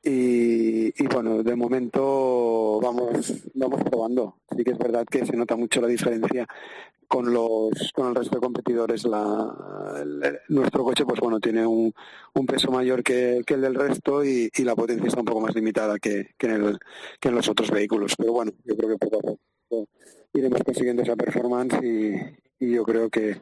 y, 0.06 1.02
y, 1.02 1.06
bueno, 1.08 1.42
de 1.42 1.56
momento 1.56 2.80
vamos, 2.80 3.42
vamos 3.54 3.82
probando. 3.82 4.36
Sí 4.56 4.62
que 4.62 4.70
es 4.70 4.78
verdad 4.78 5.04
que 5.04 5.26
se 5.26 5.36
nota 5.36 5.56
mucho 5.56 5.80
la 5.80 5.88
diferencia 5.88 6.46
con 7.08 7.32
los 7.32 7.92
con 7.92 8.08
el 8.08 8.14
resto 8.14 8.36
de 8.36 8.40
competidores. 8.40 9.04
La, 9.04 9.52
nuestro 10.48 10.84
coche, 10.84 11.04
pues 11.04 11.18
bueno, 11.18 11.40
tiene 11.40 11.66
un, 11.66 11.92
un 12.34 12.46
peso 12.46 12.70
mayor 12.70 13.02
que, 13.02 13.42
que, 13.44 13.54
el 13.54 13.62
del 13.62 13.74
resto 13.74 14.24
y, 14.24 14.48
y, 14.54 14.62
la 14.62 14.76
potencia 14.76 15.08
está 15.08 15.20
un 15.20 15.26
poco 15.26 15.40
más 15.40 15.54
limitada 15.56 15.98
que, 15.98 16.30
que, 16.38 16.46
en 16.46 16.52
el, 16.52 16.78
que 17.20 17.28
en 17.28 17.34
los 17.34 17.48
otros 17.48 17.70
vehículos. 17.72 18.14
Pero 18.16 18.32
bueno, 18.32 18.52
yo 18.64 18.76
creo 18.76 18.90
que 18.90 18.98
poco 18.98 19.18
a 19.18 19.22
poco 19.22 19.88
iremos 20.34 20.62
consiguiendo 20.62 21.02
esa 21.02 21.16
performance 21.16 21.82
y, 21.82 22.14
y 22.64 22.74
yo 22.74 22.84
creo 22.84 23.10
que 23.10 23.40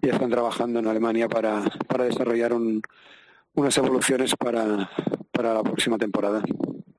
ya 0.00 0.12
están 0.12 0.30
trabajando 0.30 0.78
en 0.78 0.86
Alemania 0.86 1.28
para, 1.28 1.64
para 1.88 2.04
desarrollar 2.04 2.52
un, 2.52 2.82
unas 3.54 3.76
evoluciones 3.78 4.34
para, 4.36 4.90
para 5.32 5.54
la 5.54 5.62
próxima 5.62 5.98
temporada. 5.98 6.42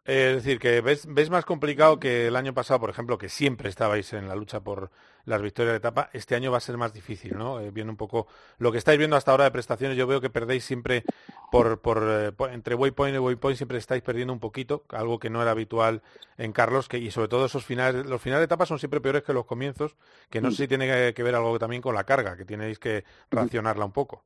Es 0.05 0.35
decir, 0.35 0.59
que 0.59 0.81
ves, 0.81 1.07
ves 1.09 1.31
más 1.31 1.45
complicado 1.45 1.99
que 1.99 2.27
el 2.27 2.35
año 2.35 2.53
pasado, 2.53 2.79
por 2.79 2.91
ejemplo, 2.91 3.17
que 3.17 3.27
siempre 3.27 3.69
estabais 3.69 4.13
en 4.13 4.27
la 4.27 4.35
lucha 4.35 4.59
por 4.59 4.91
las 5.23 5.41
victorias 5.41 5.73
de 5.73 5.77
etapa. 5.77 6.11
Este 6.13 6.35
año 6.35 6.51
va 6.51 6.57
a 6.57 6.61
ser 6.61 6.77
más 6.77 6.93
difícil, 6.93 7.35
¿no? 7.35 7.59
Eh, 7.59 7.71
viendo 7.71 7.91
un 7.91 7.97
poco 7.97 8.27
lo 8.59 8.71
que 8.71 8.77
estáis 8.77 8.99
viendo 8.99 9.15
hasta 9.15 9.31
ahora 9.31 9.45
de 9.45 9.51
prestaciones, 9.51 9.97
yo 9.97 10.05
veo 10.05 10.21
que 10.21 10.29
perdéis 10.29 10.63
siempre 10.63 11.03
por, 11.51 11.81
por, 11.81 12.03
eh, 12.07 12.31
por, 12.31 12.51
entre 12.51 12.75
waypoint 12.75 13.15
y 13.15 13.17
waypoint 13.17 13.57
siempre 13.57 13.79
estáis 13.79 14.03
perdiendo 14.03 14.31
un 14.31 14.39
poquito, 14.39 14.83
algo 14.89 15.17
que 15.17 15.31
no 15.31 15.41
era 15.41 15.49
habitual 15.49 16.03
en 16.37 16.51
Carlos, 16.51 16.87
que 16.87 16.99
y 16.99 17.09
sobre 17.09 17.27
todo 17.27 17.47
esos 17.47 17.65
finales, 17.65 18.05
los 18.05 18.21
finales 18.21 18.41
de 18.41 18.45
etapa 18.45 18.67
son 18.67 18.77
siempre 18.77 19.01
peores 19.01 19.23
que 19.23 19.33
los 19.33 19.45
comienzos, 19.45 19.95
que 20.29 20.39
no 20.39 20.51
sé 20.51 20.57
si 20.57 20.67
tiene 20.67 20.85
que, 20.85 21.13
que 21.15 21.23
ver 21.23 21.33
algo 21.33 21.57
también 21.57 21.81
con 21.81 21.95
la 21.95 22.03
carga, 22.03 22.37
que 22.37 22.45
tenéis 22.45 22.77
que 22.77 23.05
racionarla 23.31 23.85
un 23.85 23.91
poco. 23.91 24.23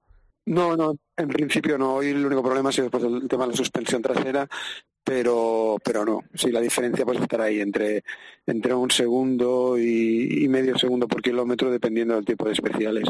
No, 0.49 0.75
no, 0.75 0.95
en 1.15 1.27
principio 1.27 1.77
no. 1.77 1.95
Hoy 1.95 2.07
el 2.07 2.25
único 2.25 2.41
problema 2.41 2.69
ha 2.69 2.71
sido 2.71 2.89
pues, 2.89 3.03
el 3.03 3.27
tema 3.27 3.45
de 3.45 3.51
la 3.51 3.57
suspensión 3.57 4.01
trasera 4.01 4.49
pero 5.03 5.77
pero 5.83 6.05
no 6.05 6.23
sí 6.35 6.51
la 6.51 6.59
diferencia 6.59 7.05
puede 7.05 7.21
estar 7.21 7.41
ahí 7.41 7.61
entre 7.61 8.03
entre 8.45 8.73
un 8.73 8.91
segundo 8.91 9.75
y, 9.79 10.47
medio 10.49 10.77
segundo 10.77 11.07
por 11.07 11.21
kilómetro 11.21 11.71
dependiendo 11.71 12.13
del 12.15 12.25
tipo 12.25 12.45
de 12.45 12.51
especiales 12.51 13.09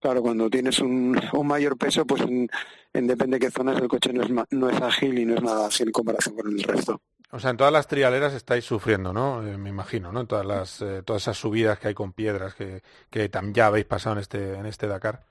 claro 0.00 0.20
cuando 0.20 0.50
tienes 0.50 0.80
un, 0.80 1.18
un 1.32 1.46
mayor 1.46 1.78
peso 1.78 2.04
pues 2.04 2.22
en, 2.22 2.50
depende 2.92 3.38
de 3.38 3.46
qué 3.46 3.50
zonas 3.50 3.80
el 3.80 3.88
coche 3.88 4.12
no 4.12 4.22
es 4.22 4.30
no 4.50 4.68
es 4.68 4.82
ágil 4.82 5.18
y 5.18 5.24
no 5.24 5.34
es 5.36 5.42
nada 5.42 5.66
ágil 5.66 5.86
en 5.86 5.92
comparación 5.92 6.34
con 6.34 6.48
el 6.48 6.62
resto 6.62 7.00
o 7.32 7.38
sea, 7.38 7.50
en 7.50 7.56
todas 7.56 7.72
las 7.72 7.86
trialeras 7.86 8.34
estáis 8.34 8.64
sufriendo, 8.64 9.12
¿no? 9.12 9.46
Eh, 9.46 9.56
me 9.56 9.68
imagino, 9.70 10.10
¿no? 10.10 10.22
En 10.22 10.26
todas 10.26 10.44
las 10.44 10.82
eh, 10.82 11.02
todas 11.04 11.22
esas 11.22 11.38
subidas 11.38 11.78
que 11.78 11.86
hay 11.86 11.94
con 11.94 12.12
piedras 12.12 12.56
que, 12.56 12.82
que 13.08 13.30
ya 13.52 13.66
habéis 13.66 13.84
pasado 13.84 14.16
en 14.16 14.22
este 14.22 14.54
en 14.54 14.66
este 14.66 14.88
Dakar. 14.88 15.29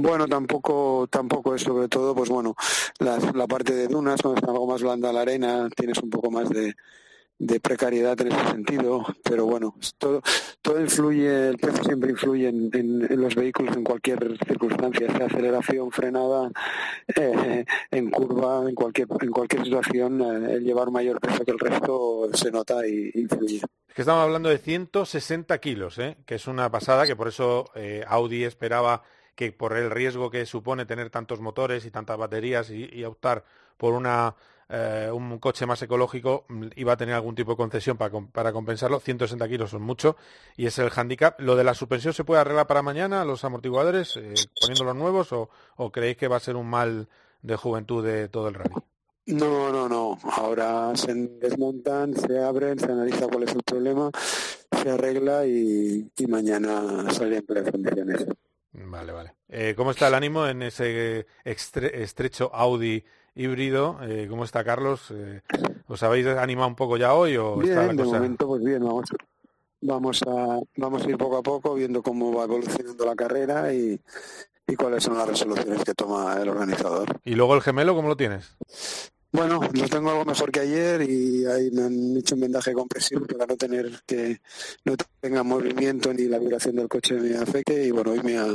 Bueno, 0.00 0.28
tampoco, 0.28 1.08
tampoco 1.10 1.56
es 1.56 1.62
sobre 1.62 1.88
todo, 1.88 2.14
pues 2.14 2.28
bueno, 2.28 2.54
la, 3.00 3.18
la 3.34 3.48
parte 3.48 3.74
de 3.74 3.88
dunas, 3.88 4.22
cuando 4.22 4.38
está 4.38 4.52
algo 4.52 4.64
más 4.64 4.80
blanda 4.80 5.12
la 5.12 5.22
arena, 5.22 5.68
tienes 5.74 5.98
un 5.98 6.08
poco 6.08 6.30
más 6.30 6.48
de, 6.50 6.76
de 7.36 7.58
precariedad 7.58 8.20
en 8.20 8.28
ese 8.28 8.46
sentido, 8.48 9.04
pero 9.24 9.46
bueno, 9.46 9.74
todo, 9.98 10.22
todo 10.62 10.80
influye, 10.80 11.48
el 11.48 11.58
peso 11.58 11.82
siempre 11.82 12.10
influye 12.10 12.46
en, 12.46 12.70
en, 12.72 13.20
los 13.20 13.34
vehículos 13.34 13.76
en 13.76 13.82
cualquier 13.82 14.38
circunstancia, 14.46 15.08
sea 15.16 15.26
aceleración, 15.26 15.90
frenada, 15.90 16.48
eh, 17.16 17.64
en 17.90 18.10
curva, 18.10 18.68
en 18.68 18.76
cualquier, 18.76 19.08
en 19.20 19.32
cualquier 19.32 19.64
situación, 19.64 20.20
eh, 20.20 20.54
el 20.54 20.62
llevar 20.62 20.92
mayor 20.92 21.18
peso 21.18 21.44
que 21.44 21.50
el 21.50 21.58
resto 21.58 22.28
se 22.34 22.52
nota 22.52 22.86
y 22.86 23.10
influye. 23.14 23.62
Es 23.88 23.94
que 23.94 24.02
estamos 24.02 24.22
hablando 24.22 24.48
de 24.48 24.58
160 24.58 25.58
kilos, 25.58 25.98
¿eh? 25.98 26.18
que 26.24 26.36
es 26.36 26.46
una 26.46 26.70
pasada, 26.70 27.04
que 27.04 27.16
por 27.16 27.26
eso 27.26 27.70
eh, 27.74 28.04
Audi 28.06 28.44
esperaba 28.44 29.02
que 29.38 29.52
por 29.52 29.76
el 29.76 29.88
riesgo 29.92 30.32
que 30.32 30.44
supone 30.46 30.84
tener 30.84 31.10
tantos 31.10 31.40
motores 31.40 31.86
y 31.86 31.92
tantas 31.92 32.18
baterías 32.18 32.70
y 32.70 33.04
optar 33.04 33.44
por 33.76 33.94
una 33.94 34.34
eh, 34.70 35.08
un 35.10 35.38
coche 35.38 35.64
más 35.64 35.80
ecológico 35.80 36.44
mm, 36.48 36.66
iba 36.76 36.92
a 36.92 36.96
tener 36.96 37.14
algún 37.14 37.34
tipo 37.34 37.52
de 37.52 37.56
concesión 37.56 37.96
para, 37.96 38.52
compensarlo. 38.52 39.00
160 39.00 39.48
kilos 39.48 39.70
son 39.70 39.82
mucho 39.82 40.16
y 40.56 40.66
es 40.66 40.78
el 40.78 40.90
handicap. 40.94 41.40
¿Lo 41.40 41.56
de 41.56 41.64
la 41.64 41.72
suspensión 41.72 42.12
se 42.12 42.24
puede 42.24 42.42
arreglar 42.42 42.66
para 42.66 42.82
mañana, 42.82 43.24
los 43.24 43.44
amortiguadores, 43.44 44.16
eh, 44.16 44.34
poniendo 44.60 44.92
nuevos 44.92 45.32
o, 45.32 45.48
creéis 45.90 46.18
que 46.18 46.28
va 46.28 46.36
a 46.36 46.40
ser 46.40 46.56
un 46.56 46.68
mal 46.68 47.08
de 47.40 47.56
juventud 47.56 48.04
de 48.04 48.28
todo 48.28 48.48
el 48.48 48.54
rally? 48.54 48.74
No, 49.26 49.70
no, 49.72 49.88
no. 49.88 50.18
Ahora 50.24 50.94
se 50.96 51.14
desmontan, 51.14 52.14
se 52.14 52.38
abren, 52.38 52.78
se 52.78 52.92
analiza 52.92 53.26
cuál 53.28 53.44
es 53.44 53.54
el 53.54 53.62
problema, 53.62 54.10
se 54.82 54.90
arregla 54.90 55.46
y, 55.46 56.10
mañana 56.28 57.10
sale 57.10 57.38
en 57.38 57.70
condiciones. 57.70 58.26
Vale, 58.72 59.12
vale. 59.12 59.34
Eh, 59.48 59.74
¿Cómo 59.76 59.90
está 59.90 60.08
el 60.08 60.14
ánimo 60.14 60.46
en 60.46 60.62
ese 60.62 61.26
estrecho 61.44 62.50
Audi 62.54 63.04
híbrido. 63.38 63.98
Eh, 64.02 64.26
¿Cómo 64.28 64.44
está 64.44 64.64
Carlos? 64.64 65.12
Eh, 65.12 65.40
¿Os 65.86 66.02
habéis 66.02 66.26
animado 66.26 66.68
un 66.68 66.74
poco 66.74 66.96
ya 66.96 67.14
hoy 67.14 67.36
o 67.36 67.56
bien, 67.56 67.70
está 67.70 67.86
la 67.86 67.92
de 67.92 68.04
momento 68.04 68.46
pues 68.48 68.62
bien, 68.62 68.84
vamos, 68.84 69.08
vamos 69.80 70.22
a 70.26 70.58
vamos 70.76 71.06
a 71.06 71.08
ir 71.08 71.16
poco 71.16 71.38
a 71.38 71.42
poco 71.42 71.74
viendo 71.74 72.02
cómo 72.02 72.32
va 72.32 72.44
evolucionando 72.44 73.06
la 73.06 73.14
carrera 73.14 73.72
y, 73.72 73.98
y 74.66 74.76
cuáles 74.76 75.04
son 75.04 75.16
las 75.16 75.28
resoluciones 75.28 75.84
que 75.84 75.94
toma 75.94 76.36
el 76.40 76.48
organizador. 76.48 77.20
¿Y 77.24 77.36
luego 77.36 77.54
el 77.54 77.62
gemelo 77.62 77.94
cómo 77.94 78.08
lo 78.08 78.16
tienes? 78.16 78.56
Bueno, 79.30 79.60
lo 79.60 79.88
tengo 79.88 80.10
algo 80.10 80.24
mejor 80.24 80.50
que 80.50 80.60
ayer 80.60 81.02
y 81.02 81.44
ahí 81.44 81.70
me 81.70 81.82
han 81.82 82.16
hecho 82.16 82.34
un 82.34 82.40
vendaje 82.40 82.72
compresivo 82.72 83.26
para 83.26 83.44
no 83.44 83.56
tener 83.56 84.00
que 84.06 84.40
no 84.84 84.96
tenga 85.20 85.42
movimiento 85.42 86.14
ni 86.14 86.24
la 86.24 86.38
vibración 86.38 86.76
del 86.76 86.88
coche 86.88 87.14
me 87.14 87.36
afecte 87.36 87.84
y 87.84 87.90
bueno, 87.90 88.12
hoy 88.12 88.22
me 88.22 88.38
ha, 88.38 88.46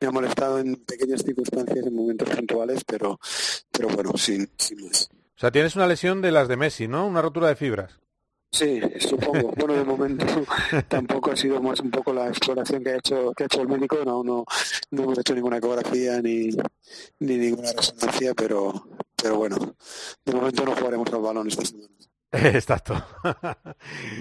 me 0.00 0.06
ha 0.06 0.10
molestado 0.10 0.58
en 0.58 0.76
pequeñas 0.76 1.22
circunstancias, 1.22 1.86
en 1.86 1.94
momentos 1.94 2.30
puntuales, 2.30 2.82
pero, 2.84 3.20
pero 3.70 3.88
bueno, 3.88 4.12
sin, 4.16 4.48
sin 4.56 4.86
más. 4.86 5.10
O 5.12 5.38
sea, 5.38 5.50
tienes 5.50 5.76
una 5.76 5.86
lesión 5.86 6.22
de 6.22 6.32
las 6.32 6.48
de 6.48 6.56
Messi, 6.56 6.88
¿no? 6.88 7.06
Una 7.06 7.20
rotura 7.20 7.48
de 7.48 7.56
fibras. 7.56 8.01
Sí, 8.52 8.80
supongo. 9.00 9.52
Bueno, 9.56 9.74
de 9.74 9.84
momento 9.84 10.26
tampoco 10.88 11.30
ha 11.32 11.36
sido 11.36 11.60
más 11.62 11.80
un 11.80 11.90
poco 11.90 12.12
la 12.12 12.28
exploración 12.28 12.84
que 12.84 12.90
ha 12.90 12.96
hecho 12.96 13.32
que 13.32 13.44
ha 13.44 13.46
hecho 13.46 13.62
el 13.62 13.68
médico. 13.68 13.98
No, 14.04 14.22
no, 14.22 14.44
no 14.90 15.02
hemos 15.02 15.18
hecho 15.18 15.34
ninguna 15.34 15.56
ecografía 15.56 16.20
ni, 16.20 16.50
ni 17.20 17.38
ninguna 17.38 17.72
resonancia, 17.72 18.34
pero, 18.34 18.88
pero 19.16 19.36
bueno, 19.36 19.56
de 20.24 20.34
momento 20.34 20.64
no 20.64 20.76
jugaremos 20.76 21.12
al 21.12 21.22
balón 21.22 21.48
esta 21.48 21.64
semana. 21.64 21.88
Exacto. 22.32 22.94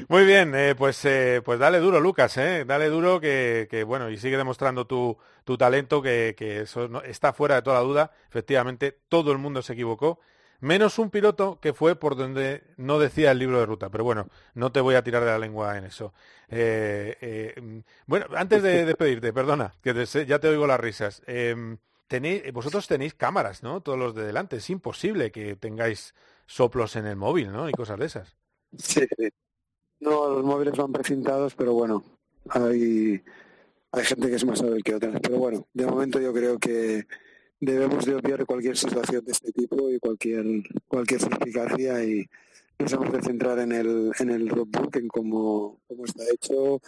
Muy 0.09 0.25
bien, 0.25 0.53
eh, 0.53 0.75
pues 0.77 1.03
eh, 1.05 1.41
pues 1.43 1.59
dale 1.59 1.79
duro, 1.79 1.99
Lucas, 2.01 2.37
eh, 2.37 2.65
dale 2.65 2.89
duro 2.89 3.21
que, 3.21 3.67
que, 3.69 3.83
bueno 3.85 4.09
y 4.09 4.17
sigue 4.17 4.35
demostrando 4.35 4.85
tu, 4.85 5.17
tu 5.45 5.57
talento 5.57 6.01
que, 6.01 6.35
que 6.37 6.61
eso 6.61 7.01
está 7.03 7.31
fuera 7.31 7.55
de 7.55 7.61
toda 7.61 7.79
duda. 7.79 8.11
Efectivamente, 8.29 8.99
todo 9.07 9.31
el 9.31 9.37
mundo 9.37 9.61
se 9.61 9.73
equivocó 9.73 10.19
menos 10.61 10.99
un 10.99 11.09
piloto 11.09 11.59
que 11.59 11.73
fue 11.73 11.95
por 11.95 12.15
donde 12.15 12.63
no 12.77 12.99
decía 12.99 13.31
el 13.31 13.39
libro 13.39 13.59
de 13.59 13.65
ruta. 13.65 13.89
Pero 13.89 14.03
bueno, 14.03 14.27
no 14.53 14.71
te 14.71 14.79
voy 14.79 14.95
a 14.95 15.03
tirar 15.03 15.23
de 15.23 15.31
la 15.31 15.39
lengua 15.39 15.77
en 15.77 15.85
eso. 15.85 16.13
Eh, 16.49 17.17
eh, 17.19 17.83
bueno, 18.05 18.27
antes 18.35 18.63
de 18.63 18.85
despedirte, 18.85 19.33
perdona, 19.33 19.73
que 19.81 20.05
ya 20.25 20.39
te 20.39 20.47
oigo 20.47 20.65
las 20.65 20.79
risas. 20.79 21.21
Em, 21.25 21.77
tenéis, 22.07 22.51
vosotros 22.53 22.87
tenéis 22.87 23.13
cámaras, 23.13 23.63
¿no? 23.63 23.81
Todos 23.81 23.99
los 23.99 24.15
de 24.15 24.23
delante. 24.23 24.57
Es 24.57 24.69
imposible 24.69 25.31
que 25.31 25.55
tengáis 25.55 26.13
soplos 26.45 26.95
en 26.95 27.07
el 27.07 27.15
móvil, 27.15 27.51
¿no? 27.51 27.67
Y 27.67 27.73
cosas 27.73 27.99
de 27.99 28.05
esas. 28.05 28.35
Sí. 28.77 29.05
No, 29.99 30.29
los 30.29 30.43
móviles 30.43 30.75
van 30.75 30.91
precintados, 30.91 31.53
pero 31.53 31.73
bueno, 31.73 32.03
hay, 32.49 33.21
hay 33.91 34.03
gente 34.03 34.29
que 34.29 34.35
es 34.35 34.45
más 34.45 34.61
hábil 34.61 34.83
que 34.83 34.95
otras. 34.95 35.19
Pero 35.21 35.37
bueno, 35.37 35.67
de 35.73 35.85
momento 35.85 36.19
yo 36.19 36.33
creo 36.33 36.57
que 36.57 37.05
debemos 37.61 38.05
de 38.05 38.15
obviar 38.15 38.45
cualquier 38.45 38.75
situación 38.75 39.23
de 39.23 39.31
este 39.31 39.51
tipo 39.51 39.89
y 39.89 39.99
cualquier 39.99 40.45
cualquier 40.87 41.21
suspicacia 41.21 42.03
y 42.03 42.27
nos 42.79 42.91
hemos 42.93 43.13
de 43.13 43.21
centrar 43.21 43.59
en 43.59 43.71
el 43.71 44.11
en 44.19 44.29
el 44.31 44.49
roadbook, 44.49 44.95
en 44.95 45.07
cómo, 45.07 45.79
cómo 45.87 46.05
está 46.05 46.23
hecho 46.33 46.81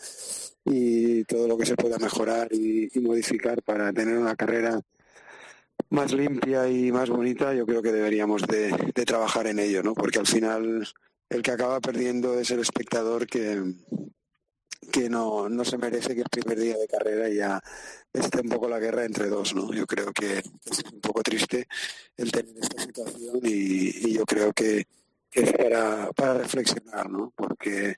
y 0.65 1.23
todo 1.25 1.47
lo 1.47 1.57
que 1.57 1.67
se 1.67 1.75
pueda 1.75 1.97
mejorar 1.99 2.51
y, 2.51 2.89
modificar 2.99 3.61
para 3.61 3.93
tener 3.93 4.17
una 4.17 4.35
carrera 4.35 4.81
más 5.89 6.11
limpia 6.13 6.67
y 6.69 6.91
más 6.91 7.09
bonita, 7.09 7.53
yo 7.53 7.65
creo 7.67 7.81
que 7.83 7.91
deberíamos 7.91 8.41
de, 8.47 8.71
de 8.95 9.05
trabajar 9.05 9.45
en 9.47 9.59
ello, 9.59 9.83
¿no? 9.83 9.93
Porque 9.93 10.19
al 10.19 10.25
final 10.25 10.87
el 11.29 11.41
que 11.43 11.51
acaba 11.51 11.79
perdiendo 11.81 12.39
es 12.39 12.49
el 12.49 12.59
espectador 12.59 13.27
que, 13.27 13.61
que 14.91 15.09
no, 15.09 15.49
no 15.49 15.65
se 15.65 15.77
merece 15.77 16.15
que 16.15 16.21
el 16.21 16.29
primer 16.29 16.59
día 16.59 16.77
de 16.77 16.87
carrera 16.87 17.29
ya 17.29 17.61
esté 18.11 18.41
un 18.41 18.49
poco 18.49 18.67
la 18.67 18.79
guerra 18.79 19.05
entre 19.05 19.27
dos, 19.27 19.55
¿no? 19.55 19.73
Yo 19.73 19.85
creo 19.85 20.11
que 20.13 20.37
es 20.37 20.83
un 20.91 21.01
poco 21.01 21.21
triste 21.23 21.67
el 22.17 22.31
tener 22.31 22.55
esta 22.57 22.81
situación 22.81 23.39
y, 23.43 24.13
yo 24.13 24.25
creo 24.25 24.53
que, 24.53 24.85
es 25.31 25.51
para, 25.53 26.11
para 26.11 26.35
reflexionar, 26.35 27.09
¿no? 27.09 27.33
Porque 27.35 27.95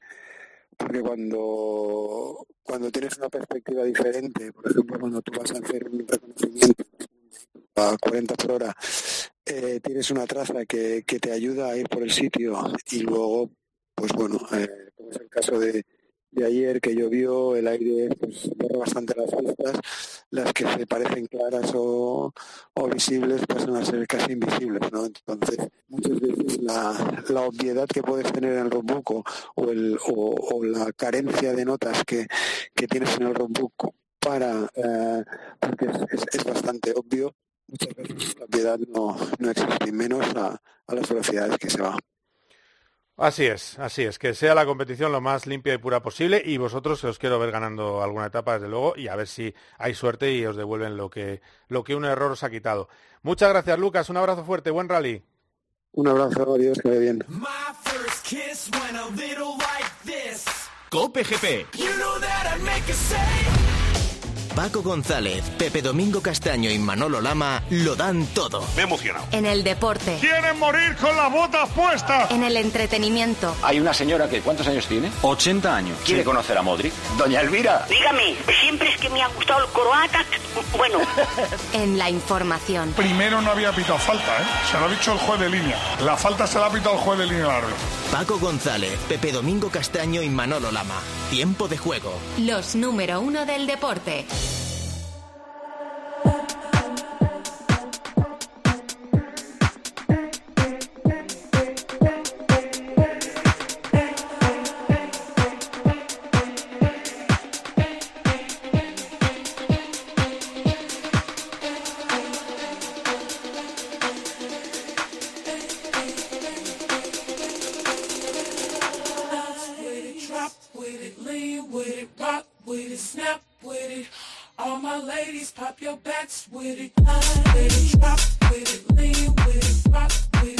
porque 0.77 1.01
cuando 1.01 2.45
cuando 2.63 2.91
tienes 2.91 3.17
una 3.17 3.29
perspectiva 3.29 3.83
diferente, 3.83 4.51
por 4.51 4.69
ejemplo, 4.69 4.99
cuando 4.99 5.21
tú 5.21 5.31
vas 5.37 5.51
a 5.51 5.59
hacer 5.59 5.87
un 5.87 6.05
reconocimiento 6.07 6.83
a 7.75 7.97
40 7.97 8.35
por 8.35 8.51
hora, 8.53 8.75
eh, 9.45 9.79
tienes 9.83 10.09
una 10.11 10.25
traza 10.25 10.65
que, 10.65 11.03
que 11.05 11.19
te 11.19 11.31
ayuda 11.31 11.69
a 11.69 11.77
ir 11.77 11.87
por 11.87 12.03
el 12.03 12.11
sitio 12.11 12.57
y 12.91 13.01
luego, 13.01 13.51
pues 13.93 14.11
bueno, 14.13 14.39
eh, 14.53 14.91
como 14.95 15.11
es 15.11 15.17
el 15.17 15.29
caso 15.29 15.59
de, 15.59 15.85
de 16.35 16.45
ayer 16.45 16.81
que 16.81 16.93
llovió, 16.93 17.55
el 17.55 17.67
aire 17.67 18.09
pues, 18.19 18.49
borra 18.55 18.79
bastante 18.79 19.13
las 19.15 19.33
pistas, 19.33 20.25
las 20.29 20.53
que 20.53 20.67
se 20.67 20.85
parecen 20.85 21.27
claras 21.27 21.71
o, 21.73 22.33
visibles 22.93 23.45
pasan 23.47 23.75
a 23.77 23.85
ser 23.85 24.05
casi 24.05 24.33
invisibles, 24.33 24.91
¿no? 24.91 25.05
Entonces, 25.05 25.57
muchas 25.87 26.19
veces 26.19 26.61
la, 26.61 27.23
la 27.29 27.41
obviedad 27.41 27.87
que 27.87 28.03
puedes 28.03 28.31
tener 28.31 28.53
en 28.53 28.65
el 28.65 28.71
roadbook 28.71 29.25
o, 29.55 29.69
el, 29.69 29.97
o, 30.07 30.63
la 30.63 30.91
carencia 30.91 31.53
de 31.53 31.65
notas 31.65 32.03
que, 32.05 32.27
que 32.73 32.87
tienes 32.87 33.15
en 33.17 33.27
el 33.27 33.35
roadbook 33.35 33.93
para, 34.19 34.69
eh, 34.75 35.23
porque 35.59 35.85
es, 35.85 36.25
es, 36.33 36.43
bastante 36.43 36.93
obvio, 36.95 37.33
muchas 37.67 37.95
veces 37.95 38.35
la 38.39 38.45
obviedad 38.45 38.79
no, 38.87 39.17
no 39.39 39.51
existe, 39.51 39.91
menos 39.91 40.25
a, 40.35 40.61
a 40.87 40.95
las 40.95 41.07
velocidades 41.07 41.57
que 41.57 41.69
se 41.69 41.81
va. 41.81 41.97
Así 43.17 43.45
es, 43.45 43.79
así 43.79 44.03
es, 44.03 44.19
que 44.19 44.33
sea 44.33 44.53
la 44.53 44.65
competición 44.65 45.13
lo 45.13 45.21
más 45.21 45.47
limpia 45.47 45.73
y 45.73 45.77
pura 45.77 46.01
posible 46.01 46.41
y 46.43 46.57
vosotros 46.57 47.01
os 47.05 47.17
quiero 47.17 47.39
ver 47.39 47.49
ganando 47.49 48.03
alguna 48.03 48.25
etapa 48.25 48.55
desde 48.55 48.67
luego 48.67 48.93
y 48.97 49.07
a 49.07 49.15
ver 49.15 49.27
si 49.27 49.53
hay 49.77 49.93
suerte 49.93 50.33
y 50.33 50.45
os 50.45 50.57
devuelven 50.57 50.97
lo 50.97 51.09
que, 51.09 51.41
lo 51.69 51.85
que 51.85 51.95
un 51.95 52.03
error 52.03 52.33
os 52.33 52.43
ha 52.43 52.49
quitado. 52.49 52.89
Muchas 53.21 53.49
gracias 53.49 53.79
Lucas, 53.79 54.09
un 54.09 54.17
abrazo 54.17 54.43
fuerte, 54.43 54.69
buen 54.69 54.89
rally. 54.89 55.23
Un 55.93 56.09
abrazo, 56.09 56.55
adiós, 56.55 56.77
que 56.81 56.89
vaya 56.89 56.99
bien. 56.99 57.23
Cope 60.89 61.23
GP. 61.23 61.65
Paco 64.55 64.81
González, 64.81 65.43
Pepe 65.57 65.81
Domingo 65.81 66.21
Castaño 66.21 66.71
y 66.71 66.79
Manolo 66.79 67.19
Lama 67.19 67.61
lo 67.69 67.95
dan 67.97 68.25
todo. 68.27 68.65
Me 68.75 68.83
he 68.83 68.85
emocionado. 68.85 69.25
En 69.33 69.45
el 69.45 69.65
deporte. 69.65 70.17
¡Quieren 70.21 70.57
morir 70.57 70.95
con 70.95 71.15
las 71.17 71.29
botas 71.29 71.69
puestas! 71.71 72.31
En 72.31 72.41
el 72.41 72.55
entretenimiento. 72.55 73.53
Hay 73.61 73.81
una 73.81 73.93
señora 73.93 74.29
que, 74.29 74.39
¿cuántos 74.39 74.65
años 74.67 74.87
tiene? 74.87 75.11
80 75.21 75.75
años. 75.75 75.97
¿Quiere 76.05 76.23
conocer 76.23 76.57
a 76.57 76.61
Modric? 76.61 76.93
Doña 77.17 77.41
Elvira. 77.41 77.85
Dígame, 77.89 78.37
siempre 78.61 78.89
es 78.89 78.97
que 78.97 79.09
me 79.09 79.21
ha 79.21 79.27
gustado 79.27 79.65
el 79.65 79.71
croata. 79.71 80.23
Bueno. 80.77 80.99
en 81.73 81.97
la 81.97 82.09
información. 82.09 82.93
Primero 82.93 83.41
no 83.41 83.51
había 83.51 83.73
pitado 83.73 83.99
falta, 83.99 84.41
¿eh? 84.41 84.45
Se 84.71 84.79
lo 84.79 84.85
ha 84.85 84.89
dicho 84.89 85.11
el 85.11 85.19
juez 85.19 85.39
de 85.41 85.49
línea. 85.49 85.77
La 86.01 86.15
falta 86.15 86.47
se 86.47 86.59
la 86.59 86.67
ha 86.67 86.71
pitado 86.71 86.95
el 86.95 87.01
juez 87.01 87.19
de 87.19 87.25
línea 87.25 87.47
largo. 87.47 87.75
Paco 88.09 88.39
González, 88.39 88.97
Pepe 89.09 89.33
Domingo 89.33 89.69
Castaño 89.69 90.21
y 90.21 90.29
Manolo 90.29 90.71
Lama. 90.71 91.01
Tiempo 91.29 91.67
de 91.67 91.77
juego. 91.77 92.13
Los 92.37 92.75
número 92.75 93.19
uno 93.19 93.45
del 93.45 93.67
deporte. 93.67 94.25
up. 96.27 96.74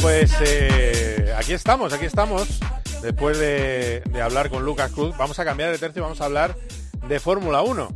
Pues 0.02 0.32
aquí 1.36 1.54
estamos, 1.54 1.94
aquí 1.94 2.06
estamos. 2.06 2.60
Después 3.02 3.38
de, 3.38 4.02
de 4.02 4.22
hablar 4.22 4.50
con 4.50 4.66
Lucas 4.66 4.92
Cruz, 4.92 5.16
vamos 5.18 5.40
a 5.40 5.46
cambiar 5.46 5.72
de 5.72 5.78
tercio 5.78 6.00
y 6.00 6.04
vamos 6.04 6.22
a 6.22 6.26
hablar 6.26 6.56
de 7.08 7.20
Fórmula 7.20 7.62
1. 7.62 7.90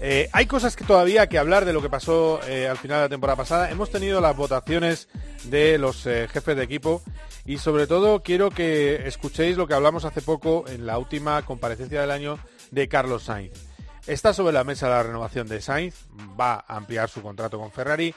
Eh, 0.00 0.28
hay 0.32 0.46
cosas 0.46 0.76
que 0.76 0.84
todavía 0.84 1.28
que 1.28 1.38
hablar 1.38 1.64
de 1.64 1.72
lo 1.72 1.80
que 1.80 1.88
pasó 1.88 2.40
eh, 2.46 2.68
al 2.68 2.76
final 2.76 2.98
de 2.98 3.02
la 3.04 3.08
temporada 3.08 3.36
pasada. 3.36 3.70
Hemos 3.70 3.90
tenido 3.90 4.20
las 4.20 4.36
votaciones 4.36 5.08
de 5.44 5.78
los 5.78 6.06
eh, 6.06 6.28
jefes 6.30 6.56
de 6.56 6.62
equipo 6.62 7.02
y 7.46 7.58
sobre 7.58 7.86
todo 7.86 8.22
quiero 8.22 8.50
que 8.50 9.06
escuchéis 9.06 9.56
lo 9.56 9.66
que 9.66 9.74
hablamos 9.74 10.04
hace 10.04 10.20
poco 10.20 10.64
en 10.68 10.86
la 10.86 10.98
última 10.98 11.40
comparecencia 11.42 12.00
del 12.00 12.10
año 12.10 12.38
de 12.70 12.88
Carlos 12.88 13.24
Sainz. 13.24 13.73
Está 14.06 14.34
sobre 14.34 14.52
la 14.52 14.64
mesa 14.64 14.90
la 14.90 15.02
renovación 15.02 15.48
de 15.48 15.62
Sainz, 15.62 16.06
va 16.38 16.62
a 16.68 16.76
ampliar 16.76 17.08
su 17.08 17.22
contrato 17.22 17.58
con 17.58 17.72
Ferrari. 17.72 18.14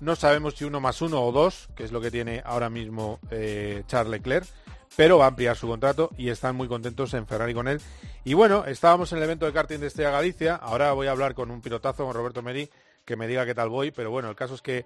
No 0.00 0.14
sabemos 0.14 0.56
si 0.56 0.64
uno 0.66 0.78
más 0.78 1.00
uno 1.00 1.22
o 1.22 1.32
dos, 1.32 1.70
que 1.74 1.84
es 1.84 1.92
lo 1.92 2.02
que 2.02 2.10
tiene 2.10 2.42
ahora 2.44 2.68
mismo 2.68 3.18
eh, 3.30 3.82
Charles 3.86 4.10
Leclerc, 4.10 4.46
pero 4.94 5.16
va 5.16 5.24
a 5.24 5.28
ampliar 5.28 5.56
su 5.56 5.66
contrato 5.68 6.10
y 6.18 6.28
están 6.28 6.54
muy 6.54 6.68
contentos 6.68 7.14
en 7.14 7.26
Ferrari 7.26 7.54
con 7.54 7.66
él. 7.66 7.80
Y 8.24 8.34
bueno, 8.34 8.66
estábamos 8.66 9.10
en 9.12 9.18
el 9.18 9.24
evento 9.24 9.46
de 9.46 9.54
karting 9.54 9.78
de 9.78 9.86
Estrella 9.86 10.10
Galicia, 10.10 10.54
ahora 10.56 10.92
voy 10.92 11.06
a 11.06 11.12
hablar 11.12 11.34
con 11.34 11.50
un 11.50 11.62
pilotazo, 11.62 12.04
con 12.04 12.12
Roberto 12.14 12.42
Meri, 12.42 12.68
que 13.06 13.16
me 13.16 13.26
diga 13.26 13.46
qué 13.46 13.54
tal 13.54 13.70
voy, 13.70 13.90
pero 13.90 14.10
bueno, 14.10 14.28
el 14.28 14.36
caso 14.36 14.54
es 14.54 14.60
que 14.60 14.84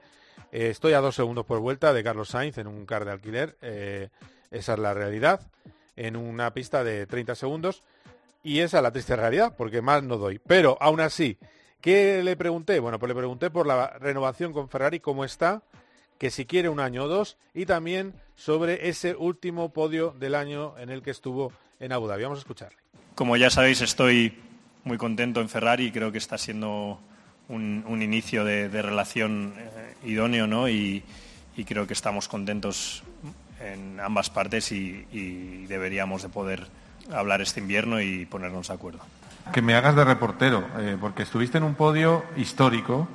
eh, 0.53 0.69
estoy 0.71 0.93
a 0.93 1.01
dos 1.01 1.17
segundos 1.17 1.45
por 1.45 1.59
vuelta 1.59 1.93
de 1.93 2.05
Carlos 2.05 2.29
Sainz 2.29 2.57
en 2.59 2.69
un 2.69 2.87
car 2.87 3.05
de 3.05 3.11
alquiler, 3.11 3.57
eh, 3.63 4.11
esa 4.53 4.75
es 4.75 4.79
la 4.79 4.95
realidad, 4.95 5.41
en 5.97 6.15
una 6.15 6.55
pista 6.55 6.85
de 6.85 7.05
30 7.07 7.35
segundos, 7.35 7.83
y 8.49 8.61
esa 8.61 8.79
es 8.79 8.83
la 8.83 8.91
triste 8.91 9.15
realidad, 9.15 9.55
porque 9.55 9.83
más 9.83 10.03
no 10.03 10.17
doy. 10.17 10.39
Pero 10.39 10.79
aún 10.81 11.01
así, 11.01 11.37
¿qué 11.83 12.23
le 12.23 12.35
pregunté? 12.35 12.81
Bueno, 12.81 12.99
pues 12.99 13.09
le 13.09 13.15
pregunté 13.15 13.51
por 13.51 13.67
la 13.67 13.91
renovación 13.99 14.55
con 14.55 14.71
Ferrari, 14.71 15.01
cómo 15.01 15.27
está, 15.27 15.63
que 16.17 16.31
si 16.31 16.47
quiere 16.47 16.71
un 16.71 16.81
año 16.81 17.05
o 17.05 17.09
dos, 17.09 17.37
y 17.53 17.67
también 17.67 18.15
sobre 18.37 18.89
ese 18.89 19.15
último 19.15 19.75
podio 19.75 20.17
del 20.19 20.35
año 20.35 20.79
en 20.79 20.89
el 20.89 21.03
que 21.03 21.11
estuvo 21.11 21.53
en 21.79 21.93
Abu 21.93 22.07
Dhabi. 22.07 22.23
Vamos 22.23 22.39
a 22.39 22.41
escucharle. 22.41 22.79
Como 23.15 23.37
ya 23.37 23.51
sabéis, 23.51 23.83
estoy 23.83 24.39
muy 24.85 24.97
contento 24.97 25.43
en 25.43 25.51
Ferrari 25.51 25.93
creo 25.93 26.11
que 26.11 26.17
está 26.17 26.39
siendo 26.39 26.99
un, 27.51 28.03
inicio 28.03 28.47
de, 28.47 28.69
relación 28.81 29.53
eh, 29.59 30.09
idóneo, 30.09 30.47
¿no? 30.47 30.71
Y, 30.71 31.03
y, 31.55 31.65
creo 31.65 31.87
que 31.87 31.93
estamos 31.93 32.29
contentos 32.29 33.03
en 33.61 34.01
ambas 34.01 34.31
partes 34.31 34.73
y, 34.73 35.07
y 35.13 35.67
deberíamos 35.67 36.23
de 36.23 36.31
poder 36.31 36.67
hablar 37.13 37.41
este 37.41 37.61
invierno 37.61 38.01
y 38.01 38.27
ponernos 38.27 38.69
de 38.69 38.75
acuerdo. 38.75 39.01
Que 39.53 39.63
me 39.63 39.75
hagas 39.75 39.97
de 39.97 40.05
reportero, 40.05 40.67
eh, 40.79 40.97
porque 41.01 41.23
estuviste 41.23 41.59
en 41.59 41.65
un 41.65 41.75
podio 41.75 42.25
histórico. 42.37 43.09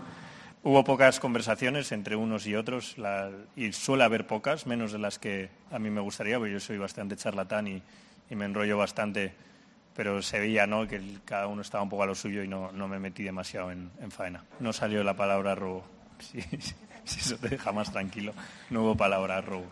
Hubo 0.63 0.83
pocas 0.83 1.19
conversaciones 1.19 1.91
entre 1.91 2.15
unos 2.15 2.47
y 2.47 2.55
otros, 2.55 2.97
la, 2.97 3.29
y 3.55 3.71
suele 3.73 4.03
haber 4.03 4.25
pocas, 4.25 4.65
menos 4.65 4.91
de 4.93 4.99
las 4.99 5.19
que 5.19 5.49
a 5.71 5.77
mí 5.77 5.89
me 5.89 6.01
gustaría, 6.01 6.37
porque 6.37 6.53
yo 6.53 6.59
soy 6.59 6.77
bastante 6.77 7.17
charlatán 7.17 7.67
y, 7.67 7.83
y 8.29 8.35
me 8.35 8.45
enrollo 8.45 8.77
bastante, 8.77 9.33
pero 9.95 10.21
se 10.21 10.39
veía 10.39 10.65
¿no? 10.65 10.87
que 10.87 10.95
el, 10.95 11.19
cada 11.25 11.47
uno 11.47 11.61
estaba 11.61 11.83
un 11.83 11.89
poco 11.89 12.03
a 12.03 12.07
lo 12.07 12.15
suyo 12.15 12.43
y 12.43 12.47
no, 12.47 12.71
no 12.71 12.87
me 12.87 12.97
metí 12.97 13.23
demasiado 13.23 13.71
en, 13.71 13.91
en, 14.01 14.09
faena. 14.09 14.43
No 14.59 14.71
salió 14.71 15.03
la 15.03 15.15
palabra 15.15 15.53
robo, 15.53 15.83
si, 16.19 16.41
si 16.41 17.19
eso 17.19 17.37
te 17.37 17.49
deja 17.49 17.71
más 17.73 17.91
tranquilo, 17.91 18.33
no 18.69 18.83
hubo 18.83 18.95
palabra 18.95 19.41
robo. 19.41 19.67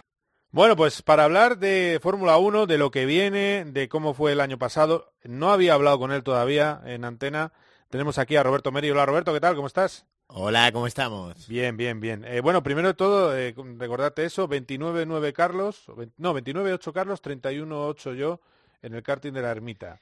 Bueno, 0.53 0.75
pues 0.75 1.01
para 1.01 1.23
hablar 1.23 1.59
de 1.59 1.97
Fórmula 2.03 2.37
1, 2.37 2.65
de 2.65 2.77
lo 2.77 2.91
que 2.91 3.05
viene, 3.05 3.63
de 3.63 3.87
cómo 3.87 4.13
fue 4.13 4.33
el 4.33 4.41
año 4.41 4.57
pasado, 4.57 5.13
no 5.23 5.49
había 5.49 5.75
hablado 5.75 5.97
con 5.97 6.11
él 6.11 6.23
todavía 6.23 6.81
en 6.83 7.05
antena. 7.05 7.53
Tenemos 7.89 8.17
aquí 8.17 8.35
a 8.35 8.43
Roberto 8.43 8.69
Meri. 8.69 8.91
Hola 8.91 9.05
Roberto, 9.05 9.31
¿qué 9.33 9.39
tal? 9.39 9.55
¿Cómo 9.55 9.67
estás? 9.67 10.05
Hola, 10.27 10.69
¿cómo 10.73 10.87
estamos? 10.87 11.47
Bien, 11.47 11.77
bien, 11.77 12.01
bien. 12.01 12.25
Eh, 12.25 12.41
bueno, 12.41 12.63
primero 12.63 12.89
de 12.89 12.93
todo, 12.95 13.33
eh, 13.37 13.55
recordarte 13.77 14.25
eso, 14.25 14.49
29-9 14.49 15.31
Carlos, 15.31 15.85
no, 16.17 16.33
29-8 16.33 16.91
Carlos, 16.91 17.21
31-8 17.21 18.15
yo 18.15 18.41
en 18.81 18.93
el 18.93 19.03
karting 19.03 19.31
de 19.31 19.41
la 19.43 19.51
ermita. 19.51 20.01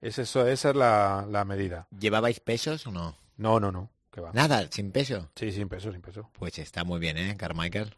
Es 0.00 0.18
eso, 0.18 0.46
esa 0.46 0.70
es 0.70 0.76
la, 0.76 1.26
la, 1.30 1.44
medida. 1.44 1.88
¿Llevabais 1.98 2.40
pesos 2.40 2.86
o 2.86 2.90
no? 2.90 3.18
No, 3.36 3.60
no, 3.60 3.70
no. 3.70 3.90
¿Qué 4.10 4.22
va? 4.22 4.32
Nada, 4.32 4.66
sin 4.70 4.92
peso. 4.92 5.28
Sí, 5.34 5.52
sin 5.52 5.68
peso, 5.68 5.92
sin 5.92 6.00
peso. 6.00 6.30
Pues 6.32 6.58
está 6.58 6.84
muy 6.84 7.00
bien, 7.00 7.18
¿eh, 7.18 7.36
Carmichael? 7.36 7.94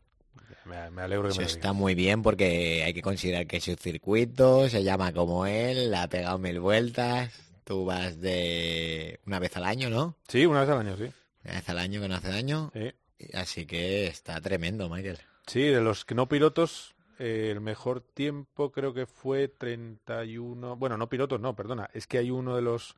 Me, 0.64 0.90
me, 0.90 1.02
alegro 1.02 1.24
que 1.24 1.30
Eso 1.30 1.40
me 1.40 1.46
está 1.46 1.72
muy 1.72 1.94
bien 1.94 2.22
porque 2.22 2.82
hay 2.84 2.92
que 2.92 3.02
considerar 3.02 3.46
que 3.46 3.58
es 3.58 3.68
un 3.68 3.76
circuito, 3.76 4.68
se 4.68 4.82
llama 4.82 5.12
como 5.12 5.46
él, 5.46 5.94
ha 5.94 6.08
pegado 6.08 6.38
mil 6.38 6.60
vueltas. 6.60 7.32
Tú 7.64 7.84
vas 7.84 8.20
de 8.20 9.20
una 9.26 9.38
vez 9.38 9.56
al 9.56 9.64
año, 9.64 9.90
¿no? 9.90 10.16
Sí, 10.28 10.46
una 10.46 10.60
vez 10.60 10.70
al 10.70 10.78
año, 10.78 10.96
sí. 10.96 11.10
Una 11.44 11.54
vez 11.54 11.68
al 11.68 11.78
año 11.78 12.00
que 12.00 12.08
no 12.08 12.14
hace 12.14 12.28
daño. 12.28 12.70
Sí. 12.72 12.92
Así 13.32 13.66
que 13.66 14.06
está 14.06 14.40
tremendo, 14.40 14.88
Michael. 14.88 15.18
Sí, 15.46 15.62
de 15.62 15.80
los 15.80 16.04
que 16.04 16.14
no 16.14 16.28
pilotos, 16.28 16.94
eh, 17.18 17.50
el 17.52 17.60
mejor 17.60 18.00
tiempo 18.00 18.72
creo 18.72 18.92
que 18.92 19.06
fue 19.06 19.48
31. 19.48 20.76
Bueno, 20.76 20.96
no 20.96 21.08
pilotos, 21.08 21.40
no, 21.40 21.54
perdona. 21.54 21.88
Es 21.92 22.06
que 22.06 22.18
hay 22.18 22.30
uno 22.30 22.56
de 22.56 22.62
los 22.62 22.96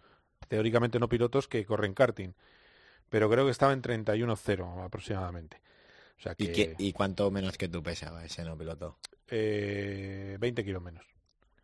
teóricamente 0.48 0.98
no 0.98 1.08
pilotos 1.08 1.48
que 1.48 1.64
corren 1.64 1.94
karting. 1.94 2.32
Pero 3.10 3.30
creo 3.30 3.44
que 3.44 3.52
estaba 3.52 3.72
en 3.72 3.82
31-0 3.82 4.84
aproximadamente. 4.84 5.60
O 6.18 6.22
sea 6.22 6.34
que... 6.34 6.44
¿Y, 6.44 6.52
qué, 6.52 6.74
¿Y, 6.78 6.92
cuánto 6.92 7.30
menos 7.30 7.56
que 7.56 7.68
tú 7.68 7.82
pesaba 7.82 8.24
ese 8.24 8.44
no 8.44 8.56
piloto? 8.56 8.98
Eh, 9.28 10.36
20 10.40 10.64
kilos 10.64 10.82
menos. 10.82 11.04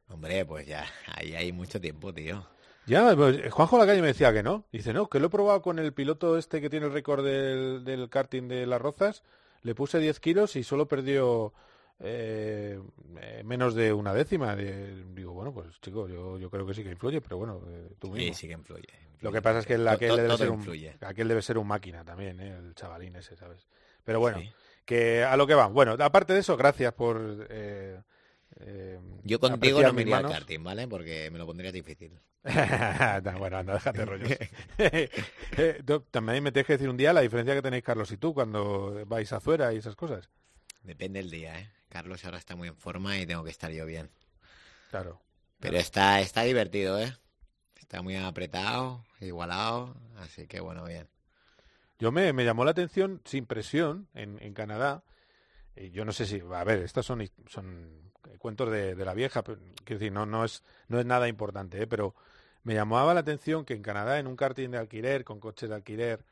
Hombre, 0.08 0.44
pues 0.44 0.66
ya, 0.66 0.86
ahí 1.14 1.34
hay 1.34 1.52
mucho 1.52 1.80
tiempo, 1.80 2.12
tío. 2.12 2.46
Ya, 2.86 3.16
pues, 3.16 3.50
Juanjo 3.50 3.78
Lacalle 3.78 4.02
me 4.02 4.08
decía 4.08 4.32
que 4.32 4.42
no. 4.42 4.64
Dice, 4.70 4.92
no, 4.92 5.08
que 5.08 5.18
lo 5.18 5.26
he 5.26 5.30
probado 5.30 5.62
con 5.62 5.78
el 5.78 5.94
piloto 5.94 6.36
este 6.36 6.60
que 6.60 6.68
tiene 6.68 6.86
el 6.86 6.92
récord 6.92 7.24
del, 7.24 7.82
del 7.82 8.10
karting 8.10 8.46
de 8.46 8.66
las 8.66 8.80
Rozas. 8.80 9.22
Le 9.62 9.74
puse 9.74 9.98
10 9.98 10.20
kilos 10.20 10.56
y 10.56 10.62
solo 10.62 10.86
perdió 10.86 11.54
eh, 12.00 12.78
menos 13.44 13.74
de 13.74 13.92
una 13.92 14.12
décima. 14.12 14.54
Digo, 14.56 15.32
bueno, 15.32 15.52
pues 15.52 15.80
chico, 15.80 16.08
yo, 16.08 16.38
yo 16.38 16.50
creo 16.50 16.66
que 16.66 16.74
sí 16.74 16.82
que 16.82 16.90
influye, 16.90 17.20
pero 17.20 17.38
bueno, 17.38 17.62
eh, 17.68 17.90
tú 17.98 18.10
mismo. 18.10 18.34
Sí, 18.34 18.40
sí 18.40 18.46
que 18.48 18.54
influye. 18.54 18.82
influye. 18.82 19.20
Lo 19.20 19.32
que 19.32 19.40
pasa 19.40 19.60
es 19.60 19.66
que 19.66 19.74
el, 19.74 19.88
aquel, 19.88 20.16
debe 20.16 20.36
ser 20.36 20.50
un, 20.50 20.90
aquel 21.00 21.28
debe 21.28 21.40
ser 21.40 21.56
un 21.56 21.66
máquina 21.66 22.04
también, 22.04 22.40
¿eh? 22.40 22.56
el 22.58 22.74
chavalín 22.74 23.16
ese, 23.16 23.36
¿sabes? 23.36 23.66
Pero 24.04 24.20
bueno, 24.20 24.38
sí. 24.38 24.52
que 24.84 25.24
a 25.24 25.36
lo 25.36 25.46
que 25.46 25.54
va. 25.54 25.66
Bueno, 25.68 25.96
aparte 25.98 26.32
de 26.32 26.40
eso, 26.40 26.56
gracias 26.56 26.92
por... 26.92 27.46
Eh, 27.50 28.00
eh, 28.60 29.00
Yo 29.24 29.40
contigo 29.40 29.82
no 29.82 29.92
me 29.92 30.02
iría 30.02 30.18
al 30.18 30.30
karting, 30.30 30.62
¿vale? 30.62 30.86
Porque 30.86 31.30
me 31.30 31.38
lo 31.38 31.46
pondría 31.46 31.72
difícil. 31.72 32.20
bueno, 33.38 33.56
anda, 33.56 33.74
déjate 33.74 34.04
rollos. 34.04 34.38
También 36.10 36.42
me 36.42 36.52
tienes 36.52 36.66
que 36.66 36.74
decir 36.74 36.88
un 36.88 36.96
día 36.96 37.12
la 37.12 37.22
diferencia 37.22 37.54
que 37.54 37.62
tenéis 37.62 37.82
Carlos 37.82 38.12
y 38.12 38.18
tú 38.18 38.34
cuando 38.34 39.04
vais 39.06 39.32
a 39.32 39.40
Zuera 39.40 39.72
y 39.72 39.78
esas 39.78 39.96
cosas. 39.96 40.28
Depende 40.82 41.20
del 41.20 41.30
día, 41.30 41.58
¿eh? 41.58 41.70
Carlos 41.88 42.24
ahora 42.24 42.38
está 42.38 42.54
muy 42.54 42.68
en 42.68 42.76
forma 42.76 43.18
y 43.18 43.26
tengo 43.26 43.44
que 43.44 43.50
estar 43.50 43.70
yo 43.70 43.86
bien. 43.86 44.10
Claro. 44.90 45.20
Pero 45.58 45.72
claro. 45.72 45.78
está, 45.78 46.20
está 46.20 46.42
divertido, 46.42 47.00
¿eh? 47.00 47.16
Está 47.80 48.02
muy 48.02 48.16
apretado, 48.16 49.04
igualado, 49.20 49.96
así 50.16 50.46
que 50.46 50.60
bueno, 50.60 50.84
bien. 50.84 51.08
Yo 51.98 52.12
me, 52.12 52.32
me 52.32 52.44
llamó 52.44 52.64
la 52.64 52.72
atención, 52.72 53.20
sin 53.24 53.46
presión, 53.46 54.08
en, 54.14 54.38
en 54.42 54.54
Canadá. 54.54 55.04
Y 55.76 55.90
yo 55.90 56.04
no 56.04 56.12
sé 56.12 56.26
si, 56.26 56.40
a 56.40 56.64
ver, 56.64 56.80
estos 56.80 57.06
son, 57.06 57.24
son 57.48 58.12
cuentos 58.38 58.70
de, 58.70 58.94
de 58.94 59.04
la 59.04 59.14
vieja, 59.14 59.42
pero, 59.44 59.58
quiero 59.84 60.00
decir, 60.00 60.12
no, 60.12 60.26
no, 60.26 60.44
es, 60.44 60.62
no 60.88 61.00
es 61.00 61.06
nada 61.06 61.28
importante, 61.28 61.82
¿eh? 61.82 61.86
pero 61.86 62.14
Me 62.64 62.74
llamaba 62.74 63.14
la 63.14 63.20
atención 63.20 63.64
que 63.64 63.74
en 63.74 63.82
Canadá, 63.82 64.18
en 64.18 64.26
un 64.26 64.36
karting 64.36 64.70
de 64.70 64.78
alquiler, 64.78 65.24
con 65.24 65.40
coches 65.40 65.68
de 65.70 65.74
alquiler, 65.76 66.24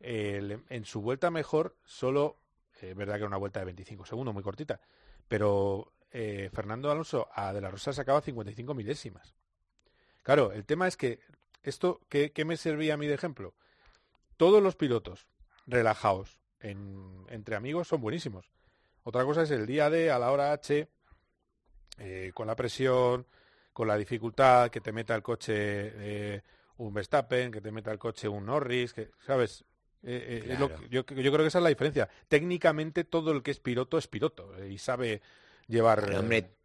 eh, 0.00 0.40
le- 0.42 0.60
en 0.70 0.84
su 0.84 1.00
vuelta 1.02 1.30
mejor, 1.30 1.76
solo, 1.84 2.38
eh, 2.82 2.94
verdad 2.94 3.14
que 3.14 3.20
era 3.20 3.28
una 3.28 3.36
vuelta 3.38 3.60
de 3.60 3.66
25 3.66 4.04
segundos, 4.06 4.34
muy 4.34 4.42
cortita, 4.42 4.80
pero 5.28 5.92
eh, 6.12 6.50
Fernando 6.52 6.90
Alonso 6.90 7.28
a 7.34 7.52
De 7.52 7.60
La 7.60 7.70
Rosa 7.70 7.92
sacaba 7.92 8.20
55 8.22 8.74
milésimas. 8.74 9.34
Claro, 10.22 10.52
el 10.52 10.64
tema 10.66 10.88
es 10.88 10.96
que 10.96 11.20
esto, 11.62 12.00
¿qué, 12.08 12.32
qué 12.32 12.44
me 12.44 12.56
servía 12.56 12.94
a 12.94 12.96
mí 12.96 13.06
de 13.06 13.14
ejemplo? 13.14 13.54
Todos 14.36 14.62
los 14.62 14.76
pilotos 14.76 15.26
relajados 15.66 16.38
en- 16.60 17.24
entre 17.28 17.56
amigos 17.56 17.88
son 17.88 18.00
buenísimos. 18.00 18.50
Otra 19.02 19.24
cosa 19.24 19.42
es 19.42 19.50
el 19.50 19.66
día 19.66 19.88
D 19.90 20.10
a 20.10 20.18
la 20.18 20.30
hora 20.32 20.52
H, 20.52 20.88
eh, 21.98 22.30
con 22.34 22.46
la 22.46 22.56
presión, 22.56 23.26
con 23.72 23.88
la 23.88 23.96
dificultad, 23.96 24.70
que 24.70 24.80
te 24.80 24.92
meta 24.92 25.14
el 25.14 25.22
coche 25.22 25.52
eh, 25.56 26.42
un 26.78 26.92
Verstappen, 26.92 27.50
que 27.52 27.60
te 27.60 27.70
meta 27.70 27.92
el 27.92 27.98
coche 27.98 28.28
un 28.28 28.46
Norris, 28.46 28.92
que, 28.92 29.10
¿sabes? 29.24 29.64
Eh, 30.02 30.56
lo 30.58 30.68
yo, 30.88 31.04
yo 31.04 31.04
creo 31.04 31.38
que 31.38 31.46
esa 31.46 31.58
es 31.58 31.62
la 31.64 31.68
diferencia. 31.70 32.08
Técnicamente 32.28 33.04
todo 33.04 33.32
el 33.32 33.42
que 33.42 33.50
es 33.50 33.60
piloto 33.60 33.98
es 33.98 34.06
piloto 34.06 34.52
y 34.64 34.78
sabe 34.78 35.20
llevar... 35.66 36.02
Pero, 36.04 36.20
hombre, 36.20 36.55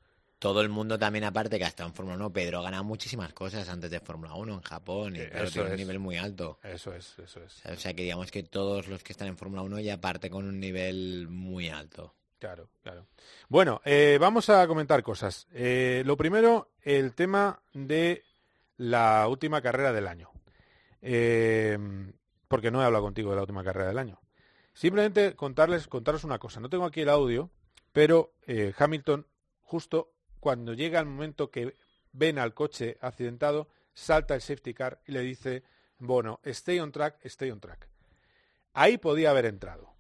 todo 0.42 0.62
el 0.62 0.70
mundo 0.70 0.98
también, 0.98 1.24
aparte 1.24 1.60
que 1.60 1.66
ha 1.66 1.68
estado 1.68 1.88
en 1.88 1.94
Fórmula 1.94 2.18
1, 2.18 2.34
Pedro 2.34 2.58
ha 2.58 2.64
ganado 2.64 2.84
muchísimas 2.84 3.32
cosas 3.32 3.70
antes 3.70 3.92
de 3.92 4.00
Fórmula 4.00 4.34
1 4.34 4.52
en 4.56 4.62
Japón 4.62 5.16
y 5.16 5.20
Eh, 5.20 5.30
claro, 5.30 5.52
tiene 5.52 5.70
un 5.70 5.76
nivel 5.76 6.00
muy 6.00 6.18
alto. 6.18 6.58
Eso 6.64 6.96
es, 6.96 7.14
eso 7.20 7.44
es. 7.44 7.64
O 7.64 7.76
sea, 7.76 7.94
que 7.94 8.02
digamos 8.02 8.32
que 8.32 8.42
todos 8.42 8.88
los 8.88 9.04
que 9.04 9.14
están 9.14 9.28
en 9.28 9.38
Fórmula 9.38 9.62
1 9.62 9.82
ya 9.82 10.02
parten 10.02 10.32
con 10.32 10.48
un 10.48 10.60
nivel 10.60 11.28
muy 11.30 11.70
alto. 11.70 12.16
Claro, 12.40 12.70
claro. 12.82 13.06
Bueno, 13.50 13.82
eh, 13.86 14.18
vamos 14.20 14.50
a 14.50 14.66
comentar 14.66 15.04
cosas. 15.04 15.48
Eh, 15.54 16.02
lo 16.08 16.18
primero, 16.18 16.72
el 16.82 17.14
tema 17.14 17.62
de 17.74 18.24
la 18.78 19.28
última 19.28 19.62
carrera 19.62 19.94
del 19.94 20.08
año. 20.08 20.32
Porque 22.48 22.72
no 22.72 22.82
he 22.82 22.86
hablado 22.86 23.04
contigo 23.04 23.30
de 23.30 23.36
la 23.36 23.44
última 23.44 23.64
carrera 23.64 23.90
del 23.90 24.00
año. 24.00 24.20
Simplemente 24.74 25.36
contarles, 25.36 25.88
contaros 25.88 26.24
una 26.24 26.40
cosa. 26.40 26.60
No 26.60 26.70
tengo 26.70 26.86
aquí 26.86 27.02
el 27.02 27.10
audio, 27.10 27.52
pero 27.92 28.34
Hamilton, 28.80 29.28
justo 29.60 30.14
cuando 30.42 30.74
llega 30.74 31.00
el 31.00 31.06
momento 31.06 31.50
que 31.50 31.78
ven 32.12 32.40
al 32.40 32.54
coche 32.54 32.98
accidentado, 33.00 33.70
salta 33.94 34.36
el 34.36 34.42
safety 34.42 34.74
car 34.74 35.00
y 35.08 35.14
le 35.14 35.22
dice, 35.22 35.64
bueno, 36.00 36.42
stay 36.44 36.80
on 36.80 36.92
track, 36.92 37.24
stay 37.24 37.52
on 37.52 37.62
track. 37.62 37.88
Ahí 38.74 38.98
podía 38.98 39.30
haber 39.30 39.46
entrado. 39.46 39.94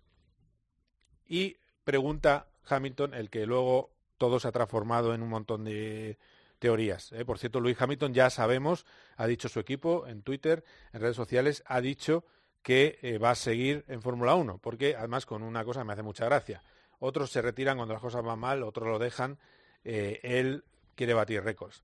Y 1.26 1.58
pregunta 1.84 2.48
Hamilton, 2.68 3.14
el 3.14 3.30
que 3.30 3.46
luego 3.46 3.92
todo 4.18 4.40
se 4.40 4.48
ha 4.48 4.52
transformado 4.52 5.14
en 5.14 5.22
un 5.22 5.30
montón 5.30 5.64
de 5.64 6.18
teorías. 6.58 7.12
¿eh? 7.12 7.24
Por 7.24 7.38
cierto, 7.38 7.60
Luis 7.60 7.80
Hamilton 7.80 8.14
ya 8.14 8.30
sabemos, 8.30 8.86
ha 9.18 9.28
dicho 9.28 9.48
su 9.48 9.60
equipo 9.60 10.08
en 10.08 10.24
Twitter, 10.24 10.64
en 10.92 11.02
redes 11.02 11.16
sociales, 11.16 11.64
ha 11.68 11.82
dicho 11.82 12.26
que 12.64 12.98
eh, 13.02 13.20
va 13.20 13.32
a 13.32 13.36
seguir 13.36 13.86
en 13.88 14.02
Fórmula 14.02 14.36
1, 14.36 14.58
porque 14.58 14.96
además 14.96 15.26
con 15.26 15.44
una 15.44 15.64
cosa 15.64 15.84
me 15.84 15.94
hace 15.94 16.04
mucha 16.04 16.26
gracia. 16.26 16.64
Otros 17.00 17.32
se 17.32 17.42
retiran 17.42 17.78
cuando 17.78 17.94
las 17.94 18.02
cosas 18.02 18.24
van 18.24 18.40
mal, 18.40 18.64
otros 18.64 18.88
lo 18.88 19.00
dejan. 19.00 19.40
Eh, 19.84 20.20
él 20.24 20.64
quiere 20.96 21.14
batir 21.14 21.44
récords. 21.44 21.84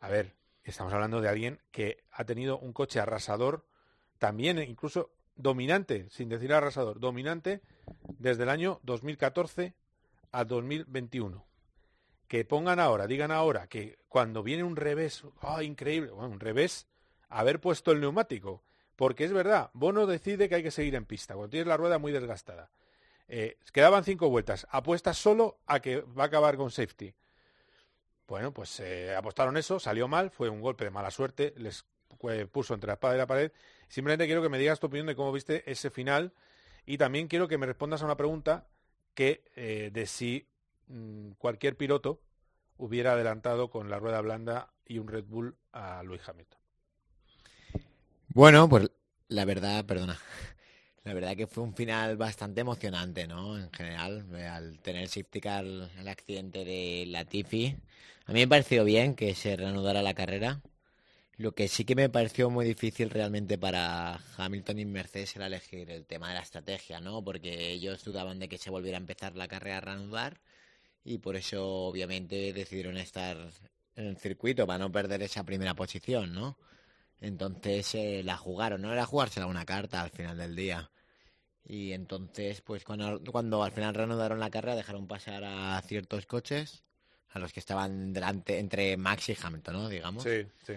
A 0.00 0.08
ver, 0.08 0.34
estamos 0.64 0.92
hablando 0.92 1.20
de 1.20 1.28
alguien 1.28 1.60
que 1.70 2.04
ha 2.10 2.24
tenido 2.24 2.58
un 2.58 2.72
coche 2.72 3.00
arrasador, 3.00 3.64
también 4.18 4.58
incluso 4.58 5.10
dominante, 5.36 6.08
sin 6.10 6.28
decir 6.28 6.52
arrasador, 6.52 6.98
dominante 6.98 7.60
desde 8.18 8.44
el 8.44 8.48
año 8.48 8.80
2014 8.82 9.74
a 10.32 10.44
2021. 10.44 11.44
Que 12.28 12.44
pongan 12.44 12.80
ahora, 12.80 13.06
digan 13.06 13.30
ahora 13.30 13.68
que 13.68 13.98
cuando 14.08 14.42
viene 14.42 14.64
un 14.64 14.76
revés, 14.76 15.22
¡ah, 15.42 15.62
increíble! 15.62 16.10
Bueno, 16.10 16.30
un 16.30 16.40
revés, 16.40 16.86
haber 17.28 17.60
puesto 17.60 17.92
el 17.92 18.00
neumático. 18.00 18.62
Porque 18.96 19.24
es 19.24 19.32
verdad, 19.32 19.70
Bono 19.74 20.06
decide 20.06 20.48
que 20.48 20.56
hay 20.56 20.62
que 20.62 20.70
seguir 20.70 20.94
en 20.94 21.04
pista, 21.04 21.34
cuando 21.34 21.50
tienes 21.50 21.66
la 21.66 21.76
rueda 21.76 21.98
muy 21.98 22.12
desgastada. 22.12 22.70
Eh, 23.28 23.58
quedaban 23.72 24.04
cinco 24.04 24.30
vueltas, 24.30 24.66
apuestas 24.70 25.18
solo 25.18 25.58
a 25.66 25.80
que 25.80 26.00
va 26.00 26.24
a 26.24 26.26
acabar 26.26 26.56
con 26.56 26.70
safety. 26.70 27.14
Bueno, 28.26 28.52
pues 28.52 28.80
eh, 28.80 29.14
apostaron 29.14 29.56
eso, 29.56 29.78
salió 29.78 30.08
mal, 30.08 30.30
fue 30.30 30.48
un 30.48 30.60
golpe 30.60 30.84
de 30.84 30.90
mala 30.90 31.10
suerte, 31.10 31.54
les 31.56 31.84
puso 32.50 32.74
entre 32.74 32.88
la 32.88 32.94
espada 32.94 33.14
y 33.14 33.18
la 33.18 33.26
pared. 33.26 33.52
Simplemente 33.88 34.26
quiero 34.26 34.42
que 34.42 34.48
me 34.48 34.58
digas 34.58 34.80
tu 34.80 34.88
opinión 34.88 35.06
de 35.06 35.14
cómo 35.14 35.32
viste 35.32 35.70
ese 35.70 35.90
final 35.90 36.32
y 36.84 36.98
también 36.98 37.28
quiero 37.28 37.46
que 37.46 37.58
me 37.58 37.66
respondas 37.66 38.02
a 38.02 38.04
una 38.04 38.16
pregunta 38.16 38.66
que 39.14 39.44
eh, 39.54 39.90
de 39.92 40.06
si 40.06 40.48
mm, 40.88 41.32
cualquier 41.38 41.76
piloto 41.76 42.20
hubiera 42.78 43.12
adelantado 43.12 43.70
con 43.70 43.90
la 43.90 43.98
rueda 43.98 44.20
blanda 44.20 44.72
y 44.84 44.98
un 44.98 45.08
Red 45.08 45.24
Bull 45.24 45.56
a 45.72 46.02
Luis 46.02 46.28
Hamilton. 46.28 46.60
Bueno, 48.28 48.68
pues 48.68 48.90
la 49.28 49.44
verdad, 49.44 49.84
perdona. 49.84 50.18
La 51.04 51.14
verdad 51.14 51.36
que 51.36 51.46
fue 51.46 51.62
un 51.62 51.72
final 51.72 52.16
bastante 52.16 52.62
emocionante, 52.62 53.28
¿no? 53.28 53.56
En 53.56 53.72
general, 53.72 54.26
al 54.34 54.80
tener 54.80 55.06
safety 55.06 55.40
car, 55.40 55.64
el 55.64 56.08
accidente 56.08 56.64
de 56.64 57.04
Latifi. 57.06 57.76
A 58.26 58.32
mí 58.32 58.40
me 58.40 58.48
pareció 58.48 58.84
bien 58.84 59.14
que 59.14 59.34
se 59.36 59.56
reanudara 59.56 60.02
la 60.02 60.12
carrera. 60.14 60.60
Lo 61.36 61.54
que 61.54 61.68
sí 61.68 61.84
que 61.84 61.94
me 61.94 62.08
pareció 62.08 62.50
muy 62.50 62.66
difícil 62.66 63.08
realmente 63.10 63.56
para 63.56 64.20
Hamilton 64.36 64.80
y 64.80 64.84
Mercedes 64.84 65.36
era 65.36 65.46
elegir 65.46 65.90
el 65.90 66.06
tema 66.06 66.28
de 66.28 66.34
la 66.34 66.40
estrategia, 66.40 67.00
¿no? 67.00 67.22
Porque 67.22 67.70
ellos 67.70 68.04
dudaban 68.04 68.40
de 68.40 68.48
que 68.48 68.58
se 68.58 68.70
volviera 68.70 68.98
a 68.98 69.00
empezar 69.00 69.36
la 69.36 69.46
carrera 69.46 69.78
a 69.78 69.80
reanudar 69.80 70.40
y 71.04 71.18
por 71.18 71.36
eso 71.36 71.64
obviamente 71.86 72.52
decidieron 72.52 72.96
estar 72.96 73.36
en 73.94 74.06
el 74.06 74.16
circuito 74.18 74.66
para 74.66 74.80
no 74.80 74.90
perder 74.90 75.22
esa 75.22 75.44
primera 75.44 75.74
posición, 75.74 76.34
¿no? 76.34 76.58
Entonces 77.20 77.94
eh, 77.94 78.22
la 78.24 78.36
jugaron, 78.36 78.82
no 78.82 78.92
era 78.92 79.06
jugársela 79.06 79.46
una 79.46 79.64
carta 79.64 80.02
al 80.02 80.10
final 80.10 80.36
del 80.38 80.56
día. 80.56 80.90
Y 81.64 81.92
entonces, 81.92 82.60
pues 82.62 82.84
cuando, 82.84 83.22
cuando 83.32 83.62
al 83.62 83.72
final 83.72 83.94
reanudaron 83.94 84.40
la 84.40 84.50
carrera, 84.50 84.76
dejaron 84.76 85.06
pasar 85.08 85.44
a 85.44 85.80
ciertos 85.82 86.26
coches, 86.26 86.84
a 87.36 87.38
los 87.38 87.52
que 87.52 87.60
estaban 87.60 88.12
delante, 88.12 88.58
entre 88.58 88.96
Max 88.96 89.28
y 89.28 89.36
Hamilton, 89.40 89.74
¿no? 89.74 89.88
Digamos. 89.88 90.22
Sí, 90.22 90.46
sí. 90.66 90.74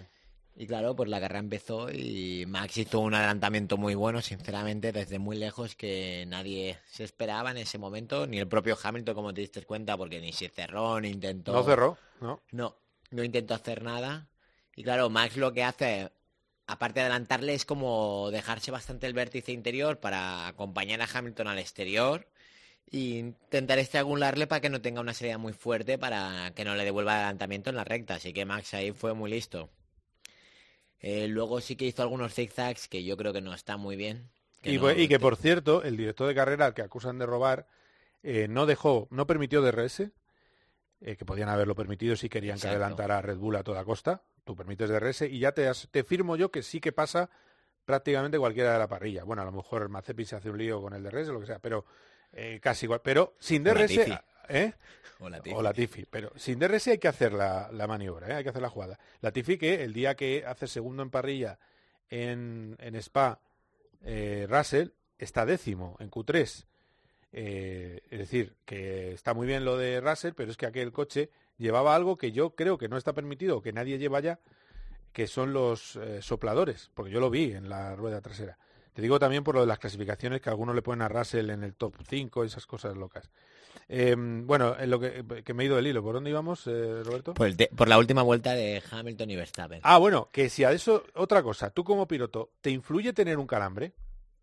Y 0.58 0.68
claro, 0.68 0.94
pues 0.94 1.10
la 1.10 1.22
carrera 1.22 1.40
empezó 1.40 1.90
y 1.90 2.46
Max 2.46 2.78
hizo 2.78 3.00
un 3.00 3.14
adelantamiento 3.14 3.78
muy 3.78 3.96
bueno, 3.96 4.22
sinceramente, 4.22 4.92
desde 4.92 5.18
muy 5.18 5.38
lejos 5.38 5.76
que 5.76 6.26
nadie 6.28 6.78
se 6.86 7.06
esperaba 7.06 7.52
en 7.52 7.58
ese 7.58 7.78
momento, 7.78 8.28
ni 8.28 8.40
el 8.40 8.48
propio 8.48 8.78
Hamilton, 8.82 9.16
como 9.16 9.34
te 9.34 9.40
diste 9.40 9.64
cuenta, 9.64 9.96
porque 9.96 10.20
ni 10.20 10.34
se 10.34 10.50
cerró, 10.50 11.00
ni 11.00 11.10
intentó... 11.10 11.54
No 11.54 11.64
cerró, 11.64 11.98
¿no? 12.20 12.42
No, 12.52 12.76
no 13.12 13.24
intentó 13.24 13.54
hacer 13.54 13.84
nada. 13.84 14.28
Y 14.76 14.84
claro, 14.84 15.10
Max 15.10 15.38
lo 15.38 15.54
que 15.54 15.64
hace, 15.64 16.12
aparte 16.68 17.00
de 17.00 17.06
adelantarle, 17.06 17.54
es 17.54 17.64
como 17.64 18.30
dejarse 18.30 18.70
bastante 18.70 19.08
el 19.08 19.14
vértice 19.14 19.54
interior 19.54 20.02
para 20.02 20.48
acompañar 20.48 21.02
a 21.02 21.08
Hamilton 21.12 21.48
al 21.48 21.60
exterior 21.60 22.28
e 22.92 22.98
intentar 22.98 23.78
estrangularle 23.80 24.48
para 24.48 24.62
que 24.62 24.70
no 24.70 24.82
tenga 24.82 25.02
una 25.02 25.14
salida 25.14 25.38
muy 25.38 25.54
fuerte 25.54 25.98
para 25.98 26.52
que 26.56 26.64
no 26.66 26.76
le 26.76 26.84
devuelva 26.86 27.14
el 27.14 27.18
adelantamiento 27.20 27.70
en 27.70 27.76
la 27.76 27.84
recta. 27.84 28.16
Así 28.16 28.34
que 28.34 28.46
Max 28.46 28.74
ahí 28.74 28.92
fue 28.92 29.14
muy 29.14 29.30
listo. 29.30 29.70
Eh, 31.02 31.28
luego 31.28 31.62
sí 31.62 31.76
que 31.76 31.86
hizo 31.86 32.02
algunos 32.02 32.34
zigzags 32.34 32.88
que 32.88 33.04
yo 33.04 33.16
creo 33.16 33.32
que 33.34 33.42
no 33.42 33.54
está 33.54 33.78
muy 33.78 33.96
bien. 33.96 34.30
que 34.62 34.72
Y, 34.72 34.76
no- 34.76 34.82
pues- 34.82 34.98
y 34.98 35.08
que 35.08 35.20
por 35.20 35.38
cierto, 35.38 35.84
el 35.84 35.96
director 35.96 36.28
de 36.28 36.36
carrera 36.36 36.66
al 36.66 36.74
que 36.74 36.82
acusan 36.82 37.18
de 37.20 37.26
robar 37.26 37.68
eh, 38.24 38.48
no 38.50 38.66
dejó, 38.66 39.08
no 39.12 39.26
permitió 39.26 39.62
DRS, 39.62 40.12
eh, 41.00 41.16
que 41.16 41.24
podían 41.24 41.48
haberlo 41.48 41.76
permitido 41.76 42.18
si 42.18 42.28
querían 42.28 42.58
Exacto. 42.58 42.74
que 42.74 42.76
adelantara 42.84 43.18
a 43.20 43.22
Red 43.22 43.38
Bull 43.38 43.56
a 43.56 43.64
toda 43.64 43.86
costa. 43.86 44.24
Tú 44.44 44.56
permites 44.58 44.90
DRS 44.90 45.22
y 45.30 45.40
ya 45.40 45.54
te, 45.54 45.72
te 45.92 46.04
firmo 46.04 46.36
yo 46.36 46.52
que 46.52 46.62
sí 46.64 46.82
que 46.82 46.92
pasa 46.92 47.30
prácticamente 47.86 48.38
cualquiera 48.38 48.74
de 48.74 48.80
la 48.80 48.88
parrilla. 48.90 49.24
Bueno, 49.24 49.42
a 49.44 49.46
lo 49.46 49.54
mejor 49.54 49.84
el 49.84 49.90
Mazepin 49.90 50.26
se 50.26 50.36
hace 50.36 50.50
un 50.50 50.58
lío 50.58 50.82
con 50.82 50.94
el 50.94 51.02
DRS, 51.04 51.30
lo 51.30 51.40
que 51.40 51.46
sea, 51.46 51.60
pero 51.60 51.86
eh, 52.34 52.60
casi 52.62 52.86
igual. 52.86 53.02
Pero 53.04 53.36
sin 53.40 53.68
O 53.68 53.74
DRS, 53.74 53.96
Latifi. 53.96 54.18
¿eh? 54.50 54.74
O. 55.20 55.30
O 55.56 55.62
Latifi. 55.62 56.06
Pero 56.10 56.32
sin 56.36 56.60
DRS 56.60 56.88
hay 56.88 56.98
que 56.98 57.08
hacer 57.08 57.34
la, 57.34 57.70
la 57.72 57.88
maniobra, 57.88 58.30
¿eh? 58.30 58.34
hay 58.36 58.44
que 58.44 58.50
hacer 58.50 58.62
la 58.62 58.70
jugada. 58.70 59.00
Latifi 59.22 59.58
que 59.58 59.84
el 59.84 59.94
día 59.94 60.16
que 60.16 60.46
hace 60.46 60.68
segundo 60.68 61.04
en 61.04 61.10
parrilla 61.10 61.60
en, 62.10 62.76
en 62.80 62.96
Spa, 62.96 63.40
eh, 64.04 64.48
Russell 64.50 64.90
está 65.18 65.46
décimo 65.46 65.98
en 66.00 66.10
Q3. 66.10 66.66
Eh, 67.32 68.02
es 68.10 68.20
decir, 68.20 68.56
que 68.66 69.14
está 69.14 69.34
muy 69.34 69.46
bien 69.46 69.66
lo 69.66 69.78
de 69.78 70.02
Russell, 70.02 70.34
pero 70.36 70.52
es 70.52 70.58
que 70.58 70.66
aquel 70.66 70.92
coche 70.92 71.30
llevaba 71.58 71.96
algo 71.96 72.18
que 72.18 72.32
yo 72.32 72.56
creo 72.56 72.78
que 72.78 72.90
no 72.90 72.98
está 72.98 73.14
permitido, 73.14 73.62
que 73.62 73.74
nadie 73.74 74.00
lleva 74.00 74.20
ya, 74.20 74.40
que 75.14 75.28
son 75.28 75.54
los 75.54 75.96
eh, 75.98 76.22
sopladores, 76.22 76.90
porque 76.94 77.12
yo 77.12 77.20
lo 77.20 77.30
vi 77.30 77.52
en 77.52 77.70
la 77.70 77.96
rueda 77.96 78.22
trasera. 78.22 78.58
Te 79.00 79.04
digo 79.04 79.18
también 79.18 79.46
por 79.46 79.56
lo 79.56 79.62
de 79.62 79.68
las 79.68 79.80
clasificaciones 79.80 80.42
que 80.42 80.50
algunos 80.50 80.76
le 80.76 80.82
ponen 80.82 81.04
a 81.04 81.08
Russell 81.08 81.52
en 81.52 81.64
el 81.64 81.74
top 81.74 81.96
5 82.10 82.44
y 82.44 82.48
esas 82.48 82.66
cosas 82.66 82.98
locas. 82.98 83.32
Eh, 83.88 84.14
bueno, 84.18 84.76
en 84.78 84.90
lo 84.90 85.00
que, 85.00 85.24
que 85.46 85.54
me 85.54 85.64
he 85.64 85.68
ido 85.68 85.78
del 85.78 85.88
hilo, 85.88 86.04
¿por 86.04 86.16
dónde 86.16 86.30
íbamos, 86.32 86.68
eh, 86.68 87.02
Roberto? 87.06 87.34
Por, 87.34 87.48
el 87.48 87.56
te- 87.56 87.70
por 87.74 87.88
la 87.88 87.98
última 87.98 88.24
vuelta 88.24 88.52
de 88.56 88.84
Hamilton 88.92 89.30
y 89.32 89.36
Verstappen. 89.38 89.80
Ah, 89.84 90.00
bueno, 90.00 90.28
que 90.34 90.50
si 90.50 90.66
a 90.66 90.74
eso, 90.74 91.06
otra 91.14 91.42
cosa, 91.42 91.70
tú 91.70 91.86
como 91.86 92.10
piloto, 92.10 92.52
¿te 92.60 92.72
influye 92.72 93.14
tener 93.14 93.38
un 93.38 93.48
calambre 93.48 93.94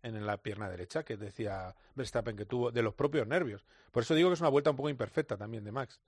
en 0.01 0.25
la 0.25 0.37
pierna 0.37 0.67
derecha, 0.71 1.03
que 1.03 1.17
decía 1.17 1.75
Verstappen 1.93 2.35
que 2.35 2.45
tuvo, 2.47 2.71
de 2.71 2.81
los 2.81 2.95
propios 2.95 3.27
nervios? 3.27 3.63
Por 3.91 4.01
eso 4.01 4.15
digo 4.15 4.29
que 4.29 4.33
es 4.33 4.41
una 4.41 4.49
vuelta 4.49 4.71
un 4.71 4.75
poco 4.77 4.89
imperfecta 4.89 5.37
también 5.37 5.65
de 5.65 5.71
Max. 5.71 6.01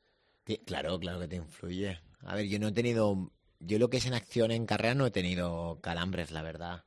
Claro, 0.65 0.99
claro 0.99 1.19
que 1.19 1.27
te 1.27 1.35
influye. 1.35 1.99
A 2.21 2.33
ver, 2.33 2.47
yo 2.47 2.57
no 2.57 2.69
he 2.69 2.71
tenido 2.71 3.31
yo 3.59 3.77
lo 3.77 3.91
que 3.91 3.97
es 3.97 4.05
en 4.07 4.13
acción 4.15 4.49
en 4.51 4.65
carrera 4.65 4.95
no 4.95 5.05
he 5.05 5.11
tenido 5.11 5.77
calambres, 5.83 6.31
la 6.31 6.41
verdad. 6.41 6.85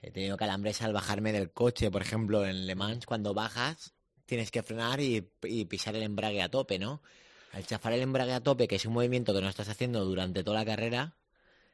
He 0.00 0.10
tenido 0.10 0.36
calambres 0.36 0.82
al 0.82 0.92
bajarme 0.92 1.32
del 1.32 1.52
coche, 1.52 1.90
por 1.90 2.02
ejemplo, 2.02 2.46
en 2.46 2.66
Le 2.66 2.74
Mans, 2.74 3.06
cuando 3.06 3.34
bajas 3.34 3.94
tienes 4.28 4.50
que 4.50 4.62
frenar 4.62 5.00
y, 5.00 5.22
pisar 5.64 5.96
el 5.96 6.02
embrague 6.02 6.42
a 6.42 6.50
tope, 6.50 6.78
¿no? 6.78 7.02
Al 7.52 7.64
chafar 7.64 7.94
el 7.94 8.02
embrague 8.02 8.34
a 8.34 8.42
tope, 8.42 8.68
que 8.68 8.76
es 8.76 8.84
un 8.84 8.92
movimiento 8.92 9.32
que 9.32 9.40
no 9.40 9.48
estás 9.48 9.70
haciendo 9.70 10.04
durante 10.04 10.44
toda 10.44 10.58
la 10.58 10.66
carrera, 10.66 11.16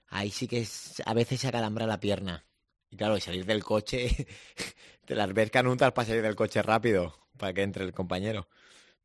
ahí 0.07 0.31
sí 0.31 0.47
que 0.47 0.64
a 1.05 1.14
veces 1.14 1.41
se 1.41 1.49
acalambra 1.49 1.87
la 1.87 1.99
pierna. 1.99 2.47
Y 2.91 2.97
claro, 2.97 3.18
salir 3.18 3.45
del 3.45 3.64
coche, 3.64 4.29
te 5.05 5.16
las 5.16 5.35
ves 5.35 5.51
canutas 5.51 5.91
para 5.93 6.07
salir 6.07 6.22
del 6.22 6.37
coche 6.37 6.62
rápido, 6.62 7.18
para 7.37 7.53
que 7.53 7.62
entre 7.62 7.85
el 7.85 7.93
compañero. 7.93 8.49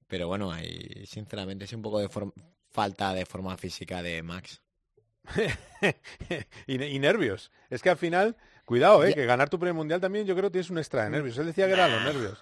Pero 0.07 0.27
bueno, 0.27 0.51
ahí 0.51 1.07
sinceramente 1.07 1.65
es 1.65 1.73
un 1.73 1.81
poco 1.81 1.99
de 1.99 2.09
falta 2.69 3.15
de 3.15 3.25
forma 3.25 3.57
física 3.57 4.03
de 4.03 4.21
Max. 4.21 4.61
y 6.67 6.99
nervios. 6.99 7.51
Es 7.71 7.81
que 7.81 7.89
al 7.89 7.97
final, 7.97 8.37
cuidado, 8.69 9.03
¿eh? 9.03 9.13
Que 9.13 9.25
ganar 9.25 9.49
tu 9.49 9.57
primer 9.59 9.73
mundial 9.73 9.99
también 9.99 10.25
yo 10.25 10.35
creo 10.35 10.45
que 10.49 10.53
tienes 10.53 10.69
un 10.69 10.77
extra 10.77 11.03
de 11.03 11.09
nervios. 11.09 11.37
Él 11.39 11.47
decía 11.47 11.65
que 11.65 11.73
eran 11.73 11.91
los 11.91 12.13
nervios. 12.13 12.37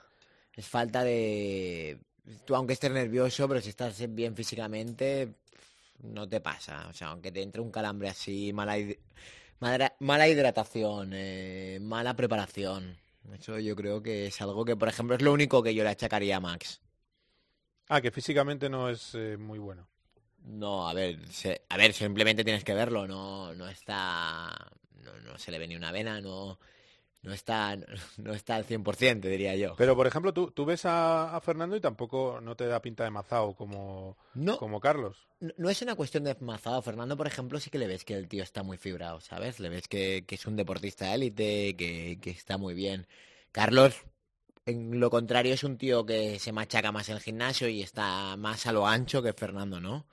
Es 0.56 0.68
falta 0.68 1.04
de... 1.04 1.98
Tú 2.46 2.54
aunque 2.56 2.74
estés 2.74 2.92
nervioso, 2.92 3.48
pero 3.48 3.62
si 3.62 3.70
estás 3.70 3.96
bien 4.14 4.36
físicamente, 4.36 5.34
no 6.04 6.28
te 6.28 6.42
pasa. 6.42 6.88
O 6.90 6.94
sea, 6.94 7.08
aunque 7.10 7.32
te 7.32 7.42
entre 7.42 7.62
un 7.62 7.72
calambre 7.72 8.10
así, 8.10 8.52
mala, 8.52 8.78
hid- 8.78 8.98
mala, 9.60 9.94
mala 10.00 10.28
hidratación, 10.28 11.12
eh, 11.14 11.80
mala 11.82 12.16
preparación. 12.16 12.98
Eso 13.34 13.58
yo 13.60 13.76
creo 13.76 14.04
que 14.04 14.28
es 14.28 14.42
algo 14.42 14.66
que, 14.66 14.76
por 14.76 14.90
ejemplo, 14.90 15.16
es 15.16 15.22
lo 15.22 15.32
único 15.32 15.64
que 15.64 15.74
yo 15.74 15.84
le 15.84 15.90
achacaría 15.92 16.36
a 16.38 16.40
Max. 16.42 16.82
Ah, 17.88 18.02
que 18.02 18.12
físicamente 18.12 18.70
no 18.70 18.90
es 18.90 19.16
eh, 19.16 19.38
muy 19.38 19.60
bueno. 19.60 19.88
No, 20.44 20.90
a 20.90 20.94
ver, 20.94 21.26
se- 21.32 21.62
a 21.70 21.78
ver, 21.78 21.94
simplemente 21.94 22.44
tienes 22.44 22.64
que 22.66 22.74
verlo, 22.74 23.08
no, 23.08 23.54
no 23.54 23.68
está, 23.70 24.54
no, 25.04 25.18
no 25.32 25.38
se 25.38 25.52
le 25.52 25.60
ve 25.60 25.68
ni 25.68 25.76
una 25.76 25.92
vena, 25.92 26.22
no, 26.22 26.60
no 27.24 27.34
está, 27.34 27.76
no 28.18 28.34
está 28.34 28.56
al 28.56 28.66
100%, 28.66 29.22
te 29.22 29.30
diría 29.30 29.56
yo. 29.56 29.76
Pero, 29.78 29.96
por 29.96 30.08
ejemplo, 30.08 30.34
tú, 30.34 30.52
tú 30.52 30.66
ves 30.66 30.86
a, 30.86 31.36
a 31.36 31.42
Fernando 31.42 31.76
y 31.76 31.82
tampoco 31.82 32.40
no 32.42 32.56
te 32.56 32.68
da 32.68 32.82
pinta 32.82 33.04
de 33.04 33.10
mazao 33.12 33.56
como, 33.56 34.18
No. 34.34 34.58
como 34.58 34.80
Carlos. 34.80 35.28
No, 35.40 35.54
no 35.58 35.70
es 35.70 35.82
una 35.82 35.96
cuestión 35.96 36.24
de 36.24 36.36
mazado. 36.40 36.82
Fernando, 36.82 37.18
por 37.18 37.28
ejemplo, 37.28 37.60
sí 37.60 37.70
que 37.70 37.80
le 37.80 37.88
ves 37.88 38.04
que 38.06 38.14
el 38.16 38.28
tío 38.28 38.44
está 38.44 38.64
muy 38.64 38.78
fibrado, 38.78 39.20
¿sabes? 39.22 39.60
Le 39.60 39.70
ves 39.70 39.88
que, 39.88 40.24
que 40.28 40.36
es 40.36 40.46
un 40.46 40.56
deportista 40.56 41.14
élite, 41.14 41.76
que, 41.76 42.18
que 42.22 42.30
está 42.32 42.58
muy 42.58 42.74
bien. 42.74 43.08
Carlos, 43.52 43.96
en 44.66 45.00
lo 45.00 45.10
contrario, 45.10 45.54
es 45.54 45.64
un 45.64 45.78
tío 45.78 46.06
que 46.06 46.40
se 46.40 46.52
machaca 46.52 46.92
más 46.92 47.10
en 47.10 47.16
el 47.16 47.22
gimnasio 47.22 47.68
y 47.70 47.82
está 47.82 48.36
más 48.38 48.66
a 48.68 48.72
lo 48.72 48.86
ancho 48.88 49.22
que 49.22 49.34
Fernando, 49.34 49.80
¿no? 49.80 50.06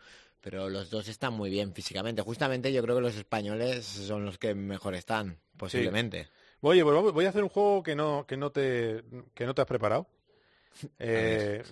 Pero 0.44 0.68
los 0.68 0.90
dos 0.90 1.08
están 1.08 1.32
muy 1.32 1.48
bien 1.48 1.72
físicamente. 1.72 2.20
Justamente 2.20 2.70
yo 2.70 2.82
creo 2.82 2.96
que 2.96 3.00
los 3.00 3.16
españoles 3.16 3.86
son 3.86 4.26
los 4.26 4.36
que 4.36 4.54
mejor 4.54 4.94
están, 4.94 5.38
posiblemente. 5.56 6.28
Oye, 6.60 6.84
pues 6.84 7.14
voy 7.14 7.24
a 7.24 7.30
hacer 7.30 7.42
un 7.42 7.48
juego 7.48 7.82
que 7.82 7.96
no, 7.96 8.26
que 8.28 8.36
no, 8.36 8.50
te, 8.50 9.04
que 9.32 9.46
no 9.46 9.54
te 9.54 9.62
has 9.62 9.66
preparado. 9.66 10.06
Eh, 10.98 11.62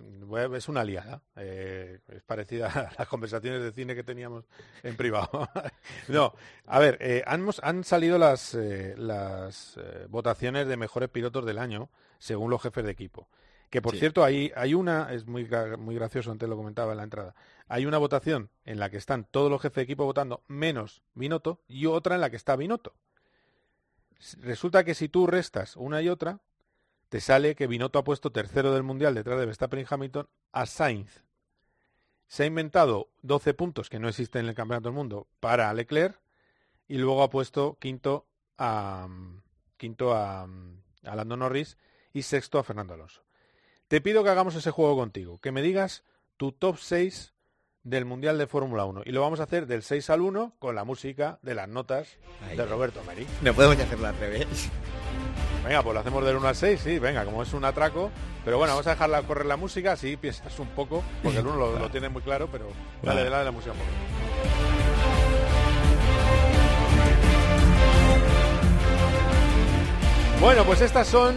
es 0.54 0.68
una 0.68 0.84
liada. 0.84 1.20
eh, 1.34 1.98
es 2.06 2.22
parecida 2.22 2.68
a 2.68 2.92
las 2.96 3.08
conversaciones 3.08 3.60
de 3.60 3.72
cine 3.72 3.96
que 3.96 4.04
teníamos 4.04 4.44
en 4.84 4.96
privado. 4.96 5.48
no, 6.08 6.32
a 6.66 6.78
ver, 6.78 6.98
eh, 7.00 7.24
han, 7.26 7.82
salido 7.82 8.16
las, 8.16 8.54
las 8.54 9.76
votaciones 10.08 10.68
de 10.68 10.76
mejores 10.76 11.08
pilotos 11.08 11.44
del 11.44 11.58
año 11.58 11.90
según 12.20 12.48
los 12.48 12.62
jefes 12.62 12.84
de 12.84 12.92
equipo. 12.92 13.28
Que 13.72 13.80
por 13.80 13.94
Sí. 13.94 14.00
cierto, 14.00 14.22
hay, 14.22 14.52
hay 14.54 14.74
una, 14.74 15.14
es 15.14 15.26
muy, 15.26 15.48
muy 15.78 15.94
gracioso, 15.94 16.30
antes 16.30 16.46
lo 16.46 16.58
comentaba 16.58 16.92
en 16.92 16.98
la 16.98 17.04
entrada, 17.04 17.34
hay 17.68 17.86
una 17.86 17.96
votación 17.96 18.50
en 18.66 18.78
la 18.78 18.90
que 18.90 18.98
están 18.98 19.24
todos 19.24 19.50
los 19.50 19.62
jefes 19.62 19.76
de 19.76 19.82
equipo 19.84 20.04
votando 20.04 20.42
menos 20.46 21.02
Binotto 21.14 21.62
y 21.68 21.86
otra 21.86 22.16
en 22.16 22.20
la 22.20 22.28
que 22.28 22.36
está 22.36 22.54
Binotto. 22.54 22.92
Resulta 24.42 24.84
que 24.84 24.94
si 24.94 25.08
tú 25.08 25.26
restas 25.26 25.74
una 25.76 26.02
y 26.02 26.10
otra, 26.10 26.40
te 27.08 27.22
sale 27.22 27.54
que 27.54 27.66
Binotto 27.66 27.98
ha 27.98 28.04
puesto 28.04 28.30
tercero 28.30 28.74
del 28.74 28.82
Mundial 28.82 29.14
detrás 29.14 29.40
de 29.40 29.46
Verstappen 29.46 29.80
y 29.80 29.86
Hamilton 29.88 30.28
a 30.52 30.66
Sainz. 30.66 31.24
Se 32.26 32.42
ha 32.42 32.46
inventado 32.46 33.08
12 33.22 33.54
puntos 33.54 33.88
que 33.88 33.98
no 33.98 34.10
existen 34.10 34.42
en 34.42 34.50
el 34.50 34.54
Campeonato 34.54 34.90
del 34.90 34.96
Mundo 34.96 35.28
para 35.40 35.72
Leclerc 35.72 36.20
y 36.88 36.98
luego 36.98 37.22
ha 37.22 37.30
puesto 37.30 37.78
quinto 37.80 38.26
a, 38.58 39.08
quinto 39.78 40.12
a, 40.14 40.42
a 40.42 41.16
Lando 41.16 41.38
Norris 41.38 41.78
y 42.12 42.20
sexto 42.20 42.58
a 42.58 42.64
Fernando 42.64 42.92
Alonso. 42.92 43.22
Te 43.92 44.00
pido 44.00 44.24
que 44.24 44.30
hagamos 44.30 44.54
ese 44.54 44.70
juego 44.70 44.96
contigo, 44.96 45.38
que 45.38 45.52
me 45.52 45.60
digas 45.60 46.02
tu 46.38 46.50
top 46.50 46.78
6 46.78 47.34
del 47.82 48.06
Mundial 48.06 48.38
de 48.38 48.46
Fórmula 48.46 48.86
1 48.86 49.02
y 49.04 49.12
lo 49.12 49.20
vamos 49.20 49.38
a 49.38 49.42
hacer 49.42 49.66
del 49.66 49.82
6 49.82 50.08
al 50.08 50.22
1 50.22 50.54
con 50.58 50.74
la 50.74 50.84
música 50.84 51.38
de 51.42 51.54
las 51.54 51.68
notas 51.68 52.16
de. 52.56 52.64
Roberto 52.64 53.02
Meri. 53.06 53.26
No 53.42 53.52
podemos 53.52 53.78
hacerlo 53.78 54.06
al 54.06 54.16
revés. 54.16 54.70
Venga, 55.62 55.82
pues 55.82 55.92
lo 55.92 56.00
hacemos 56.00 56.24
del 56.24 56.36
1 56.36 56.48
al 56.48 56.56
6, 56.56 56.80
sí, 56.80 56.98
venga, 56.98 57.26
como 57.26 57.42
es 57.42 57.52
un 57.52 57.66
atraco. 57.66 58.10
Pero 58.46 58.56
bueno, 58.56 58.72
vamos 58.72 58.86
a 58.86 58.92
dejarla 58.92 59.22
correr 59.24 59.44
la 59.44 59.58
música, 59.58 59.92
así 59.92 60.16
piensas 60.16 60.58
un 60.58 60.68
poco, 60.68 61.04
porque 61.22 61.40
el 61.40 61.46
1 61.46 61.56
lo, 61.58 61.78
lo 61.78 61.90
tiene 61.90 62.08
muy 62.08 62.22
claro, 62.22 62.48
pero 62.50 62.68
dale, 63.02 63.20
Vale. 63.20 63.28
dale 63.30 63.44
la 63.44 63.50
música 63.50 63.72
un 63.72 63.78
poco. 63.78 63.90
Bueno, 70.40 70.64
pues 70.64 70.80
estas 70.80 71.06
son 71.06 71.34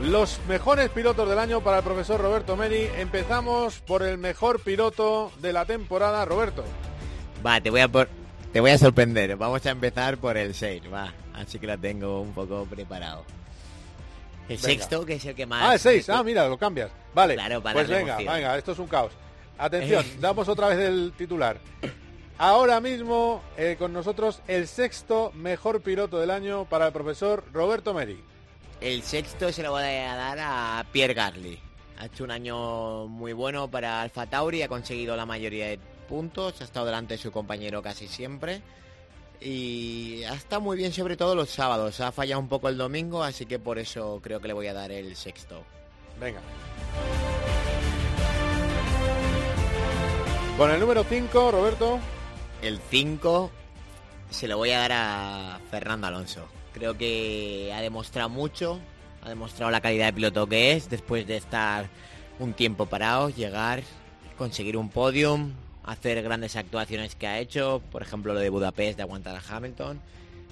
los 0.00 0.40
mejores 0.48 0.90
pilotos 0.90 1.28
del 1.28 1.38
año 1.38 1.60
para 1.62 1.78
el 1.78 1.84
profesor 1.84 2.20
Roberto 2.20 2.56
Meri. 2.56 2.88
Empezamos 2.96 3.78
por 3.80 4.02
el 4.02 4.18
mejor 4.18 4.60
piloto 4.60 5.32
de 5.40 5.52
la 5.52 5.64
temporada, 5.64 6.24
Roberto. 6.24 6.64
Va, 7.46 7.60
te 7.60 7.70
voy 7.70 7.80
a 7.80 7.88
por... 7.88 8.08
te 8.52 8.60
voy 8.60 8.70
a 8.70 8.78
sorprender. 8.78 9.36
Vamos 9.36 9.64
a 9.66 9.70
empezar 9.70 10.18
por 10.18 10.36
el 10.36 10.54
6, 10.54 10.82
va. 10.92 11.12
Así 11.34 11.58
que 11.58 11.66
la 11.66 11.76
tengo 11.76 12.20
un 12.20 12.32
poco 12.32 12.64
preparado. 12.64 13.24
El 14.48 14.56
Venga. 14.56 14.62
sexto, 14.62 15.06
que 15.06 15.14
es 15.14 15.24
el 15.24 15.34
que 15.34 15.46
más... 15.46 15.62
Ah, 15.64 15.72
el 15.74 15.80
6, 15.80 16.10
ah, 16.10 16.22
mira, 16.22 16.46
lo 16.48 16.58
cambias. 16.58 16.90
Vale, 17.14 17.34
Claro, 17.34 17.62
para 17.62 17.74
pues 17.74 17.88
venga, 17.88 18.14
emoción. 18.14 18.34
venga, 18.34 18.58
esto 18.58 18.72
es 18.72 18.78
un 18.78 18.86
caos. 18.88 19.12
Atención, 19.56 20.04
damos 20.20 20.48
otra 20.48 20.68
vez 20.68 20.78
el 20.80 21.12
titular. 21.16 21.58
Ahora 22.36 22.80
mismo 22.80 23.40
eh, 23.56 23.76
con 23.78 23.92
nosotros 23.92 24.42
el 24.48 24.66
sexto 24.66 25.30
mejor 25.34 25.80
piloto 25.80 26.18
del 26.18 26.30
año 26.30 26.64
para 26.64 26.88
el 26.88 26.92
profesor 26.92 27.44
Roberto 27.52 27.94
Meri. 27.94 28.20
El 28.84 29.02
sexto 29.02 29.50
se 29.50 29.62
lo 29.62 29.70
voy 29.70 29.82
a 29.82 30.14
dar 30.14 30.38
a 30.38 30.84
Pierre 30.92 31.14
Gasly. 31.14 31.58
Ha 31.96 32.04
hecho 32.04 32.22
un 32.22 32.30
año 32.30 33.06
muy 33.06 33.32
bueno 33.32 33.66
para 33.70 34.02
Alfa 34.02 34.26
Tauri, 34.26 34.60
ha 34.60 34.68
conseguido 34.68 35.16
la 35.16 35.24
mayoría 35.24 35.68
de 35.68 35.78
puntos, 36.06 36.60
ha 36.60 36.64
estado 36.64 36.84
delante 36.84 37.14
de 37.14 37.18
su 37.18 37.32
compañero 37.32 37.80
casi 37.80 38.08
siempre. 38.08 38.60
Y 39.40 40.22
ha 40.24 40.34
estado 40.34 40.60
muy 40.60 40.76
bien 40.76 40.92
sobre 40.92 41.16
todo 41.16 41.34
los 41.34 41.48
sábados. 41.48 41.98
Ha 42.00 42.12
fallado 42.12 42.42
un 42.42 42.48
poco 42.48 42.68
el 42.68 42.76
domingo, 42.76 43.22
así 43.22 43.46
que 43.46 43.58
por 43.58 43.78
eso 43.78 44.20
creo 44.22 44.38
que 44.38 44.48
le 44.48 44.54
voy 44.54 44.66
a 44.66 44.74
dar 44.74 44.92
el 44.92 45.16
sexto. 45.16 45.64
Venga. 46.20 46.42
Con 50.58 50.70
el 50.70 50.78
número 50.78 51.04
5, 51.04 51.50
Roberto. 51.52 52.00
El 52.60 52.78
5 52.90 53.50
se 54.28 54.46
lo 54.46 54.58
voy 54.58 54.72
a 54.72 54.80
dar 54.80 54.92
a 54.92 55.60
Fernando 55.70 56.06
Alonso. 56.08 56.46
Creo 56.74 56.98
que 56.98 57.72
ha 57.72 57.80
demostrado 57.80 58.28
mucho, 58.28 58.80
ha 59.22 59.28
demostrado 59.28 59.70
la 59.70 59.80
calidad 59.80 60.06
de 60.06 60.12
piloto 60.12 60.46
que 60.48 60.72
es 60.72 60.90
después 60.90 61.26
de 61.26 61.36
estar 61.36 61.88
un 62.40 62.52
tiempo 62.52 62.86
parado, 62.86 63.30
llegar, 63.30 63.82
conseguir 64.36 64.76
un 64.76 64.90
podium, 64.90 65.52
hacer 65.84 66.20
grandes 66.22 66.56
actuaciones 66.56 67.14
que 67.14 67.28
ha 67.28 67.38
hecho, 67.38 67.80
por 67.92 68.02
ejemplo 68.02 68.34
lo 68.34 68.40
de 68.40 68.48
Budapest 68.48 68.96
de 68.96 69.02
aguantar 69.04 69.36
a 69.36 69.56
Hamilton. 69.56 70.00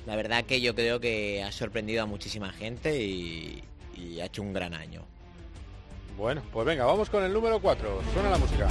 La 0.06 0.16
verdad 0.16 0.44
que 0.44 0.60
yo 0.60 0.74
creo 0.74 1.00
que 1.00 1.42
ha 1.42 1.52
sorprendido 1.52 2.02
a 2.02 2.06
muchísima 2.06 2.52
gente 2.52 3.02
y, 3.02 3.64
ha 4.20 4.26
hecho 4.26 4.42
un 4.42 4.52
gran 4.52 4.74
año. 4.74 5.02
Bueno, 6.16 6.42
pues 6.52 6.66
venga, 6.66 6.84
vamos 6.84 7.08
con 7.08 7.24
el 7.24 7.32
número 7.32 7.60
4. 7.60 8.00
Suena 8.12 8.30
la 8.30 8.38
música. 8.38 8.68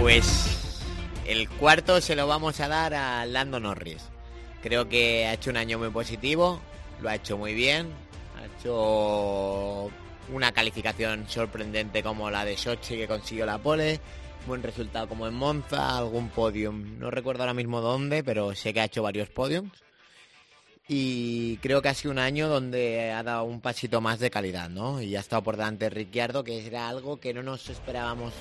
Pues 0.00 0.82
el 1.26 1.48
cuarto 1.48 2.00
se 2.00 2.14
lo 2.14 2.26
vamos 2.26 2.60
a 2.60 2.68
dar 2.68 2.94
a 2.94 3.26
Lando 3.26 3.58
Norris. 3.58 4.02
Creo 4.62 4.88
que 4.88 5.26
ha 5.26 5.34
hecho 5.34 5.50
un 5.50 5.56
año 5.56 5.78
muy 5.78 5.90
positivo, 5.90 6.60
lo 7.00 7.08
ha 7.08 7.14
hecho 7.14 7.36
muy 7.36 7.54
bien, 7.54 7.88
ha 8.36 8.44
hecho 8.46 9.90
una 10.32 10.52
calificación 10.52 11.28
sorprendente 11.28 12.02
como 12.02 12.30
la 12.30 12.44
de 12.44 12.56
Sochi 12.56 12.96
que 12.96 13.08
consiguió 13.08 13.46
la 13.46 13.58
pole, 13.58 14.00
buen 14.46 14.62
resultado 14.62 15.08
como 15.08 15.26
en 15.26 15.34
Monza, 15.34 15.96
algún 15.96 16.28
podium, 16.28 16.98
no 16.98 17.10
recuerdo 17.10 17.42
ahora 17.42 17.54
mismo 17.54 17.80
dónde, 17.80 18.22
pero 18.22 18.54
sé 18.54 18.72
que 18.72 18.80
ha 18.80 18.84
hecho 18.84 19.02
varios 19.02 19.28
podiums. 19.30 19.72
Y 20.88 21.56
creo 21.56 21.82
que 21.82 21.88
ha 21.88 21.94
sido 21.94 22.12
un 22.12 22.20
año 22.20 22.48
donde 22.48 23.10
ha 23.10 23.24
dado 23.24 23.44
un 23.44 23.60
pasito 23.60 24.00
más 24.00 24.20
de 24.20 24.30
calidad, 24.30 24.68
¿no? 24.68 25.02
Y 25.02 25.16
ha 25.16 25.20
estado 25.20 25.42
por 25.42 25.56
delante 25.56 25.86
de 25.86 25.90
Ricciardo, 25.90 26.44
que 26.44 26.64
era 26.64 26.88
algo 26.88 27.18
que 27.18 27.34
no 27.34 27.42
nos 27.42 27.68
esperábamos 27.68 28.32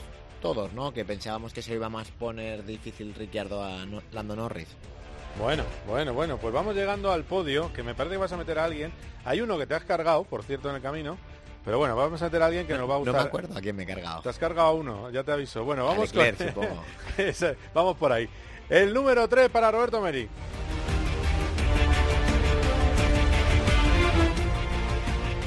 todos, 0.41 0.73
¿no? 0.73 0.93
Que 0.93 1.05
pensábamos 1.05 1.53
que 1.53 1.61
se 1.61 1.73
iba 1.73 1.87
a 1.87 1.89
más 1.89 2.09
poner 2.11 2.63
difícil 2.65 3.13
Ricciardo 3.15 3.63
a 3.63 3.85
No- 3.85 4.01
Lando 4.11 4.35
Norris. 4.35 4.67
Bueno, 5.39 5.63
bueno, 5.87 6.13
bueno, 6.13 6.37
pues 6.37 6.53
vamos 6.53 6.75
llegando 6.75 7.11
al 7.11 7.23
podio, 7.25 7.73
que 7.73 7.83
me 7.83 7.93
parece 7.93 8.13
que 8.15 8.19
vas 8.19 8.31
a 8.31 8.37
meter 8.37 8.57
a 8.59 8.63
alguien. 8.65 8.91
Hay 9.25 9.41
uno 9.41 9.57
que 9.57 9.67
te 9.67 9.73
has 9.75 9.83
cargado, 9.83 10.23
por 10.23 10.43
cierto, 10.43 10.69
en 10.69 10.75
el 10.77 10.81
camino, 10.81 11.17
Pero 11.65 11.79
bueno, 11.79 11.95
vamos 11.95 12.21
a 12.21 12.25
meter 12.25 12.41
a 12.43 12.45
alguien 12.45 12.67
que 12.67 12.77
nos 12.77 12.87
va 12.87 12.93
a 12.93 12.97
No 12.99 13.03
gustar. 13.05 13.21
me 13.21 13.27
acuerdo 13.27 13.57
a 13.57 13.61
quién 13.61 13.75
me 13.75 13.83
he 13.83 13.85
cargado. 13.87 14.21
Te 14.21 14.29
has 14.29 14.37
cargado 14.37 14.67
a 14.67 14.73
uno, 14.73 15.09
ya 15.09 15.23
te 15.23 15.31
aviso. 15.31 15.63
Bueno, 15.65 15.81
A 15.81 15.85
vamos 15.91 16.13
Leclerc, 16.13 16.37
con... 16.37 16.47
supongo. 16.65 16.83
Ese, 17.17 17.57
vamos 17.73 17.97
por 17.97 18.11
ahí. 18.11 18.29
El 18.69 18.93
número 18.93 19.27
3 19.27 19.49
para 19.49 19.71
Roberto 19.71 19.99
Meri. 19.99 20.29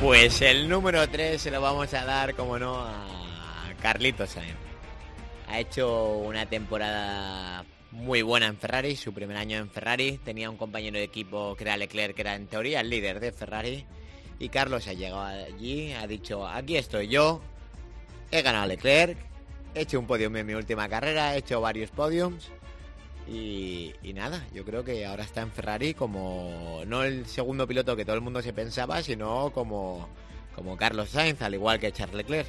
Pues 0.03 0.41
el 0.43 0.68
número 0.68 1.09
3 1.09 1.41
se 1.41 1.51
lo 1.51 1.61
vamos 1.61 1.93
a 1.93 2.05
dar, 2.05 2.34
como 2.34 2.59
no, 2.59 2.76
a 2.80 3.05
Carlitos 3.82 4.30
Sainz. 4.30 4.55
Ha 5.49 5.61
hecho 5.61 6.19
una 6.19 6.47
temporada 6.47 7.65
muy 7.91 8.23
buena 8.23 8.47
en 8.47 8.59
Ferrari, 8.59 8.97
su 8.97 9.15
primer 9.15 9.37
año 9.37 9.57
en 9.59 9.71
Ferrari. 9.71 10.19
Tenía 10.25 10.51
un 10.51 10.57
compañero 10.57 10.99
de 10.99 11.05
equipo 11.05 11.55
que 11.57 11.65
era 11.65 11.77
Leclerc, 11.77 12.15
que 12.15 12.21
era 12.21 12.35
en 12.35 12.47
teoría 12.47 12.81
el 12.81 12.91
líder 12.91 13.19
de 13.19 13.33
Ferrari. 13.33 13.87
Y 14.39 14.51
Carlos 14.51 14.87
ha 14.87 14.93
llegado 14.93 15.23
allí, 15.23 15.93
ha 15.93 16.07
dicho, 16.07 16.47
aquí 16.47 16.77
estoy 16.77 17.09
yo, 17.09 17.41
he 18.31 18.43
ganado 18.43 18.67
Leclerc, 18.67 19.19
he 19.75 19.81
hecho 19.81 19.99
un 19.99 20.07
podium 20.07 20.37
en 20.37 20.47
mi 20.47 20.55
última 20.55 20.89
carrera, 20.89 21.35
he 21.35 21.39
hecho 21.39 21.61
varios 21.61 21.91
podiums. 21.91 22.51
Y, 23.27 23.93
y 24.03 24.13
nada, 24.13 24.47
yo 24.55 24.65
creo 24.65 24.85
que 24.85 25.05
ahora 25.05 25.25
está 25.25 25.43
en 25.43 25.51
Ferrari 25.51 25.93
como 25.93 26.83
no 26.87 27.03
el 27.03 27.27
segundo 27.27 27.67
piloto 27.67 27.97
que 27.97 28.05
todo 28.05 28.15
el 28.15 28.23
mundo 28.23 28.41
se 28.43 28.53
pensaba, 28.53 29.03
sino 29.03 29.51
como, 29.53 30.09
como 30.55 30.77
Carlos 30.77 31.11
Sainz, 31.11 31.43
al 31.43 31.55
igual 31.55 31.81
que 31.81 31.93
Charles 31.93 32.17
Leclerc. 32.17 32.49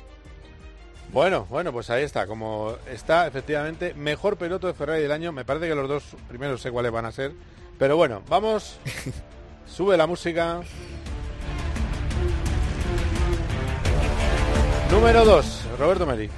Bueno, 1.12 1.47
bueno, 1.49 1.72
pues 1.74 1.89
ahí 1.89 2.03
está. 2.03 2.28
Como 2.28 2.76
está 2.88 3.28
efectivamente 3.28 3.93
mejor 3.95 4.38
piloto 4.38 4.68
de 4.68 4.74
Ferrari 4.74 5.01
del 5.01 5.12
año. 5.12 5.32
Me 5.32 5.45
parece 5.45 5.68
que 5.68 5.76
los 5.76 5.88
dos 5.89 6.03
primeros 6.28 6.62
sé 6.62 6.72
cuáles 6.72 6.91
van 6.91 7.05
a 7.05 7.12
ser. 7.12 7.34
Pero 7.78 7.97
bueno, 7.97 8.22
vamos. 8.30 8.78
Sube 9.66 9.97
la 9.97 10.07
música. 10.07 10.62
Número 14.91 15.24
2, 15.24 15.66
Roberto 15.78 16.05
Meri. 16.05 16.30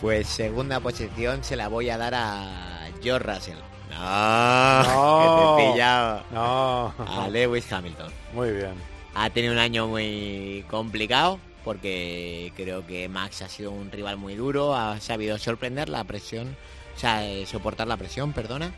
Pues 0.00 0.26
segunda 0.28 0.80
posición 0.80 1.42
se 1.42 1.56
la 1.56 1.68
voy 1.68 1.88
a 1.88 1.96
dar 1.96 2.14
a 2.14 2.88
George 3.02 3.32
Russell. 3.32 3.56
No, 3.90 4.82
No. 4.82 5.56
que 5.56 5.62
te 5.62 5.68
he 5.68 5.72
pillado. 5.72 6.22
No. 6.32 6.94
A 6.98 7.28
Lewis 7.28 7.72
Hamilton. 7.72 8.12
Muy 8.34 8.50
bien. 8.52 8.74
Ha 9.14 9.30
tenido 9.30 9.54
un 9.54 9.58
año 9.58 9.86
muy 9.86 10.64
complicado 10.70 11.38
porque 11.66 12.52
creo 12.54 12.86
que 12.86 13.08
Max 13.08 13.42
ha 13.42 13.48
sido 13.48 13.72
un 13.72 13.90
rival 13.90 14.16
muy 14.16 14.36
duro, 14.36 14.76
ha 14.76 15.00
sabido 15.00 15.36
sorprender 15.36 15.88
la 15.88 16.04
presión, 16.04 16.56
o 16.94 16.98
sea, 16.98 17.28
eh, 17.28 17.44
soportar 17.44 17.88
la 17.88 17.96
presión, 17.96 18.32
perdona. 18.32 18.72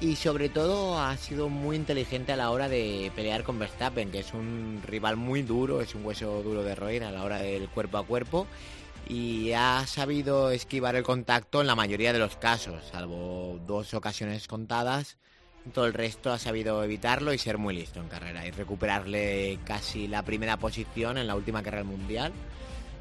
Y 0.00 0.14
sobre 0.14 0.48
todo 0.48 1.00
ha 1.00 1.16
sido 1.16 1.48
muy 1.48 1.74
inteligente 1.74 2.30
a 2.30 2.36
la 2.36 2.52
hora 2.52 2.68
de 2.68 3.10
pelear 3.16 3.42
con 3.42 3.58
Verstappen, 3.58 4.12
que 4.12 4.20
es 4.20 4.32
un 4.32 4.80
rival 4.86 5.16
muy 5.16 5.42
duro, 5.42 5.80
es 5.80 5.96
un 5.96 6.06
hueso 6.06 6.40
duro 6.44 6.62
de 6.62 6.76
roer 6.76 7.02
a 7.02 7.10
la 7.10 7.24
hora 7.24 7.38
del 7.38 7.68
cuerpo 7.68 7.98
a 7.98 8.06
cuerpo. 8.06 8.46
Y 9.08 9.50
ha 9.50 9.84
sabido 9.88 10.52
esquivar 10.52 10.94
el 10.94 11.02
contacto 11.02 11.60
en 11.60 11.66
la 11.66 11.74
mayoría 11.74 12.12
de 12.12 12.20
los 12.20 12.36
casos, 12.36 12.84
salvo 12.92 13.58
dos 13.66 13.92
ocasiones 13.92 14.46
contadas. 14.46 15.18
Todo 15.74 15.86
el 15.86 15.92
resto 15.92 16.32
ha 16.32 16.38
sabido 16.38 16.82
evitarlo 16.82 17.32
y 17.32 17.38
ser 17.38 17.58
muy 17.58 17.74
listo 17.74 18.00
en 18.00 18.08
carrera 18.08 18.46
y 18.46 18.50
recuperarle 18.50 19.58
casi 19.64 20.08
la 20.08 20.22
primera 20.22 20.56
posición 20.56 21.18
en 21.18 21.26
la 21.26 21.36
última 21.36 21.62
carrera 21.62 21.84
mundial. 21.84 22.32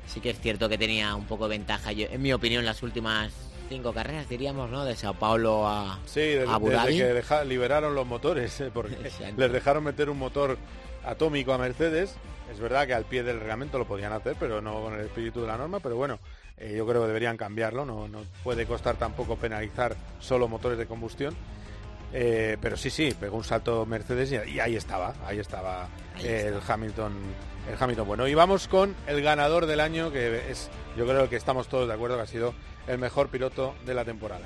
Sí 0.07 0.19
que 0.19 0.31
es 0.31 0.39
cierto 0.39 0.67
que 0.69 0.77
tenía 0.77 1.15
un 1.15 1.25
poco 1.25 1.47
de 1.47 1.57
ventaja, 1.57 1.91
yo- 1.93 2.07
en 2.11 2.21
mi 2.21 2.33
opinión, 2.33 2.65
las 2.65 2.83
últimas 2.83 3.31
cinco 3.69 3.93
carreras, 3.93 4.27
diríamos, 4.27 4.69
¿no? 4.69 4.83
De 4.83 4.95
Sao 4.95 5.13
Paulo 5.13 5.67
a, 5.67 5.99
Sí, 6.05 6.19
de- 6.21 6.45
a 6.47 6.55
Abu 6.55 6.65
desde 6.69 6.77
Dhabi. 6.81 6.97
que 6.97 7.03
deja- 7.05 7.43
liberaron 7.43 7.95
los 7.95 8.05
motores, 8.05 8.59
eh, 8.59 8.71
porque 8.73 8.95
Exacto. 9.07 9.35
les 9.37 9.51
dejaron 9.51 9.83
meter 9.83 10.09
un 10.09 10.17
motor 10.19 10.57
atómico 11.05 11.53
a 11.53 11.57
Mercedes. 11.57 12.15
Es 12.51 12.59
verdad 12.59 12.87
que 12.87 12.93
al 12.95 13.05
pie 13.05 13.21
del 13.23 13.39
reglamento 13.39 13.77
lo 13.77 13.85
podían 13.87 14.11
hacer, 14.11 14.35
pero 14.39 14.59
no 14.61 14.81
con 14.81 14.95
el 14.95 15.01
espíritu 15.05 15.41
de 15.41 15.47
la 15.47 15.57
norma. 15.57 15.79
Pero 15.79 15.95
bueno, 15.95 16.19
eh, 16.57 16.73
yo 16.75 16.85
creo 16.87 17.01
que 17.03 17.07
deberían 17.07 17.37
cambiarlo. 17.37 17.85
No, 17.85 18.07
no 18.07 18.21
puede 18.43 18.65
costar 18.65 18.95
tampoco 18.97 19.35
penalizar 19.37 19.95
solo 20.19 20.47
motores 20.47 20.77
de 20.79 20.87
combustión. 20.87 21.35
Eh, 22.13 22.57
pero 22.61 22.75
sí, 22.75 22.89
sí, 22.89 23.13
pegó 23.19 23.37
un 23.37 23.43
salto 23.43 23.85
Mercedes 23.85 24.31
y, 24.31 24.51
y 24.51 24.59
ahí 24.59 24.75
estaba, 24.75 25.13
ahí 25.25 25.39
estaba 25.39 25.87
el 26.23 26.55
Hamilton, 26.67 27.13
el 27.71 27.77
Hamilton 27.79 28.07
bueno. 28.07 28.27
Y 28.27 28.33
vamos 28.33 28.67
con 28.67 28.95
el 29.07 29.21
ganador 29.21 29.65
del 29.65 29.79
año, 29.79 30.11
que 30.11 30.49
es, 30.49 30.69
yo 30.97 31.05
creo 31.05 31.29
que 31.29 31.35
estamos 31.35 31.67
todos 31.67 31.87
de 31.87 31.93
acuerdo 31.93 32.17
que 32.17 32.23
ha 32.23 32.27
sido 32.27 32.53
el 32.87 32.97
mejor 32.97 33.29
piloto 33.29 33.75
de 33.85 33.93
la 33.93 34.05
temporada. 34.05 34.45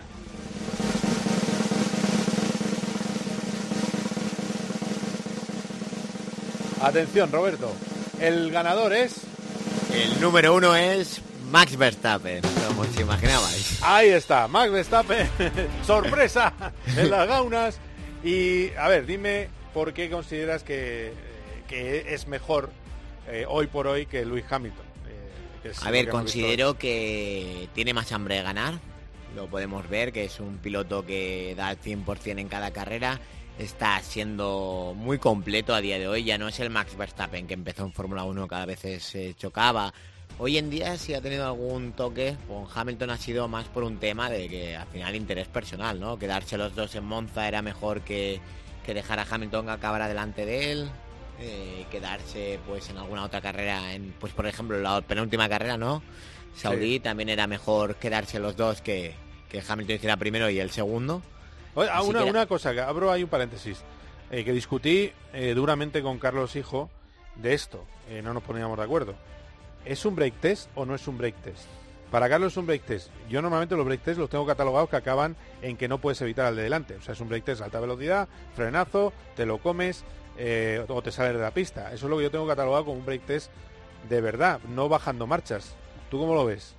Atención, 6.82 7.32
Roberto. 7.32 7.72
El 8.20 8.52
ganador 8.52 8.92
es. 8.92 9.22
El 9.94 10.20
número 10.20 10.54
uno 10.54 10.76
es 10.76 11.22
Max 11.54 11.78
Verstappen, 11.78 12.42
como 12.68 12.82
os 12.82 13.00
imaginabais. 13.00 13.80
Ahí 13.84 14.10
está, 14.10 14.48
Max 14.48 14.72
Verstappen. 14.72 15.30
Sorpresa 15.86 16.52
en 16.98 17.12
las 17.12 17.28
gaunas. 17.28 17.80
Y 18.24 18.72
a 18.74 18.88
ver, 18.88 19.06
dime 19.06 19.50
por 19.72 19.94
qué 19.94 20.10
consideras 20.10 20.64
que, 20.64 21.14
que 21.68 22.12
es 22.12 22.26
mejor 22.26 22.72
eh, 23.28 23.46
hoy 23.48 23.68
por 23.68 23.86
hoy 23.86 24.08
que 24.08 24.26
Lewis 24.26 24.46
Hamilton. 24.50 24.84
eh, 25.08 25.60
que 25.62 25.72
A 25.88 25.92
ver, 25.92 26.06
que 26.06 26.12
considero 26.12 26.76
que 26.80 27.70
tiene 27.76 27.94
más 27.94 28.12
hambre 28.14 28.38
de 28.38 28.42
ganar. 28.42 28.80
Lo 29.36 29.46
podemos 29.46 29.88
ver, 29.88 30.12
que 30.12 30.24
es 30.26 30.40
un 30.40 30.58
piloto 30.58 31.06
que 31.06 31.54
da 31.56 31.70
el 31.70 31.80
100% 31.80 32.40
en 32.40 32.48
cada 32.48 32.72
carrera. 32.72 33.20
Está 33.60 34.02
siendo 34.02 34.96
muy 34.98 35.20
completo 35.20 35.76
a 35.76 35.82
día 35.82 36.00
de 36.00 36.08
hoy. 36.08 36.24
Ya 36.24 36.40
no 36.40 36.48
es 36.48 36.60
el 36.60 36.72
Max 36.72 36.98
Verstappen 36.98 37.46
que 37.46 37.54
empezó 37.54 37.84
en 37.84 37.94
Fórmula 37.94 38.24
1, 38.24 38.48
cada 38.48 38.66
vez 38.66 38.80
se 38.80 39.36
chocaba. 39.36 39.94
Hoy 40.40 40.58
en 40.58 40.70
día 40.70 40.98
sí 40.98 41.14
ha 41.14 41.22
tenido 41.22 41.46
algún 41.46 41.94
toque. 41.94 42.36
Con 42.48 42.66
Hamilton 42.74 43.12
ha 43.12 43.18
sido 43.18 43.48
más 43.48 43.66
por 43.68 43.84
un 43.84 43.98
tema 44.00 44.30
de 44.30 44.50
que 44.50 44.76
al 44.76 44.88
final 44.88 45.16
interés 45.16 45.48
personal, 45.48 46.00
¿no? 46.00 46.18
Quedarse 46.18 46.58
los 46.58 46.76
dos 46.76 46.96
en 46.96 47.06
Monza 47.06 47.48
era 47.48 47.62
mejor 47.62 48.02
que, 48.02 48.40
que 48.86 48.94
dejar 48.94 49.20
a 49.20 49.28
Hamilton 49.30 49.66
que 49.66 49.72
acabara 49.72 50.08
delante 50.08 50.46
de 50.46 50.72
él. 50.72 50.90
eh, 51.40 51.86
quedarse 51.92 52.60
pues 52.68 52.90
en 52.90 52.98
alguna 52.98 53.24
otra 53.24 53.42
carrera, 53.42 53.94
en, 53.94 54.14
pues 54.20 54.34
por 54.34 54.46
ejemplo 54.46 54.80
la 54.80 55.02
penúltima 55.02 55.50
carrera, 55.50 55.78
¿no? 55.78 56.04
Saudí 56.56 57.00
también 57.00 57.28
era 57.30 57.48
mejor 57.48 57.96
quedarse 57.96 58.38
los 58.40 58.56
dos 58.56 58.82
que, 58.82 59.16
que 59.50 59.62
Hamilton 59.68 59.96
hiciera 59.96 60.16
primero 60.18 60.50
y 60.50 60.60
el 60.60 60.70
segundo. 60.70 61.22
Oye, 61.74 61.90
ah, 61.92 62.04
una, 62.04 62.20
que 62.20 62.24
era- 62.26 62.32
una 62.32 62.46
cosa, 62.46 62.72
que 62.74 62.82
abro 62.82 63.12
ahí 63.12 63.24
un 63.24 63.30
paréntesis, 63.30 63.80
eh, 64.30 64.44
que 64.44 64.52
discutí 64.54 65.12
eh, 65.34 65.54
duramente 65.56 66.02
con 66.04 66.20
Carlos 66.20 66.56
Hijo 66.56 66.90
de 67.36 67.54
esto, 67.56 67.84
no 68.24 68.34
nos 68.34 68.44
poníamos 68.44 68.78
de 68.78 68.84
acuerdo. 68.84 69.16
¿Es 69.86 70.06
un 70.06 70.16
break 70.16 70.36
test 70.40 70.70
o 70.76 70.86
no 70.86 70.96
es 70.96 71.08
un 71.08 71.18
break 71.18 71.36
test? 71.42 71.66
Para 72.10 72.30
Carlos 72.30 72.54
es 72.54 72.58
un 72.58 72.68
break 72.68 72.84
test. 72.84 73.10
Yo 73.30 73.42
normalmente 73.42 73.76
los 73.76 73.86
break 73.86 74.02
test 74.02 74.20
los 74.20 74.30
tengo 74.30 74.46
catalogados 74.46 74.90
que 74.90 74.96
acaban 74.96 75.36
en 75.62 75.76
que 75.78 75.88
no 75.88 75.98
puedes 75.98 76.22
evitar 76.22 76.46
al 76.46 76.56
de 76.56 76.64
delante. 76.64 76.96
O 76.96 77.02
sea, 77.02 77.14
es 77.14 77.20
un 77.20 77.28
break 77.28 77.44
test 77.44 77.62
alta 77.62 77.80
velocidad, 77.80 78.28
frenazo, 78.56 79.12
te 79.36 79.46
lo 79.46 79.58
comes 79.58 80.04
eh, 80.38 80.86
o 80.88 81.02
te 81.02 81.12
sales 81.12 81.34
de 81.34 81.40
la 81.40 81.52
pista. 81.52 81.92
Eso 81.92 82.06
es 82.06 82.10
lo 82.10 82.18
que 82.18 82.24
yo 82.24 82.32
tengo 82.32 82.48
catalogado 82.48 82.86
como 82.86 83.00
un 83.00 83.06
break 83.06 83.26
test 83.26 83.52
de 84.10 84.22
verdad, 84.22 84.60
no 84.70 84.90
bajando 84.90 85.28
marchas. 85.28 85.74
¿Tú 86.10 86.20
cómo 86.20 86.36
lo 86.36 86.46
ves? 86.46 86.76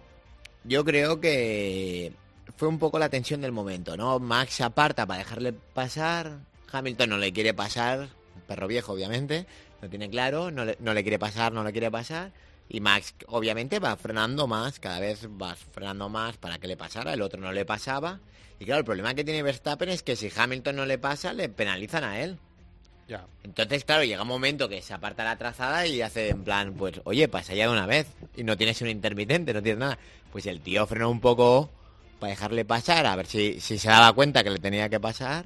Yo 0.65 0.85
creo 0.85 1.21
que 1.21 2.13
fue 2.57 2.69
un 2.69 2.79
poco 2.79 2.99
la 2.99 3.09
tensión 3.09 3.41
del 3.41 3.53
momento, 3.53 3.97
¿no? 3.97 4.19
Max 4.19 4.61
aparta 4.61 5.07
para 5.07 5.19
dejarle 5.19 5.53
pasar, 5.53 6.39
Hamilton 6.71 7.11
no 7.11 7.19
le 7.19 7.33
quiere 7.33 7.55
pasar, 7.55 8.09
perro 8.47 8.69
viejo 8.69 8.93
obviamente, 8.93 9.47
lo 9.83 9.89
tiene 9.89 10.09
claro, 10.09 10.51
no 10.51 10.65
no 10.79 10.95
le 10.95 11.03
quiere 11.03 11.19
pasar, 11.19 11.53
no 11.53 11.65
le 11.65 11.73
quiere 11.73 11.91
pasar, 11.91 12.31
y 12.69 12.81
Max 12.81 13.15
obviamente 13.27 13.79
va 13.79 13.97
frenando 13.97 14.47
más, 14.47 14.81
cada 14.81 15.01
vez 15.01 15.27
va 15.27 15.55
frenando 15.55 16.09
más 16.09 16.37
para 16.37 16.59
que 16.59 16.67
le 16.67 16.77
pasara, 16.77 17.12
el 17.12 17.23
otro 17.23 17.41
no 17.41 17.53
le 17.53 17.65
pasaba, 17.65 18.21
y 18.59 18.65
claro, 18.65 18.81
el 18.81 18.85
problema 18.85 19.15
que 19.15 19.25
tiene 19.25 19.43
Verstappen 19.43 19.89
es 19.89 20.03
que 20.03 20.17
si 20.17 20.31
Hamilton 20.35 20.77
no 20.77 20.87
le 20.87 20.99
pasa, 20.99 21.33
le 21.33 21.49
penalizan 21.49 22.05
a 22.05 22.21
él. 22.21 22.39
Ya. 23.09 23.27
Entonces, 23.43 23.85
claro, 23.85 24.05
llega 24.05 24.23
un 24.23 24.29
momento 24.29 24.69
que 24.69 24.81
se 24.81 24.95
aparta 24.95 25.25
la 25.25 25.37
trazada 25.37 25.87
y 25.87 26.01
hace 26.01 26.31
en 26.31 26.45
plan, 26.45 26.73
pues, 26.75 27.01
oye, 27.05 27.29
pasa 27.29 27.55
ya 27.55 27.67
de 27.67 27.73
una 27.73 27.87
vez. 27.87 28.07
Y 28.37 28.45
no 28.45 28.57
tienes 28.57 28.81
un 28.81 28.89
intermitente, 28.89 29.53
no 29.53 29.62
tienes 29.62 29.81
nada. 29.81 29.99
Pues 30.33 30.47
el 30.47 30.61
tío 30.61 30.87
frenó 30.87 31.11
un 31.11 31.21
poco 31.21 31.69
para 32.19 32.31
dejarle 32.31 32.65
pasar, 32.65 33.05
a 33.07 33.17
ver 33.17 33.27
si, 33.27 33.61
si 33.61 33.79
se 33.79 33.89
daba 33.89 34.12
cuenta 34.15 34.43
que 34.43 34.51
le 34.51 34.59
tenía 34.59 34.89
que 34.89 35.01
pasar. 35.01 35.45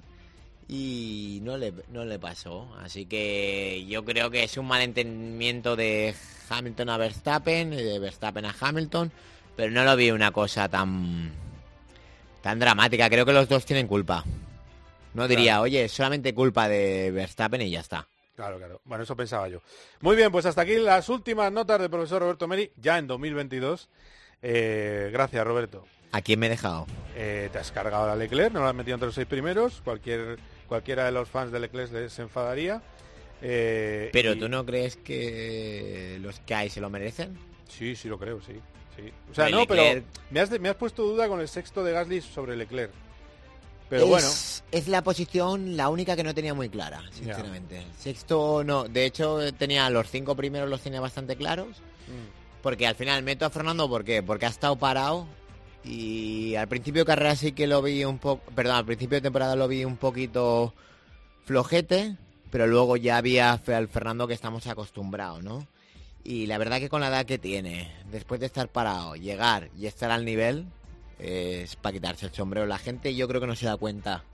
Y 0.68 1.40
no 1.42 1.56
le, 1.56 1.72
no 1.88 2.04
le 2.04 2.18
pasó. 2.18 2.68
Así 2.80 3.06
que 3.06 3.84
yo 3.88 4.04
creo 4.04 4.30
que 4.30 4.44
es 4.44 4.56
un 4.58 4.66
malentendimiento 4.66 5.76
de 5.76 6.14
Hamilton 6.50 6.90
a 6.90 6.98
Verstappen 6.98 7.72
y 7.72 7.82
de 7.82 7.98
Verstappen 7.98 8.44
a 8.44 8.54
Hamilton. 8.60 9.10
Pero 9.56 9.72
no 9.72 9.82
lo 9.84 9.96
vi 9.96 10.10
una 10.10 10.30
cosa 10.30 10.68
tan, 10.68 11.32
tan 12.42 12.58
dramática. 12.58 13.08
Creo 13.08 13.24
que 13.26 13.32
los 13.32 13.48
dos 13.48 13.64
tienen 13.64 13.86
culpa. 13.88 14.24
No 15.14 15.26
diría, 15.26 15.52
Claro. 15.52 15.62
oye, 15.62 15.88
solamente 15.88 16.34
culpa 16.34 16.68
de 16.68 17.10
Verstappen 17.12 17.62
y 17.62 17.70
ya 17.70 17.80
está. 17.80 18.06
Claro, 18.36 18.58
claro. 18.58 18.80
Bueno, 18.84 19.02
eso 19.02 19.16
pensaba 19.16 19.48
yo. 19.48 19.62
Muy 20.00 20.14
bien, 20.14 20.30
pues 20.30 20.46
hasta 20.46 20.60
aquí 20.62 20.76
las 20.76 21.08
últimas 21.08 21.50
notas 21.50 21.80
del 21.80 21.90
profesor 21.90 22.20
Roberto 22.22 22.46
Meri, 22.46 22.70
ya 22.76 22.98
en 22.98 23.08
2022. 23.08 23.88
Eh, 24.42 25.08
gracias, 25.12 25.44
Roberto. 25.44 25.86
¿A 26.12 26.20
quién 26.22 26.38
me 26.38 26.46
he 26.46 26.50
dejado? 26.50 26.86
Eh, 27.16 27.48
te 27.50 27.58
has 27.58 27.72
cargado 27.72 28.06
la 28.06 28.14
Leclerc, 28.14 28.52
no 28.52 28.60
la 28.62 28.68
has 28.68 28.74
metido 28.76 28.94
entre 28.94 29.06
los 29.06 29.14
seis 29.16 29.26
primeros. 29.26 29.80
Cualquier, 29.82 30.38
cualquiera 30.68 31.04
de 31.06 31.12
los 31.12 31.28
fans 31.28 31.50
de 31.50 31.60
Leclerc 31.60 31.92
les 31.92 32.18
enfadaría. 32.18 32.82
Eh, 33.40 34.10
Pero 34.12 34.32
y- 34.34 34.38
tú 34.38 34.48
no 34.48 34.64
crees 34.64 34.96
que 34.96 36.18
los 36.20 36.38
que 36.40 36.54
hay 36.54 36.70
se 36.70 36.80
lo 36.80 36.90
merecen? 36.90 37.38
Sí, 37.68 37.96
sí 37.96 38.08
lo 38.08 38.18
creo, 38.18 38.40
sí. 38.40 38.54
sí. 38.96 39.12
O 39.30 39.34
sea, 39.34 39.48
no, 39.48 39.66
pero 39.66 40.02
me 40.30 40.40
has, 40.40 40.50
me 40.60 40.68
has 40.68 40.76
puesto 40.76 41.02
duda 41.04 41.28
con 41.28 41.40
el 41.40 41.48
sexto 41.48 41.84
de 41.84 41.92
Gasly 41.92 42.20
sobre 42.20 42.56
Leclerc. 42.56 42.90
Pero 43.88 44.02
es, 44.04 44.08
bueno, 44.10 44.28
Es 44.70 44.88
la 44.88 45.02
posición 45.02 45.76
la 45.76 45.88
única 45.88 46.14
que 46.14 46.22
no 46.22 46.34
tenía 46.34 46.52
muy 46.52 46.68
clara, 46.68 47.02
sinceramente. 47.10 47.86
Sexto 47.98 48.62
no. 48.64 48.84
De 48.84 49.06
hecho, 49.06 49.52
tenía 49.54 49.88
los 49.88 50.10
cinco 50.10 50.34
primeros 50.36 50.68
los 50.68 50.82
tenía 50.82 51.00
bastante 51.00 51.36
claros. 51.36 51.68
Mm. 52.06 52.60
Porque 52.62 52.86
al 52.86 52.96
final 52.96 53.22
meto 53.22 53.46
a 53.46 53.50
Fernando, 53.50 53.88
¿por 53.88 54.04
qué? 54.04 54.22
Porque 54.22 54.44
ha 54.46 54.50
estado 54.50 54.76
parado. 54.76 55.26
Y 55.88 56.54
al 56.56 56.68
principio 56.68 57.02
de 57.02 57.06
carrera 57.06 57.34
sí 57.36 57.52
que 57.52 57.66
lo 57.66 57.80
vi 57.82 58.04
un 58.04 58.18
poco. 58.18 58.42
Perdón, 58.54 58.76
al 58.76 58.84
principio 58.84 59.16
de 59.16 59.22
temporada 59.22 59.56
lo 59.56 59.66
vi 59.68 59.84
un 59.84 59.96
poquito 59.96 60.74
flojete. 61.44 62.16
Pero 62.50 62.66
luego 62.66 62.96
ya 62.96 63.18
había 63.18 63.52
al 63.52 63.88
Fernando 63.88 64.26
que 64.26 64.32
estamos 64.34 64.66
acostumbrados, 64.66 65.42
¿no? 65.44 65.66
Y 66.24 66.46
la 66.46 66.56
verdad 66.56 66.78
que 66.78 66.88
con 66.88 67.02
la 67.02 67.08
edad 67.08 67.26
que 67.26 67.36
tiene, 67.38 67.92
después 68.10 68.40
de 68.40 68.46
estar 68.46 68.68
parado, 68.68 69.16
llegar 69.16 69.68
y 69.78 69.86
estar 69.86 70.10
al 70.10 70.24
nivel, 70.24 70.64
es 71.18 71.76
para 71.76 71.92
quitarse 71.92 72.24
el 72.26 72.32
sombrero. 72.32 72.66
La 72.66 72.78
gente 72.78 73.14
yo 73.14 73.28
creo 73.28 73.40
que 73.42 73.46
no 73.46 73.54
se 73.54 73.66
da 73.66 73.76
cuenta 73.76 74.24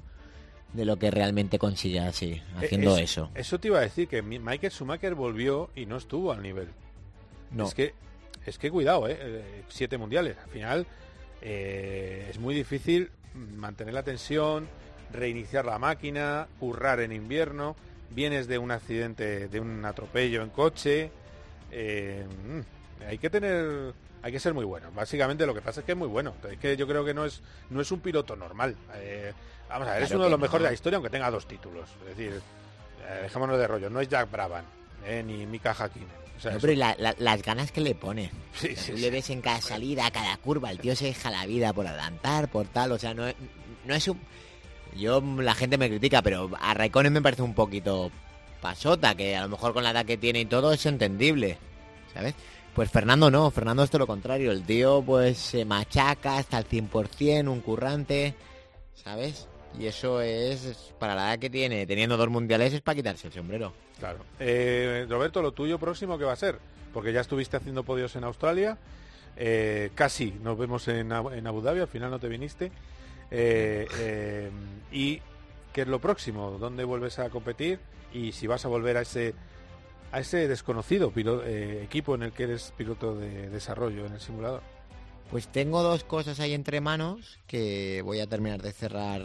de 0.72 0.84
lo 0.84 0.96
que 0.96 1.10
realmente 1.10 1.58
consigue 1.58 1.98
así, 2.00 2.40
haciendo 2.56 2.96
Eh, 2.96 3.02
es- 3.02 3.10
eso. 3.10 3.30
Eso 3.34 3.58
te 3.58 3.66
iba 3.68 3.78
a 3.78 3.82
decir, 3.82 4.06
que 4.06 4.22
mi- 4.22 4.38
Michael 4.38 4.72
Schumacher 4.72 5.14
volvió 5.16 5.70
y 5.74 5.86
no 5.86 5.96
estuvo 5.96 6.30
al 6.32 6.40
nivel. 6.42 6.68
No. 7.50 7.66
Es 7.66 7.74
que, 7.74 7.94
es 8.46 8.58
que 8.58 8.70
cuidado, 8.70 9.08
¿eh? 9.08 9.16
Eh, 9.20 9.62
Siete 9.68 9.98
mundiales. 9.98 10.36
Al 10.42 10.50
final 10.50 10.86
eh, 11.44 12.26
es 12.30 12.38
muy 12.38 12.54
difícil 12.54 13.10
mantener 13.34 13.92
la 13.92 14.02
tensión, 14.02 14.66
reiniciar 15.12 15.66
la 15.66 15.78
máquina, 15.78 16.48
currar 16.58 17.00
en 17.00 17.12
invierno. 17.12 17.76
Vienes 18.10 18.48
de 18.48 18.58
un 18.58 18.70
accidente, 18.70 19.48
de 19.48 19.60
un 19.60 19.84
atropello 19.84 20.42
en 20.42 20.48
coche. 20.50 21.10
eh, 21.70 22.24
mm, 22.48 23.04
hay 23.08 23.18
que 23.18 23.28
tener, 23.28 23.92
hay 24.22 24.32
que 24.32 24.40
ser 24.40 24.54
muy 24.54 24.64
bueno. 24.64 24.90
Básicamente 24.92 25.44
lo 25.44 25.54
que 25.54 25.60
pasa 25.60 25.80
es 25.80 25.86
que 25.86 25.92
es 25.92 25.98
muy 25.98 26.08
bueno. 26.08 26.34
Es 26.50 26.58
que 26.58 26.76
yo 26.76 26.86
creo 26.86 27.04
que 27.04 27.12
no 27.12 27.26
es, 27.26 27.42
no 27.68 27.82
es 27.82 27.92
un 27.92 28.00
piloto 28.00 28.34
normal. 28.36 28.74
Eh, 28.94 29.32
vamos 29.68 29.86
a 29.88 29.92
ver, 29.92 30.02
es 30.02 30.08
Claro 30.08 30.20
uno 30.20 30.24
de 30.24 30.30
los 30.30 30.40
mejores 30.40 30.62
de 30.62 30.70
la 30.70 30.74
historia, 30.74 30.96
aunque 30.96 31.10
tenga 31.10 31.30
dos 31.30 31.46
títulos. 31.46 31.90
Es 32.08 32.16
decir, 32.16 32.40
dejémonos 33.22 33.58
de 33.58 33.66
rollo. 33.66 33.90
No 33.90 34.00
es 34.00 34.08
Jack 34.08 34.30
Brabham, 34.30 34.64
ni 35.26 35.44
Mika 35.44 35.74
Hakkinen. 35.78 36.23
O 36.36 36.40
sea, 36.40 36.50
No, 36.52 36.56
es 36.58 36.60
pero 36.60 36.72
un- 36.72 36.76
y 36.76 36.80
la- 36.80 36.96
la- 36.98 37.14
las 37.18 37.42
ganas 37.42 37.70
que 37.72 37.80
le 37.80 37.94
pone. 37.94 38.30
Sí, 38.54 38.68
O 38.72 38.74
sea, 38.74 38.82
sí, 38.84 38.90
tú 38.92 38.96
sí. 38.98 39.02
le 39.02 39.10
ves 39.10 39.30
en 39.30 39.40
cada 39.40 39.60
salida, 39.60 40.10
cada 40.10 40.36
curva, 40.38 40.70
el 40.70 40.78
tío 40.78 40.94
se 40.96 41.06
deja 41.06 41.30
la 41.30 41.46
vida 41.46 41.72
por 41.72 41.86
adelantar, 41.86 42.48
por 42.48 42.66
tal, 42.68 42.92
o 42.92 42.98
sea, 42.98 43.14
no 43.14 43.26
es, 43.26 43.34
no 43.86 43.94
es 43.94 44.06
un... 44.08 44.20
Yo, 44.96 45.20
la 45.20 45.54
gente 45.54 45.76
me 45.78 45.88
critica, 45.88 46.22
pero 46.22 46.50
a 46.60 46.72
Raikkonen 46.74 47.12
me 47.12 47.22
parece 47.22 47.42
un 47.42 47.54
poquito 47.54 48.10
pasota, 48.60 49.14
que 49.14 49.34
a 49.36 49.42
lo 49.42 49.48
mejor 49.48 49.72
con 49.74 49.82
la 49.82 49.90
edad 49.90 50.06
que 50.06 50.16
tiene 50.16 50.40
y 50.40 50.44
todo 50.46 50.72
es 50.72 50.86
entendible, 50.86 51.58
¿sabes? 52.14 52.34
Pues 52.74 52.90
Fernando 52.90 53.30
no, 53.30 53.50
Fernando 53.50 53.82
es 53.82 53.90
todo 53.90 54.00
lo 54.00 54.06
contrario, 54.06 54.50
el 54.52 54.62
tío 54.64 55.02
pues 55.04 55.38
se 55.38 55.64
machaca 55.64 56.38
hasta 56.38 56.58
el 56.58 56.64
100%, 56.68 57.48
un 57.50 57.60
currante, 57.60 58.34
¿sabes? 58.94 59.48
Y 59.78 59.86
eso 59.86 60.20
es, 60.20 60.64
es 60.64 60.76
para 60.98 61.14
la 61.16 61.30
edad 61.30 61.38
que 61.40 61.50
tiene, 61.50 61.86
teniendo 61.86 62.16
dos 62.16 62.28
mundiales, 62.30 62.72
es 62.72 62.80
para 62.80 62.94
quitarse 62.96 63.26
el 63.26 63.32
sombrero. 63.32 63.72
Claro. 64.04 64.18
Eh, 64.38 65.06
Roberto, 65.08 65.40
lo 65.40 65.52
tuyo 65.52 65.78
próximo, 65.78 66.18
¿qué 66.18 66.24
va 66.24 66.32
a 66.34 66.36
ser? 66.36 66.58
Porque 66.92 67.10
ya 67.10 67.22
estuviste 67.22 67.56
haciendo 67.56 67.84
podios 67.84 68.14
en 68.16 68.24
Australia. 68.24 68.76
eh, 69.36 69.90
casi 69.94 70.30
nos 70.42 70.58
vemos 70.58 70.86
en, 70.88 71.10
Abu- 71.10 71.30
Dhabi, 71.62 71.80
al 71.80 71.88
final 71.88 72.10
no 72.10 72.18
te 72.18 72.28
viniste. 72.28 72.70
Eh, 73.30 74.50
¿Y 74.92 75.20
qué 75.72 75.80
es 75.82 75.88
lo 75.88 76.00
próximo? 76.00 76.50
¿Dónde 76.60 76.84
vuelves 76.84 77.18
a 77.18 77.30
competir? 77.30 77.78
Y 78.12 78.32
si 78.32 78.46
vas 78.46 78.64
a 78.66 78.68
volver 78.68 78.98
a 78.98 79.00
ese 79.00 79.34
a 80.12 80.20
ese 80.20 80.46
desconocido 80.46 81.10
equipo 81.82 82.14
en 82.14 82.22
el 82.24 82.32
que 82.32 82.44
eres 82.44 82.72
piloto 82.76 83.16
de 83.16 83.48
desarrollo 83.50 84.04
en 84.06 84.12
el 84.12 84.20
simulador. 84.20 84.60
Pues 85.30 85.48
tengo 85.48 85.82
dos 85.82 86.04
cosas 86.04 86.38
ahí 86.40 86.52
entre 86.52 86.80
manos 86.80 87.38
que 87.48 88.02
voy 88.04 88.20
a 88.20 88.26
terminar 88.28 88.60
de 88.62 88.70
cerrar 88.72 89.22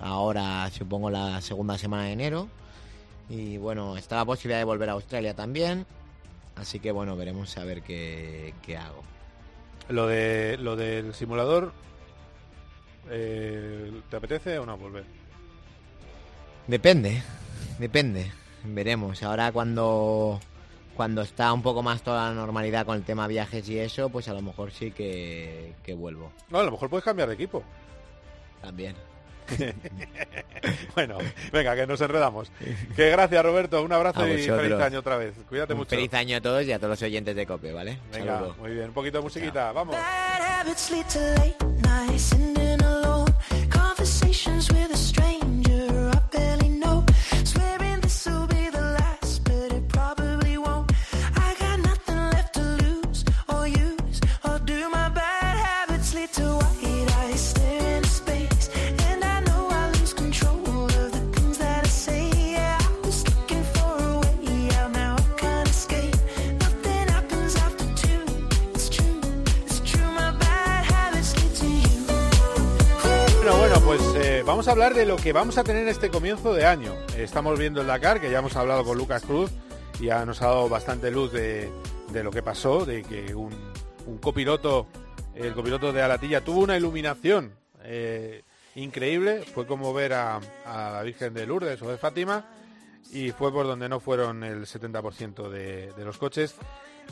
ahora, 0.00 0.70
supongo, 0.70 1.10
la 1.10 1.40
segunda 1.42 1.76
semana 1.76 2.04
de 2.04 2.12
enero. 2.12 2.48
Y 3.28 3.56
bueno, 3.56 3.96
está 3.96 4.16
la 4.16 4.24
posibilidad 4.24 4.58
de 4.58 4.64
volver 4.64 4.88
a 4.90 4.92
Australia 4.92 5.34
también. 5.34 5.86
Así 6.56 6.80
que 6.80 6.92
bueno, 6.92 7.16
veremos 7.16 7.56
a 7.56 7.64
ver 7.64 7.82
qué, 7.82 8.54
qué 8.62 8.76
hago. 8.76 9.02
Lo 9.88 10.06
de 10.06 10.58
lo 10.58 10.76
del 10.76 11.14
simulador, 11.14 11.72
eh, 13.10 13.90
¿te 14.10 14.16
apetece 14.16 14.58
o 14.58 14.66
no 14.66 14.76
volver? 14.76 15.04
Depende, 16.66 17.22
depende. 17.78 18.30
Veremos. 18.64 19.22
Ahora 19.22 19.50
cuando, 19.50 20.40
cuando 20.96 21.22
está 21.22 21.52
un 21.52 21.62
poco 21.62 21.82
más 21.82 22.02
toda 22.02 22.28
la 22.28 22.34
normalidad 22.34 22.86
con 22.86 22.96
el 22.96 23.02
tema 23.02 23.26
viajes 23.26 23.68
y 23.68 23.78
eso, 23.78 24.08
pues 24.08 24.28
a 24.28 24.34
lo 24.34 24.42
mejor 24.42 24.70
sí 24.70 24.92
que, 24.92 25.74
que 25.82 25.94
vuelvo. 25.94 26.30
No, 26.50 26.58
a 26.58 26.62
lo 26.62 26.70
mejor 26.70 26.88
puedes 26.88 27.04
cambiar 27.04 27.28
de 27.28 27.34
equipo. 27.34 27.64
También. 28.60 28.94
bueno, 30.94 31.18
venga, 31.52 31.74
que 31.74 31.86
nos 31.86 32.00
enredamos. 32.00 32.50
Que 32.96 33.10
gracias, 33.10 33.42
Roberto. 33.44 33.82
Un 33.82 33.92
abrazo 33.92 34.26
y 34.26 34.42
feliz 34.42 34.72
año 34.80 34.98
otra 35.00 35.16
vez. 35.16 35.34
Cuídate 35.48 35.72
Un 35.72 35.80
mucho. 35.80 35.90
feliz 35.90 36.12
año 36.14 36.36
a 36.36 36.40
todos 36.40 36.64
y 36.64 36.72
a 36.72 36.78
todos 36.78 36.90
los 36.90 37.02
oyentes 37.02 37.34
de 37.36 37.46
COPE, 37.46 37.72
¿vale? 37.72 37.98
Venga, 38.12 38.34
Saludos. 38.36 38.58
muy 38.58 38.72
bien. 38.72 38.86
Un 38.88 38.94
poquito 38.94 39.18
de 39.18 39.24
musiquita. 39.24 39.72
Vamos. 39.72 39.96
Vamos 74.62 74.68
a 74.68 74.80
hablar 74.80 74.94
de 74.94 75.06
lo 75.06 75.16
que 75.16 75.32
vamos 75.32 75.58
a 75.58 75.64
tener 75.64 75.88
este 75.88 76.08
comienzo 76.08 76.54
de 76.54 76.64
año. 76.64 76.94
Estamos 77.16 77.58
viendo 77.58 77.80
el 77.80 77.88
Dakar, 77.88 78.20
que 78.20 78.30
ya 78.30 78.38
hemos 78.38 78.54
hablado 78.54 78.84
con 78.84 78.96
Lucas 78.96 79.24
Cruz, 79.24 79.50
ya 80.00 80.24
nos 80.24 80.40
ha 80.40 80.46
dado 80.46 80.68
bastante 80.68 81.10
luz 81.10 81.32
de, 81.32 81.68
lo 82.12 82.30
que 82.30 82.44
pasó, 82.44 82.86
de 82.86 83.02
que 83.02 83.34
un, 83.34 83.50
copiloto, 84.20 84.86
el 85.34 85.52
copiloto 85.54 85.92
de 85.92 86.00
Alatilla, 86.00 86.44
tuvo 86.44 86.60
una 86.60 86.76
iluminación 86.76 87.54
eh, 87.82 88.44
increíble. 88.76 89.42
Fue 89.52 89.66
como 89.66 89.92
ver 89.92 90.12
a, 90.12 90.38
la 90.64 91.02
Virgen 91.02 91.34
de 91.34 91.44
Lourdes 91.44 91.82
o 91.82 91.90
de 91.90 91.98
Fátima, 91.98 92.46
y 93.10 93.32
fue 93.32 93.50
por 93.50 93.66
donde 93.66 93.88
no 93.88 93.98
fueron 93.98 94.44
el 94.44 94.66
70% 94.66 95.48
de, 95.48 95.90
de 95.90 96.04
los 96.04 96.18
coches. 96.18 96.54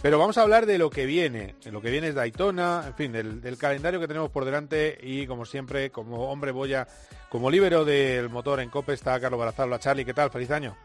Pero 0.03 0.19
vamos 0.19 0.39
a 0.39 0.43
hablar 0.43 0.65
de 0.67 0.79
lo 0.79 0.89
que 0.89 1.05
viene. 1.05 1.57
De 1.63 1.71
lo 1.71 1.83
que 1.83 1.91
viene 1.91 2.09
es 2.09 2.15
Daytona, 2.15 2.85
en 2.87 2.95
fin, 2.95 3.13
del, 3.13 3.41
del 3.41 3.59
calendario 3.59 4.01
que 4.01 4.09
tenemos 4.09 4.31
por 4.31 4.45
delante. 4.45 4.99
Y 5.03 5.27
como 5.27 5.45
siempre, 5.45 5.91
como 5.91 6.31
hombre 6.31 6.53
boya, 6.53 6.87
como 7.29 7.51
líbero 7.51 7.85
del 7.85 8.31
motor 8.31 8.61
en 8.61 8.71
COPE, 8.71 8.95
está 8.95 9.21
Carlos 9.21 9.39
Barazal. 9.39 9.69
Hola 9.69 9.79
Charlie, 9.79 10.05
¿qué 10.05 10.15
tal? 10.15 10.31
Feliz 10.31 10.51
año. 10.51 10.77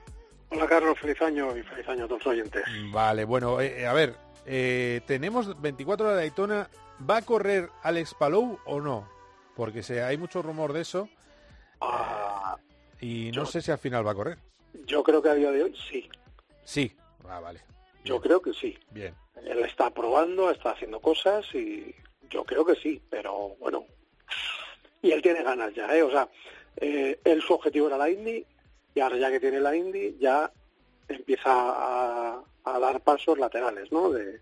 Hola 0.49 0.67
Carlos, 0.67 0.99
feliz 0.99 1.21
año 1.21 1.55
y 1.57 1.63
feliz 1.63 1.87
año 1.87 2.05
a 2.05 2.07
todos 2.07 2.25
los 2.25 2.33
oyentes. 2.33 2.63
Vale, 2.91 3.25
bueno, 3.25 3.59
eh, 3.61 3.87
a 3.87 3.93
ver, 3.93 4.15
eh, 4.45 5.01
tenemos 5.07 5.59
24 5.61 6.05
horas 6.05 6.17
de 6.17 6.23
Daytona. 6.23 6.69
¿Va 7.09 7.17
a 7.17 7.21
correr 7.23 7.69
Alex 7.83 8.13
Palou 8.13 8.59
o 8.65 8.79
no? 8.79 9.09
Porque 9.55 9.83
se, 9.83 10.03
hay 10.03 10.17
mucho 10.17 10.41
rumor 10.41 10.71
de 10.73 10.81
eso. 10.81 11.09
Ah, 11.81 12.57
y 13.01 13.31
no 13.31 13.45
sé 13.45 13.61
si 13.61 13.71
al 13.71 13.77
final 13.77 14.05
va 14.05 14.11
a 14.11 14.15
correr. 14.15 14.37
yo 14.85 15.03
creo 15.03 15.21
que 15.21 15.29
a 15.29 15.33
día 15.35 15.51
de 15.51 15.63
hoy 15.63 15.75
sí, 15.89 16.09
Sí. 16.63 16.95
Ah, 17.27 17.39
vale. 17.39 17.61
Yo 18.05 18.21
creo 18.21 18.41
que 18.41 18.53
sí. 18.53 18.77
Bien. 18.91 19.13
Él 19.43 19.59
está 19.59 19.89
probando, 19.89 20.49
está 20.49 20.71
haciendo 20.71 20.99
cosas 21.01 21.45
y 21.53 21.93
yo 22.29 22.43
creo 22.45 22.65
que 22.65 22.75
sí, 22.75 23.01
pero 23.09 23.55
bueno. 23.59 23.85
Y 25.01 25.11
él 25.11 25.21
tiene 25.21 25.43
ganas 25.43 25.73
ya, 25.73 25.93
¿eh? 25.95 26.01
O 26.01 26.09
sea, 26.09 26.29
eh, 26.77 27.19
él 27.23 27.41
su 27.41 27.53
objetivo 27.53 27.87
era 27.87 27.97
la 27.97 28.09
Indy 28.09 28.45
y 28.93 28.99
ahora 28.99 29.17
ya 29.17 29.29
que 29.29 29.39
tiene 29.39 29.59
la 29.59 29.75
Indy 29.75 30.17
ya 30.19 30.51
empieza 31.07 31.51
a, 31.51 32.43
a 32.63 32.79
dar 32.79 33.01
pasos 33.01 33.37
laterales, 33.37 33.91
¿no? 33.91 34.09
De, 34.09 34.41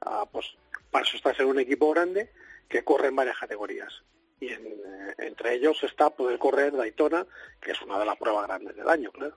a, 0.00 0.26
pues 0.26 0.46
para 0.90 1.04
eso 1.04 1.16
está 1.16 1.34
ser 1.34 1.46
un 1.46 1.58
equipo 1.58 1.90
grande 1.90 2.30
que 2.68 2.84
corre 2.84 3.08
en 3.08 3.16
varias 3.16 3.38
categorías. 3.38 4.02
Y 4.40 4.48
en, 4.48 4.66
eh, 4.66 5.14
entre 5.18 5.54
ellos 5.54 5.82
está 5.82 6.10
poder 6.10 6.38
correr 6.38 6.76
Daytona, 6.76 7.26
que 7.60 7.72
es 7.72 7.82
una 7.82 7.98
de 7.98 8.06
las 8.06 8.16
pruebas 8.16 8.46
grandes 8.46 8.76
del 8.76 8.88
año, 8.88 9.10
claro. 9.10 9.36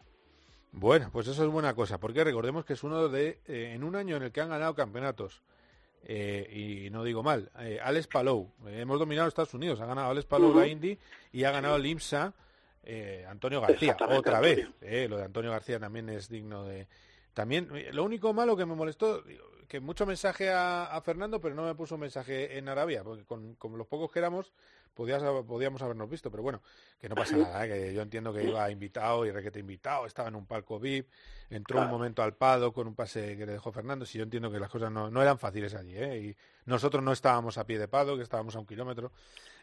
Bueno, 0.72 1.09
pues 1.11 1.28
eso 1.28 1.43
es 1.43 1.49
buena 1.51 1.74
cosa, 1.74 1.99
porque 1.99 2.24
recordemos 2.24 2.63
que 2.63 2.74
es 2.74 2.84
uno 2.84 3.09
de, 3.09 3.39
eh, 3.47 3.72
en 3.74 3.84
un 3.84 3.95
año 3.95 4.17
en 4.17 4.24
el 4.24 4.32
que 4.32 4.41
han 4.41 4.49
ganado 4.49 4.76
campeonatos, 4.76 5.41
eh, 6.03 6.86
y 6.86 6.89
no 6.91 7.03
digo 7.03 7.24
mal, 7.24 7.51
eh, 7.59 7.80
Alex 7.84 8.07
Palou, 8.07 8.51
hemos 8.67 8.99
dominado 8.99 9.28
Estados 9.28 9.53
Unidos, 9.53 9.82
ha 9.82 9.86
ganado 9.86 10.11
Alex 10.11 10.26
Palou 10.28 10.49
Ujú. 10.51 10.59
la 10.59 10.67
Indy 10.67 10.97
y 11.34 11.43
ha 11.43 11.51
ganado 11.51 11.76
el 11.76 11.86
IMSA 11.86 12.34
Antonio 13.28 13.61
García, 13.61 13.95
otra 13.99 14.38
Antonio. 14.38 14.72
vez, 14.82 15.09
lo 15.09 15.17
de 15.17 15.24
Antonio 15.24 15.51
García 15.51 15.80
también 15.80 16.09
es 16.09 16.28
digno 16.28 16.65
de... 16.65 16.88
También, 17.34 17.70
lo 17.91 18.03
único 18.03 18.34
malo 18.34 18.57
que 18.57 18.65
me 18.65 18.74
molestó, 18.74 19.24
que 19.70 19.80
mucho 19.80 20.05
mensaje 20.07 20.49
a, 20.49 20.86
a 20.86 20.99
Fernando, 21.01 21.39
pero 21.39 21.53
no 21.53 21.63
me 21.63 21.76
puso 21.76 21.97
mensaje 21.97 22.57
en 22.57 22.67
Arabia, 22.67 23.03
porque 23.03 23.24
con, 23.24 23.53
con 23.53 23.78
los 23.78 23.88
pocos 23.88 24.11
que 24.11 24.17
éramos 24.17 24.51
podías, 24.95 25.24
podíamos 25.47 25.82
habernos 25.84 26.09
visto, 26.09 26.32
pero 26.32 26.41
bueno, 26.41 26.61
que 26.99 27.07
no 27.07 27.15
pasa 27.15 27.38
nada, 27.38 27.65
¿eh? 27.65 27.70
que 27.70 27.93
yo 27.93 28.01
entiendo 28.01 28.34
que 28.34 28.43
iba 28.43 28.70
invitado 28.72 29.26
y 29.26 29.32
requete 29.32 29.59
invitado, 29.59 30.07
estaba 30.07 30.28
en 30.28 30.36
un 30.36 30.47
palco 30.47 30.80
VIP, 30.80 31.07
entró 31.51 31.82
un 31.82 31.88
momento 31.88 32.24
al 32.24 32.34
Pado 32.34 32.74
con 32.74 32.88
un 32.88 32.95
pase 32.95 33.38
que 33.38 33.45
le 33.45 33.53
dejó 33.53 33.72
Fernando, 33.72 34.05
si 34.05 34.17
yo 34.17 34.24
entiendo 34.24 34.51
que 34.51 34.59
las 34.59 34.70
cosas 34.70 34.91
no, 34.91 35.09
no 35.11 35.22
eran 35.22 35.38
fáciles 35.38 35.76
allí, 35.76 35.95
¿eh? 35.95 36.17
y 36.17 36.36
nosotros 36.65 37.03
no 37.03 37.11
estábamos 37.11 37.57
a 37.59 37.65
pie 37.65 37.78
de 37.78 37.88
Pado, 37.88 38.17
que 38.17 38.24
estábamos 38.24 38.55
a 38.55 38.59
un 38.59 38.65
kilómetro. 38.65 39.11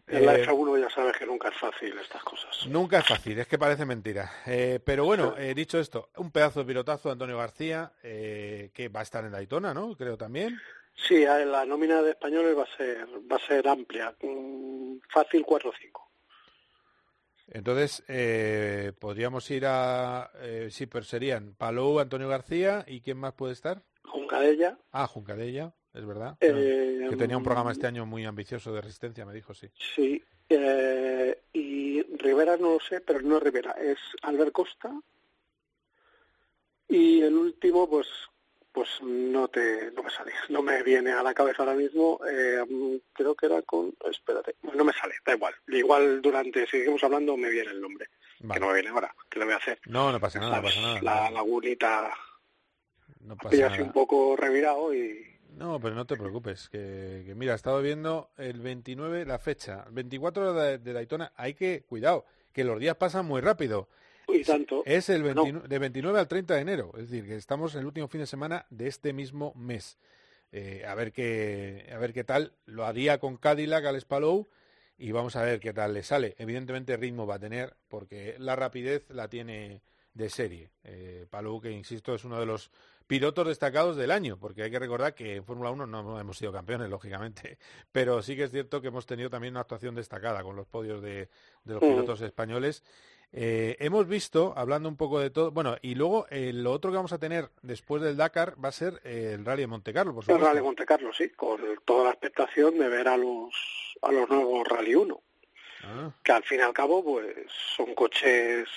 En 0.08 0.24
la 0.24 0.36
Eh, 0.36 0.46
F1 0.46 0.80
ya 0.80 0.90
sabes 0.90 1.16
que 1.16 1.26
nunca 1.26 1.48
es 1.48 1.56
fácil 1.56 1.98
estas 1.98 2.22
cosas. 2.22 2.66
Nunca 2.68 2.98
es 3.00 3.06
fácil, 3.08 3.38
es 3.38 3.46
que 3.48 3.58
parece 3.58 3.84
mentira. 3.84 4.30
Eh, 4.46 4.78
pero 4.84 5.04
bueno, 5.04 5.34
eh, 5.36 5.52
dicho 5.54 5.78
esto, 5.78 6.10
un 6.16 6.30
pedazo 6.30 6.60
de 6.60 6.66
pilotazo 6.66 7.08
de 7.08 7.12
Antonio 7.14 7.38
García, 7.38 7.92
eh, 8.02 8.70
que 8.72 8.88
va 8.88 9.00
a 9.00 9.02
estar 9.02 9.24
en 9.24 9.32
Daytona, 9.32 9.74
¿no? 9.74 9.96
Creo 9.96 10.16
también. 10.16 10.56
Sí, 10.94 11.24
la 11.24 11.64
nómina 11.66 12.00
de 12.02 12.10
españoles 12.10 12.56
va 12.56 12.62
a 12.62 12.76
ser 12.76 13.06
va 13.30 13.36
a 13.36 13.46
ser 13.46 13.66
amplia, 13.68 14.14
mm, 14.22 14.98
fácil 15.10 15.44
4 15.44 15.70
o 15.70 15.74
5. 15.78 16.02
Entonces, 17.48 18.02
eh, 18.08 18.92
podríamos 18.98 19.48
ir 19.52 19.66
a... 19.66 20.30
Eh, 20.40 20.68
sí, 20.70 20.86
pero 20.86 21.04
serían 21.04 21.54
Palou, 21.54 22.00
Antonio 22.00 22.28
García, 22.28 22.84
¿y 22.88 23.00
quién 23.02 23.18
más 23.18 23.34
puede 23.34 23.52
estar? 23.52 23.82
Juncadella, 24.04 24.78
Ah, 24.90 25.06
Juncadella, 25.06 25.72
es 25.96 26.06
verdad. 26.06 26.36
Eh, 26.40 27.06
que 27.10 27.16
tenía 27.16 27.36
un 27.36 27.42
programa 27.44 27.72
este 27.72 27.86
año 27.86 28.06
muy 28.06 28.24
ambicioso 28.24 28.72
de 28.72 28.80
resistencia, 28.80 29.24
me 29.24 29.32
dijo, 29.34 29.54
sí. 29.54 29.68
sí, 29.94 30.22
eh, 30.48 31.42
y 31.52 32.02
Rivera 32.16 32.56
no 32.56 32.74
lo 32.74 32.80
sé, 32.80 33.00
pero 33.00 33.20
no 33.22 33.38
es 33.38 33.42
Rivera, 33.42 33.72
es 33.72 33.98
Albert 34.22 34.52
Costa. 34.52 34.92
Y 36.88 37.20
el 37.22 37.34
último, 37.34 37.88
pues 37.88 38.06
pues 38.72 38.90
no 39.00 39.48
te 39.48 39.90
no 39.92 40.02
me 40.02 40.10
sale, 40.10 40.32
no 40.50 40.60
me 40.60 40.82
viene 40.82 41.10
a 41.10 41.22
la 41.22 41.32
cabeza 41.32 41.62
ahora 41.62 41.72
mismo. 41.74 42.20
eh, 42.30 42.62
mm, 42.68 42.96
creo 43.14 43.34
que 43.34 43.46
era 43.46 43.62
con, 43.62 43.94
espérate, 44.10 44.56
no 44.74 44.84
me 44.84 44.92
sale, 44.92 45.14
da 45.24 45.34
igual. 45.34 45.54
Igual 45.68 46.20
durante, 46.20 46.66
si 46.66 46.72
seguimos 46.78 47.02
hablando, 47.02 47.38
me 47.38 47.48
viene 47.48 47.70
el 47.70 47.80
nombre, 47.80 48.06
que 48.38 48.60
no 48.60 48.66
me 48.68 48.74
viene 48.74 48.90
ahora, 48.90 49.14
¿qué 49.30 49.38
le 49.38 49.46
voy 49.46 49.54
a 49.54 49.56
hacer? 49.56 49.80
No, 49.86 50.12
no 50.12 50.20
pasa 50.20 50.40
nada, 50.40 50.56
no 50.58 50.62
pasa 50.64 50.80
nada. 50.82 51.00
La 51.00 51.30
lagunita 51.30 52.12
No 53.20 53.36
pasa 53.38 53.56
nada. 53.56 53.82
un 53.82 53.92
poco 53.92 54.36
revirado 54.36 54.94
y 54.94 55.26
No, 55.56 55.80
pero 55.80 55.94
no 55.94 56.04
te 56.04 56.16
preocupes, 56.16 56.68
que, 56.68 57.22
que 57.24 57.34
mira, 57.34 57.54
he 57.54 57.56
estado 57.56 57.80
viendo 57.80 58.28
el 58.36 58.60
29, 58.60 59.24
la 59.24 59.38
fecha, 59.38 59.86
24 59.90 60.52
de, 60.52 60.78
de 60.78 60.92
Daytona, 60.92 61.32
hay 61.34 61.54
que, 61.54 61.82
cuidado, 61.88 62.26
que 62.52 62.62
los 62.62 62.78
días 62.78 62.96
pasan 62.96 63.24
muy 63.24 63.40
rápido. 63.40 63.88
y 64.28 64.42
tanto. 64.44 64.82
Es 64.84 65.08
el 65.08 65.22
29 65.22 65.66
de 65.66 65.78
29 65.78 66.18
al 66.18 66.28
30 66.28 66.54
de 66.54 66.60
enero, 66.60 66.92
es 66.96 67.10
decir, 67.10 67.26
que 67.26 67.36
estamos 67.36 67.74
en 67.74 67.80
el 67.80 67.86
último 67.86 68.06
fin 68.06 68.20
de 68.20 68.26
semana 68.26 68.66
de 68.68 68.86
este 68.86 69.14
mismo 69.14 69.54
mes. 69.54 69.98
Eh, 70.52 70.84
a 70.86 70.94
ver 70.94 71.12
qué 71.12 71.90
a 71.92 71.98
ver 71.98 72.12
qué 72.12 72.22
tal 72.22 72.52
lo 72.66 72.84
haría 72.86 73.18
con 73.18 73.36
Cadillac 73.36 73.84
al 73.84 74.00
Spalou 74.00 74.48
y 74.96 75.10
vamos 75.10 75.36
a 75.36 75.42
ver 75.42 75.58
qué 75.58 75.72
tal 75.72 75.94
le 75.94 76.02
sale. 76.02 76.34
Evidentemente 76.38 76.96
ritmo 76.96 77.26
va 77.26 77.36
a 77.36 77.38
tener 77.38 77.76
porque 77.88 78.36
la 78.38 78.56
rapidez 78.56 79.04
la 79.08 79.28
tiene 79.28 79.82
de 80.14 80.30
serie. 80.30 80.70
Eh, 80.84 81.26
Palou, 81.28 81.60
que 81.60 81.70
insisto, 81.70 82.14
es 82.14 82.24
uno 82.24 82.38
de 82.40 82.46
los 82.46 82.70
pilotos 83.06 83.46
destacados 83.46 83.96
del 83.96 84.10
año, 84.10 84.38
porque 84.38 84.62
hay 84.62 84.70
que 84.70 84.78
recordar 84.78 85.14
que 85.14 85.36
en 85.36 85.44
Fórmula 85.44 85.70
1 85.70 85.86
no 85.86 86.20
hemos 86.20 86.38
sido 86.38 86.52
campeones, 86.52 86.90
lógicamente, 86.90 87.58
pero 87.92 88.22
sí 88.22 88.36
que 88.36 88.44
es 88.44 88.50
cierto 88.50 88.80
que 88.80 88.88
hemos 88.88 89.06
tenido 89.06 89.30
también 89.30 89.54
una 89.54 89.60
actuación 89.60 89.94
destacada 89.94 90.42
con 90.42 90.56
los 90.56 90.66
podios 90.66 91.02
de, 91.02 91.28
de 91.64 91.74
los 91.74 91.80
pilotos 91.80 92.20
españoles. 92.20 92.82
Eh, 93.32 93.76
hemos 93.80 94.06
visto, 94.06 94.54
hablando 94.56 94.88
un 94.88 94.96
poco 94.96 95.18
de 95.18 95.30
todo, 95.30 95.50
bueno, 95.50 95.76
y 95.82 95.94
luego 95.94 96.26
eh, 96.30 96.52
lo 96.54 96.72
otro 96.72 96.90
que 96.90 96.96
vamos 96.96 97.12
a 97.12 97.18
tener 97.18 97.50
después 97.62 98.00
del 98.00 98.16
Dakar 98.16 98.54
va 98.62 98.68
a 98.68 98.72
ser 98.72 99.00
eh, 99.04 99.32
el 99.34 99.44
Rally 99.44 99.62
de 99.62 99.66
Monte 99.66 99.92
Carlo, 99.92 100.14
por 100.14 100.22
el 100.22 100.26
supuesto. 100.26 100.46
Rally 100.46 100.62
Monte 100.62 100.86
Carlo, 100.86 101.12
sí, 101.12 101.30
con 101.30 101.60
toda 101.84 102.04
la 102.04 102.10
expectación 102.10 102.78
de 102.78 102.88
ver 102.88 103.08
a 103.08 103.16
los 103.16 103.52
a 104.02 104.12
los 104.12 104.28
nuevos 104.28 104.66
Rally 104.68 104.94
1. 104.94 105.20
Ah, 105.84 106.10
que 106.22 106.32
al 106.32 106.42
fin 106.44 106.60
y 106.60 106.62
al 106.62 106.72
cabo 106.72 107.02
pues 107.02 107.28
son 107.76 107.94
coches 107.94 108.68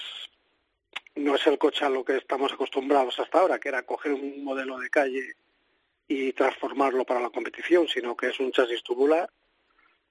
no 1.20 1.36
es 1.36 1.46
el 1.48 1.58
coche 1.58 1.86
a 1.86 1.90
lo 1.90 2.04
que 2.04 2.18
estamos 2.18 2.52
acostumbrados 2.54 3.20
hasta 3.20 3.40
ahora 3.40 3.60
que 3.60 3.70
era 3.70 3.84
coger 3.84 4.14
un 4.14 4.44
modelo 4.44 4.80
de 4.80 4.90
calle 4.90 5.36
y 6.08 6.34
transformarlo 6.34 7.06
para 7.06 7.20
la 7.20 7.30
competición 7.30 7.88
sino 7.88 8.16
que 8.16 8.28
es 8.28 8.40
un 8.40 8.52
chasis 8.52 8.82
tubular 8.84 9.30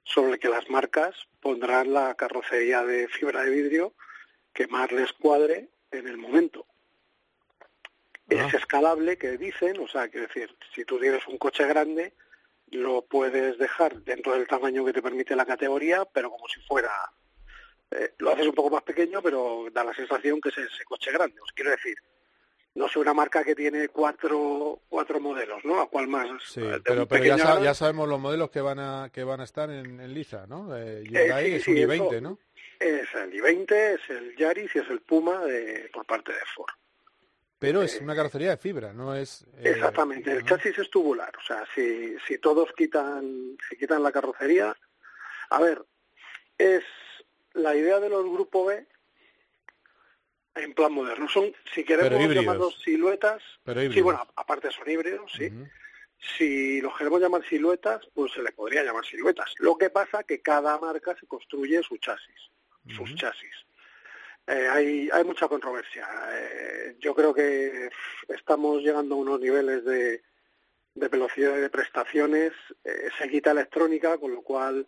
sobre 0.04 0.32
el 0.32 0.38
que 0.38 0.48
las 0.48 0.68
marcas 0.70 1.14
pondrán 1.40 1.92
la 1.92 2.14
carrocería 2.14 2.82
de 2.84 3.08
fibra 3.08 3.42
de 3.42 3.50
vidrio 3.50 3.94
que 4.52 4.66
más 4.66 4.90
les 4.92 5.12
cuadre 5.12 5.68
en 5.90 6.08
el 6.08 6.16
momento. 6.16 6.66
Es 8.28 8.52
escalable 8.52 9.16
que 9.16 9.38
dicen 9.38 9.78
o 9.80 9.88
sea 9.88 10.08
que 10.08 10.20
decir 10.20 10.54
si 10.74 10.84
tú 10.84 10.98
tienes 10.98 11.26
un 11.26 11.38
coche 11.38 11.66
grande 11.66 12.12
lo 12.70 13.02
puedes 13.02 13.58
dejar 13.58 14.02
dentro 14.02 14.32
del 14.32 14.46
tamaño 14.46 14.84
que 14.84 14.92
te 14.92 15.02
permite 15.02 15.34
la 15.34 15.46
categoría, 15.46 16.04
pero 16.04 16.30
como 16.30 16.46
si 16.48 16.60
fuera... 16.60 16.90
eh, 17.90 18.12
lo 18.18 18.30
haces 18.32 18.46
un 18.46 18.54
poco 18.54 18.70
más 18.70 18.82
pequeño, 18.82 19.22
pero 19.22 19.66
da 19.72 19.84
la 19.84 19.94
sensación 19.94 20.40
que 20.40 20.50
es 20.50 20.58
ese 20.58 20.84
coche 20.84 21.10
grande. 21.12 21.40
Os 21.40 21.52
quiero 21.52 21.70
decir, 21.70 21.96
no 22.74 22.88
sé, 22.88 22.98
una 22.98 23.14
marca 23.14 23.42
que 23.44 23.54
tiene 23.54 23.88
cuatro, 23.88 24.82
cuatro 24.88 25.18
modelos, 25.20 25.64
¿no? 25.64 25.80
¿A 25.80 25.88
cuál 25.88 26.06
más? 26.08 26.28
Sí, 26.44 26.60
Eh, 26.62 26.80
pero, 26.84 27.06
pero 27.08 27.24
ya, 27.24 27.60
ya 27.60 27.74
sabemos 27.74 28.08
los 28.08 28.20
modelos 28.20 28.50
que 28.50 28.60
van 28.60 28.78
a 28.78 29.10
que 29.12 29.24
van 29.24 29.40
a 29.40 29.44
estar 29.44 29.70
en, 29.70 30.00
en 30.00 30.14
Liza, 30.14 30.46
¿no? 30.46 30.76
Eh, 30.76 31.02
Eh, 31.02 31.32
sí, 31.38 31.54
es 31.54 31.62
sí, 31.64 31.70
un 31.72 31.78
eso 31.92 32.10
i20, 32.10 32.22
¿no? 32.22 32.38
Es 32.78 33.12
el 33.14 33.32
i20, 33.32 33.72
es 33.72 34.10
el 34.10 34.36
Yaris 34.36 34.70
y 34.76 34.78
es 34.78 34.88
el 34.90 35.00
Puma 35.00 35.44
de, 35.44 35.90
por 35.92 36.06
parte 36.06 36.32
de 36.32 36.38
Ford. 36.54 36.70
Pero 37.58 37.82
es 37.82 38.00
una 38.00 38.14
carrocería 38.14 38.50
de 38.50 38.56
fibra, 38.56 38.92
no 38.92 39.16
es... 39.16 39.42
eh, 39.56 39.70
Exactamente, 39.74 40.30
el 40.30 40.44
chasis 40.44 40.78
es 40.78 40.88
tubular, 40.90 41.32
o 41.36 41.42
sea, 41.44 41.64
si, 41.74 42.16
si 42.24 42.38
todos 42.38 42.72
quitan, 42.76 43.56
si 43.68 43.76
quitan 43.76 44.00
la 44.04 44.12
carrocería, 44.12 44.76
a 45.50 45.60
ver, 45.60 45.84
es 46.56 46.84
la 47.54 47.74
idea 47.74 48.00
de 48.00 48.08
los 48.08 48.24
Grupo 48.24 48.66
B 48.66 48.86
en 50.54 50.74
plan 50.74 50.92
moderno, 50.92 51.28
son, 51.28 51.52
si 51.72 51.84
queremos 51.84 52.34
llamarlos 52.34 52.80
siluetas, 52.82 53.42
Pero 53.64 53.92
sí, 53.92 54.00
bueno, 54.00 54.26
aparte 54.34 54.70
son 54.70 54.90
híbridos, 54.90 55.30
sí, 55.32 55.50
si 56.18 56.80
los 56.80 56.96
queremos 56.96 57.20
llamar 57.20 57.44
siluetas, 57.44 58.06
pues 58.12 58.32
se 58.32 58.42
le 58.42 58.52
podría 58.52 58.82
llamar 58.82 59.04
siluetas. 59.04 59.54
Lo 59.58 59.78
que 59.78 59.90
pasa 59.90 60.24
que 60.24 60.40
cada 60.40 60.78
marca 60.78 61.16
se 61.18 61.26
construye 61.26 61.82
su 61.82 61.96
chasis, 61.98 62.50
sus 62.88 63.14
chasis. 63.14 63.54
Eh, 64.46 64.66
hay, 64.68 65.10
hay 65.12 65.24
mucha 65.24 65.46
controversia. 65.46 66.08
Eh, 66.32 66.96
yo 66.98 67.14
creo 67.14 67.34
que 67.34 67.90
estamos 68.28 68.82
llegando 68.82 69.14
a 69.14 69.18
unos 69.18 69.40
niveles 69.40 69.84
de, 69.84 70.22
de 70.94 71.08
velocidad 71.08 71.56
y 71.56 71.60
de 71.60 71.70
prestaciones. 71.70 72.52
Eh, 72.82 73.10
se 73.18 73.28
quita 73.28 73.50
electrónica, 73.50 74.18
con 74.18 74.32
lo 74.32 74.42
cual, 74.42 74.86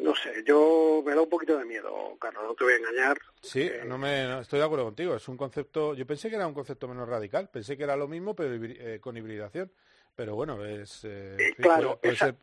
no 0.00 0.14
sé, 0.14 0.42
yo 0.46 1.02
me 1.04 1.14
da 1.14 1.22
un 1.22 1.28
poquito 1.28 1.56
de 1.58 1.64
miedo, 1.64 2.16
Carlos, 2.20 2.42
no 2.44 2.54
te 2.54 2.64
voy 2.64 2.74
a 2.74 2.76
engañar. 2.76 3.18
Sí, 3.40 3.70
no 3.86 3.96
me, 3.98 4.24
no, 4.26 4.40
estoy 4.40 4.58
de 4.58 4.64
acuerdo 4.66 4.84
contigo. 4.84 5.14
Es 5.16 5.26
un 5.28 5.36
concepto. 5.36 5.94
Yo 5.94 6.06
pensé 6.06 6.28
que 6.28 6.36
era 6.36 6.46
un 6.46 6.54
concepto 6.54 6.86
menos 6.88 7.08
radical. 7.08 7.48
Pensé 7.50 7.76
que 7.76 7.84
era 7.84 7.96
lo 7.96 8.06
mismo, 8.08 8.34
pero 8.36 8.54
eh, 8.62 8.98
con 9.00 9.16
hibridación. 9.16 9.72
Pero 10.14 10.34
bueno, 10.34 10.64
es. 10.64 11.00
eh, 11.04 11.54
claro, 11.56 11.98
puede- 11.98 12.00
puede 12.00 12.12
esa-. 12.14 12.36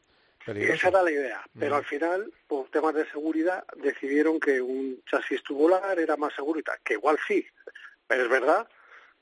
Esa 0.73 0.87
era 0.87 1.03
la 1.03 1.11
idea, 1.11 1.43
pero 1.59 1.75
al 1.75 1.85
final, 1.85 2.33
por 2.47 2.69
temas 2.69 2.95
de 2.95 3.05
seguridad, 3.11 3.63
decidieron 3.75 4.39
que 4.39 4.59
un 4.61 5.03
chasis 5.05 5.43
tubular 5.43 5.99
era 5.99 6.17
más 6.17 6.33
seguro 6.33 6.59
y 6.59 6.63
tal, 6.63 6.79
que 6.83 6.93
igual 6.93 7.19
sí, 7.27 7.45
pero 8.07 8.23
es 8.23 8.29
verdad 8.29 8.67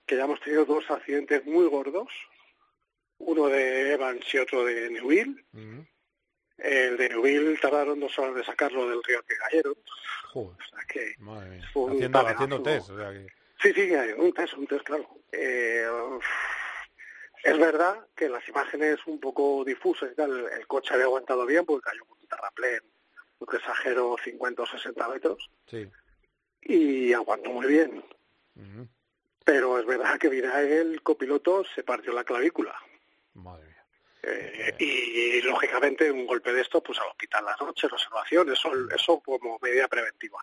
que 0.06 0.16
ya 0.16 0.24
hemos 0.24 0.40
tenido 0.40 0.64
dos 0.64 0.90
accidentes 0.90 1.44
muy 1.46 1.68
gordos, 1.68 2.08
uno 3.18 3.48
de 3.48 3.92
Evans 3.94 4.24
y 4.34 4.38
otro 4.38 4.64
de. 4.64 4.90
Mm. 5.52 5.80
El 6.58 6.98
de 6.98 7.10
Neuville 7.10 7.58
tardaron 7.60 8.00
dos 8.00 8.18
horas 8.20 8.36
de 8.36 8.44
sacarlo 8.44 8.90
del 8.90 9.04
río 9.04 9.22
que 9.24 9.36
cayeron. 9.36 9.76
Joder, 10.34 10.52
O 10.52 10.70
sea 10.70 10.86
que 10.88 11.16
fue 11.72 11.84
un 11.84 11.94
Haciendo, 11.94 12.20
haciendo 12.28 12.64
test. 12.64 12.90
o 12.90 12.98
sea 12.98 13.12
que- 13.12 13.28
Sí, 13.62 13.74
sí, 13.74 13.92
un 14.18 14.34
test, 14.34 14.54
un 14.54 14.68
test, 14.68 14.84
claro. 14.84 15.08
Eh, 15.32 15.86
es 17.44 17.58
verdad 17.58 18.06
que 18.16 18.30
las 18.30 18.48
imágenes 18.50 18.98
un 19.08 19.20
poco 19.20 19.64
difusas 19.66 20.12
el 20.18 20.68
coche 20.68 20.94
había 20.94 21.06
aguantado 21.06 21.46
bien 21.46 21.66
porque 21.66 21.90
cayó 21.90 22.06
con 22.06 22.18
un 22.20 22.28
terraplén, 22.28 22.82
te 23.50 23.58
exagero, 23.58 24.16
50 24.24 24.64
o 24.64 24.66
60 24.68 25.08
metros, 25.10 25.50
Sí. 25.68 25.88
y 26.64 27.14
aguantó 27.14 27.50
muy 27.52 27.68
bien. 27.68 28.04
Pero 29.46 29.80
es 29.80 29.86
verdad 29.86 30.18
que 30.20 30.28
Virae, 30.30 30.80
el 30.82 31.02
copiloto, 31.02 31.64
se 31.74 31.84
partió 31.84 32.12
la 32.14 32.24
clavícula. 32.26 32.76
Madre 33.34 33.66
mía. 33.68 33.77
Eh, 34.30 34.76
y, 34.80 35.42
lógicamente 35.42 36.12
un 36.12 36.26
golpe 36.26 36.52
de 36.52 36.62
esto 36.62 36.82
pues 36.84 37.00
al 37.00 37.08
hospital 37.08 37.46
la 37.46 37.56
noche, 37.60 37.88
observación, 37.88 38.52
eso, 38.52 38.72
eso 38.94 39.22
como 39.22 39.58
medida 39.62 39.88
preventiva. 39.88 40.40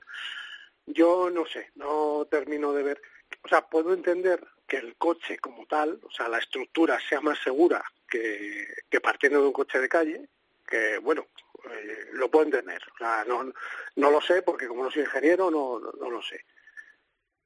Yo 0.87 1.30
no 1.30 1.47
sé, 1.47 1.70
no 1.74 2.26
termino 2.30 2.72
de 2.72 2.82
ver, 2.82 3.03
o 3.43 3.49
sea, 3.49 3.66
puedo 3.66 3.93
entender 3.93 4.43
que 4.66 4.78
el 4.78 4.97
coche 4.97 5.39
como 5.39 5.66
tal, 5.66 6.01
o 6.03 6.11
sea, 6.11 6.28
la 6.28 6.39
estructura 6.39 6.99
sea 7.09 7.20
más 7.20 7.39
segura 7.43 7.85
que, 8.09 8.66
que 8.89 9.01
partiendo 9.01 9.41
de 9.41 9.47
un 9.47 9.53
coche 9.53 9.78
de 9.78 9.89
calle, 9.89 10.28
que 10.66 10.99
bueno, 10.99 11.26
eh, 11.70 12.09
lo 12.12 12.30
puedo 12.30 12.47
entender. 12.47 12.80
O 12.95 12.97
sea, 12.97 13.24
no, 13.26 13.53
no 13.97 14.11
lo 14.11 14.20
sé 14.20 14.43
porque 14.43 14.66
como 14.66 14.85
no 14.85 14.91
soy 14.91 15.03
ingeniero 15.03 15.51
no, 15.51 15.78
no, 15.78 15.93
no 15.93 16.11
lo 16.11 16.22
sé. 16.22 16.45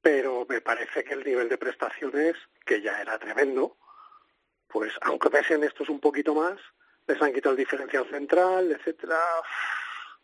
Pero 0.01 0.45
me 0.47 0.61
parece 0.61 1.03
que 1.03 1.13
el 1.13 1.25
nivel 1.25 1.49
de 1.49 1.57
prestaciones, 1.57 2.35
que 2.65 2.81
ya 2.81 3.01
era 3.01 3.19
tremendo, 3.19 3.77
pues 4.71 4.93
aunque 5.01 5.29
pesen 5.29 5.63
estos 5.63 5.89
un 5.89 5.99
poquito 5.99 6.33
más, 6.33 6.57
les 7.07 7.21
han 7.21 7.33
quitado 7.33 7.51
el 7.53 7.57
diferencial 7.59 8.07
central, 8.09 8.71
etcétera. 8.71 9.17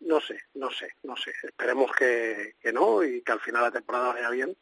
No 0.01 0.19
sé, 0.21 0.39
no 0.55 0.69
sé, 0.71 0.89
no 1.03 1.15
sé. 1.17 1.31
Esperemos 1.43 1.91
que, 1.93 2.55
que 2.61 2.71
no 2.71 3.03
y 3.03 3.21
que 3.21 3.31
al 3.31 3.39
final 3.39 3.63
la 3.63 3.71
temporada 3.71 4.13
vaya 4.13 4.29
bien, 4.29 4.55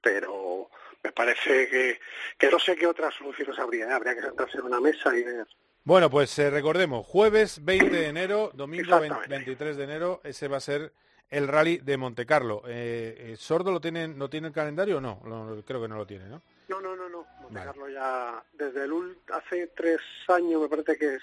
pero 0.00 0.70
me 1.02 1.12
parece 1.12 1.68
que, 1.68 2.00
que 2.38 2.50
no 2.50 2.58
sé 2.58 2.76
qué 2.76 2.86
otras 2.86 3.14
soluciones 3.14 3.58
habría. 3.58 3.86
¿eh? 3.88 3.92
Habría 3.92 4.14
que 4.14 4.22
sentarse 4.22 4.58
en 4.58 4.64
una 4.64 4.80
mesa 4.80 5.16
y 5.16 5.22
ver. 5.22 5.46
Bueno, 5.84 6.10
pues 6.10 6.36
eh, 6.38 6.50
recordemos, 6.50 7.06
jueves 7.06 7.64
20 7.64 7.90
de 7.90 8.06
enero, 8.08 8.50
domingo 8.54 8.90
20 8.98 9.06
Exactamente. 9.06 9.36
23 9.36 9.76
de 9.76 9.84
enero, 9.84 10.20
ese 10.24 10.48
va 10.48 10.56
a 10.56 10.60
ser 10.60 10.92
el 11.30 11.46
rally 11.48 11.78
de 11.78 11.96
Monte 11.96 12.26
Carlo. 12.26 12.62
Eh, 12.66 13.32
eh, 13.32 13.36
¿Sordo 13.36 13.70
lo 13.70 13.80
tiene, 13.80 14.08
no 14.08 14.28
tiene 14.30 14.48
el 14.48 14.52
calendario 14.54 14.98
o 14.98 15.00
no? 15.00 15.20
Lo- 15.24 15.62
creo 15.64 15.80
que 15.82 15.88
no 15.88 15.96
lo 15.96 16.06
tiene, 16.06 16.26
¿no? 16.28 16.42
No, 16.68 16.80
no, 16.80 16.96
no, 16.96 17.08
no. 17.08 17.26
Monte 17.40 17.54
Vale. 17.54 17.66
Carlo 17.66 17.88
ya 17.88 18.42
desde 18.54 18.84
el 18.84 18.90
ul- 18.92 19.16
hace 19.32 19.68
tres 19.68 20.00
años 20.28 20.60
me 20.62 20.68
parece 20.68 20.96
que 20.98 21.14
es, 21.14 21.22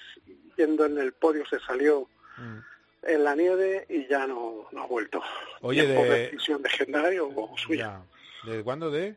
yendo 0.57 0.85
en 0.85 0.97
el 0.97 1.13
podio 1.13 1.45
se 1.45 1.59
salió 1.59 2.07
Mm. 2.37 2.57
en 3.03 3.23
la 3.23 3.35
nieve 3.35 3.85
y 3.89 4.07
ya 4.07 4.25
no, 4.25 4.67
no 4.71 4.83
ha 4.83 4.87
vuelto. 4.87 5.21
Oye, 5.61 5.85
de- 5.85 6.03
decisión 6.31 6.61
de 6.63 6.69
Gendario 6.69 7.27
o 7.35 7.57
suya. 7.57 8.01
Ya. 8.45 8.51
¿De 8.51 8.63
cuándo 8.63 8.89
de? 8.89 9.15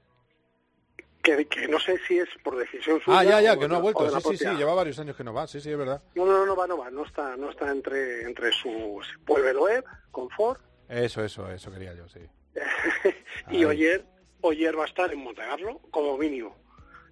Que, 1.22 1.47
que 1.47 1.66
no 1.66 1.81
sé 1.81 1.99
si 2.07 2.18
es 2.18 2.29
por 2.45 2.57
decisión 2.57 3.01
suya. 3.01 3.18
Ah, 3.18 3.24
ya, 3.24 3.41
ya, 3.41 3.57
que 3.59 3.66
no 3.66 3.77
ha 3.77 3.81
vuelto. 3.81 4.09
Sí, 4.20 4.37
sí, 4.37 4.45
sí, 4.45 4.55
lleva 4.57 4.74
varios 4.74 4.99
años 5.01 5.16
que 5.16 5.24
no 5.24 5.33
va. 5.33 5.47
Sí, 5.49 5.61
sí, 5.61 5.70
es 5.72 5.79
verdad. 5.79 6.01
No, 6.14 6.24
no, 6.24 6.39
no, 6.39 6.47
no 6.47 6.55
va, 6.57 6.66
no 6.68 6.79
va. 6.79 6.91
No 6.91 7.05
está, 7.05 7.37
no 7.37 7.51
está 7.51 7.70
entre, 7.72 8.22
entre 8.22 8.53
sus... 8.53 9.07
Vuelve 9.24 9.53
Loeb, 9.53 9.85
Confort, 10.12 10.61
Eso, 10.89 11.24
eso, 11.24 11.51
eso 11.51 11.72
quería 11.72 11.95
yo, 11.95 12.09
sí. 12.09 12.20
y 13.51 13.64
Oyer, 13.64 14.05
Oyer 14.47 14.79
va 14.79 14.85
a 14.85 14.87
estar 14.87 15.13
en 15.13 15.19
Montecarlo 15.23 15.81
como 15.91 16.17
mínimo. 16.17 16.57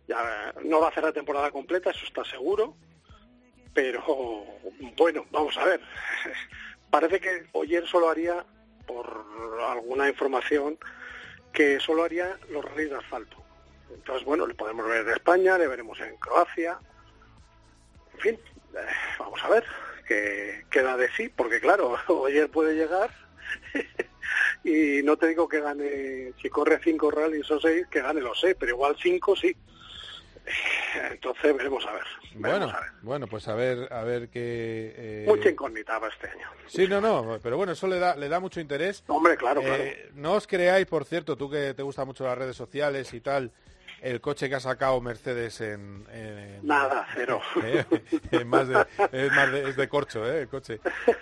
Ya 0.07 0.53
no 0.65 0.81
va 0.81 0.87
a 0.87 0.91
hacer 0.91 1.05
la 1.05 1.13
temporada 1.13 1.51
completa, 1.51 1.91
eso 1.91 2.05
está 2.05 2.25
seguro, 2.25 2.77
pero 3.73 4.45
bueno, 4.97 5.27
vamos 5.31 5.57
a 5.57 5.65
ver. 5.65 5.81
Parece 6.91 7.21
que 7.21 7.47
Oyer 7.53 7.87
solo 7.87 8.09
haría, 8.09 8.45
por 8.87 9.27
alguna 9.69 10.09
información, 10.09 10.79
que 11.53 11.81
solo 11.81 12.05
haría 12.05 12.39
los 12.51 12.65
rallies 12.65 12.91
de 12.91 12.97
asfalto. 12.97 13.37
Entonces, 13.93 14.25
bueno, 14.25 14.47
le 14.47 14.55
podemos 14.55 14.87
ver 14.87 15.07
en 15.07 15.15
España, 15.15 15.59
le 15.59 15.67
veremos 15.67 15.99
en 16.01 16.17
Croacia. 16.19 16.79
En 18.15 18.21
fin, 18.21 18.41
eh, 18.75 18.87
vamos 19.19 19.43
a 19.43 19.49
ver 19.49 19.65
qué 20.07 20.65
queda 20.71 20.97
de 20.97 21.11
sí, 21.13 21.29
porque 21.29 21.61
claro, 21.61 21.97
Oyer 22.09 22.51
puede 22.51 22.75
llegar 22.75 23.11
y 24.65 25.03
no 25.03 25.17
te 25.17 25.29
digo 25.29 25.49
que 25.49 25.61
gane, 25.61 26.33
si 26.41 26.49
corre 26.49 26.81
cinco 26.83 27.11
rallies 27.11 27.51
o 27.51 27.61
seis, 27.61 27.87
que 27.91 28.01
gane 28.03 28.21
los 28.21 28.39
seis, 28.41 28.57
pero 28.59 28.73
igual 28.73 28.97
cinco 29.03 29.35
sí. 29.37 29.55
Entonces 31.11 31.57
veremos 31.57 31.85
a 31.87 31.93
ver. 31.93 32.03
Bueno, 32.37 32.73
bueno, 33.03 33.27
pues 33.29 33.47
a 33.49 33.55
ver, 33.55 33.93
a 33.93 34.03
ver 34.03 34.29
qué. 34.29 34.93
eh, 34.97 35.25
Mucha 35.29 35.49
incógnita 35.51 35.99
para 36.01 36.13
este 36.13 36.29
año. 36.29 36.49
Sí, 36.67 36.89
no, 36.89 37.01
no, 37.01 37.39
pero 37.43 37.57
bueno, 37.57 37.73
eso 37.73 37.87
le 37.87 37.99
da, 37.99 38.17
le 38.17 38.29
da 38.29 38.41
mucho 38.41 38.61
interés. 38.61 39.05
Hombre, 39.07 39.37
claro, 39.37 39.61
Eh, 39.63 40.11
No 40.15 40.33
os 40.33 40.47
creáis, 40.47 40.87
por 40.87 41.05
cierto, 41.05 41.37
tú 41.37 41.49
que 41.49 41.75
te 41.75 41.83
gustan 41.83 42.07
mucho 42.07 42.25
las 42.25 42.37
redes 42.37 42.57
sociales 42.57 43.13
y 43.15 43.21
tal, 43.21 43.53
el 44.03 44.21
coche 44.21 44.49
que 44.49 44.57
ha 44.57 44.61
sacado 44.61 45.01
Mercedes 45.01 45.61
en... 45.61 46.05
en- 46.13 46.67
Nada, 46.67 47.07
cero. 47.15 47.41
Eh, 47.65 47.85
es 48.33 48.45
más 48.45 48.67
de, 48.69 48.85
es 49.13 49.33
más 49.33 49.51
de, 49.53 49.69
es 49.71 49.77
de 49.77 49.89
corcho, 49.89 50.31
¿eh? 50.31 50.41
El 50.43 50.49
coche. 50.49 50.81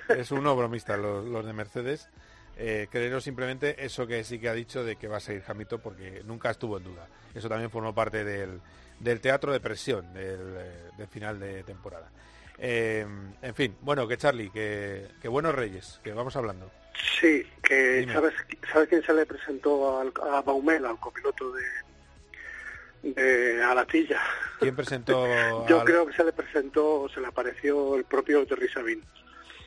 Es 0.08 0.30
uno 0.32 0.56
bromista, 0.56 0.96
los, 0.96 1.24
los 1.26 1.44
de 1.44 1.52
Mercedes. 1.52 2.08
Eh, 2.56 2.86
creeros 2.90 3.24
simplemente 3.24 3.84
eso 3.84 4.06
que 4.06 4.22
sí 4.24 4.38
que 4.38 4.48
ha 4.48 4.52
dicho 4.54 4.84
de 4.84 4.96
que 4.96 5.08
va 5.08 5.16
a 5.16 5.20
seguir 5.20 5.42
Hamilton 5.46 5.80
porque 5.82 6.22
nunca 6.24 6.50
estuvo 6.50 6.76
en 6.78 6.84
duda. 6.84 7.06
Eso 7.34 7.48
también 7.48 7.70
formó 7.70 7.94
parte 7.94 8.24
del, 8.24 8.60
del 9.00 9.20
teatro 9.20 9.52
de 9.52 9.60
presión 9.60 10.12
del, 10.12 10.54
eh, 10.58 10.90
del 10.98 11.08
final 11.08 11.40
de 11.40 11.62
temporada. 11.64 12.10
Eh, 12.58 13.06
en 13.40 13.54
fin, 13.54 13.74
bueno, 13.80 14.06
que 14.06 14.16
Charlie, 14.18 14.50
que, 14.50 15.08
que 15.20 15.28
buenos 15.28 15.54
reyes, 15.54 15.98
que 16.04 16.12
vamos 16.12 16.36
hablando. 16.36 16.70
Sí, 17.20 17.44
que 17.62 17.94
Dime. 18.00 18.12
¿sabes, 18.12 18.34
¿sabes 18.70 18.88
quién 18.88 19.02
se 19.02 19.14
le 19.14 19.24
presentó 19.26 19.98
al, 20.00 20.12
a 20.30 20.42
Baumel, 20.42 20.84
al 20.84 21.00
copiloto 21.00 21.52
de, 23.02 23.12
de 23.14 23.62
Alatilla? 23.62 24.20
¿Quién 24.60 24.76
presentó? 24.76 25.24
Yo 25.68 25.80
al- 25.80 25.86
creo 25.86 26.06
que 26.06 26.12
se 26.12 26.22
le 26.24 26.32
presentó, 26.32 27.08
se 27.12 27.20
le 27.20 27.26
apareció 27.28 27.96
el 27.96 28.04
propio 28.04 28.46
Terry 28.46 28.68
Sabin. 28.68 29.02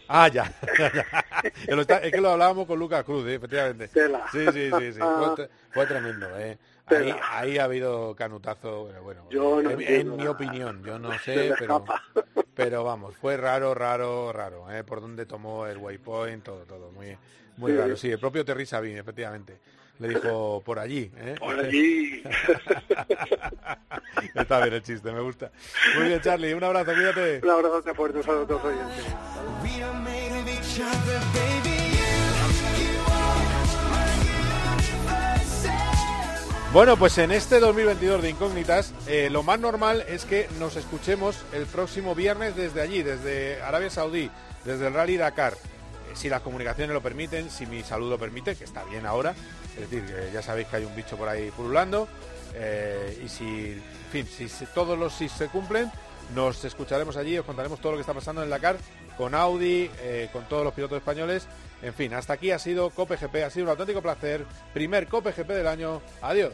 Ah, 0.07 0.27
ya. 0.27 0.51
es 2.03 2.11
que 2.11 2.21
lo 2.21 2.29
hablábamos 2.31 2.65
con 2.67 2.77
Lucas 2.79 3.03
Cruz, 3.03 3.25
¿eh? 3.27 3.35
efectivamente. 3.35 3.87
Tela. 3.87 4.25
Sí, 4.31 4.45
sí, 4.51 4.69
sí, 4.77 4.93
sí. 4.93 4.99
Fue, 4.99 5.27
tre- 5.35 5.49
fue 5.71 5.85
tremendo. 5.85 6.27
¿eh? 6.37 6.57
Ahí, 6.87 7.15
ahí 7.31 7.57
ha 7.57 7.63
habido 7.63 8.15
canutazo. 8.15 8.83
Bueno, 8.83 9.01
bueno, 9.01 9.27
Yo 9.29 9.61
no 9.61 9.71
en, 9.71 10.15
mi 10.15 10.27
opinión, 10.27 10.83
yo 10.83 10.99
no 10.99 11.17
sé, 11.19 11.53
pero, 12.55 12.83
vamos, 12.83 13.15
fue 13.17 13.37
raro, 13.37 13.73
raro, 13.73 14.31
raro. 14.31 14.71
¿eh? 14.71 14.83
Por 14.83 15.01
dónde 15.01 15.25
tomó 15.25 15.65
el 15.65 15.77
waypoint, 15.77 16.43
todo, 16.43 16.63
todo. 16.65 16.91
Muy, 16.91 17.17
muy 17.57 17.71
Sí. 17.71 17.77
raro. 17.77 17.97
Sí, 17.97 18.11
el 18.11 18.19
propio 18.19 18.45
Terry 18.45 18.65
Sabin, 18.65 18.97
efectivamente. 18.97 19.59
Le 19.99 20.09
dijo 20.09 20.61
por 20.65 20.79
allí. 20.79 21.11
¿eh? 21.17 21.35
Por 21.39 21.59
allí. 21.59 22.23
Está 24.35 24.59
bien 24.61 24.73
el 24.73 24.83
chiste, 24.83 25.11
me 25.11 25.21
gusta. 25.21 25.51
Muy 25.97 26.07
bien, 26.07 26.21
Charlie, 26.21 26.53
un 26.53 26.63
abrazo, 26.63 26.93
cuídate. 26.93 27.41
Un 27.43 27.49
abrazo 27.49 27.95
fuerte, 27.95 28.17
un 28.17 28.23
saludo 28.23 28.43
a 28.43 28.47
todos 28.47 28.63
los 28.63 28.73
oyentes. 28.73 29.05
Other, 30.75 31.21
baby. 31.33 31.75
Bueno, 36.75 36.97
pues 36.97 37.17
en 37.19 37.31
este 37.31 37.61
2022 37.61 38.21
de 38.21 38.31
Incógnitas, 38.31 38.93
eh, 39.07 39.29
lo 39.31 39.43
más 39.43 39.61
normal 39.61 40.03
es 40.09 40.25
que 40.25 40.49
nos 40.59 40.75
escuchemos 40.75 41.37
el 41.53 41.67
próximo 41.67 42.15
viernes 42.15 42.57
desde 42.57 42.81
allí, 42.81 43.01
desde 43.01 43.61
Arabia 43.61 43.89
Saudí, 43.89 44.29
desde 44.65 44.87
el 44.87 44.93
Rally 44.93 45.15
Dakar. 45.15 45.53
Eh, 45.53 46.15
si 46.15 46.27
las 46.27 46.41
comunicaciones 46.41 46.93
lo 46.93 47.01
permiten, 47.01 47.49
si 47.49 47.65
mi 47.65 47.81
salud 47.81 48.09
lo 48.09 48.19
permite, 48.19 48.57
que 48.57 48.65
está 48.65 48.83
bien 48.83 49.05
ahora. 49.05 49.33
Es 49.75 49.89
decir, 49.89 50.05
que 50.05 50.31
ya 50.31 50.41
sabéis 50.41 50.67
que 50.67 50.77
hay 50.77 50.85
un 50.85 50.95
bicho 50.95 51.17
por 51.17 51.27
ahí 51.29 51.51
pululando. 51.51 52.07
eh, 52.53 53.21
y 53.25 53.27
si, 53.27 53.81
fin, 54.11 54.25
si 54.27 54.47
todos 54.73 54.97
los 54.97 55.13
si 55.13 55.27
se 55.27 55.47
cumplen, 55.47 55.91
nos 56.33 56.63
escucharemos 56.63 57.17
allí, 57.17 57.37
os 57.37 57.45
contaremos 57.45 57.79
todo 57.79 57.91
lo 57.91 57.97
que 57.97 58.01
está 58.01 58.13
pasando 58.13 58.41
en 58.43 58.49
Dakar 58.49 58.77
con 59.17 59.35
Audi, 59.35 59.89
eh, 59.99 60.29
con 60.31 60.45
todos 60.45 60.63
los 60.63 60.73
pilotos 60.73 60.97
españoles. 60.97 61.47
En 61.81 61.93
fin, 61.93 62.13
hasta 62.13 62.33
aquí 62.33 62.51
ha 62.51 62.59
sido 62.59 62.89
Cope 62.89 63.17
GP, 63.17 63.43
ha 63.43 63.49
sido 63.49 63.65
un 63.65 63.69
auténtico 63.71 64.01
placer. 64.01 64.45
Primer 64.73 65.07
Cope 65.07 65.31
GP 65.31 65.49
del 65.49 65.67
año. 65.67 66.01
Adiós. 66.21 66.53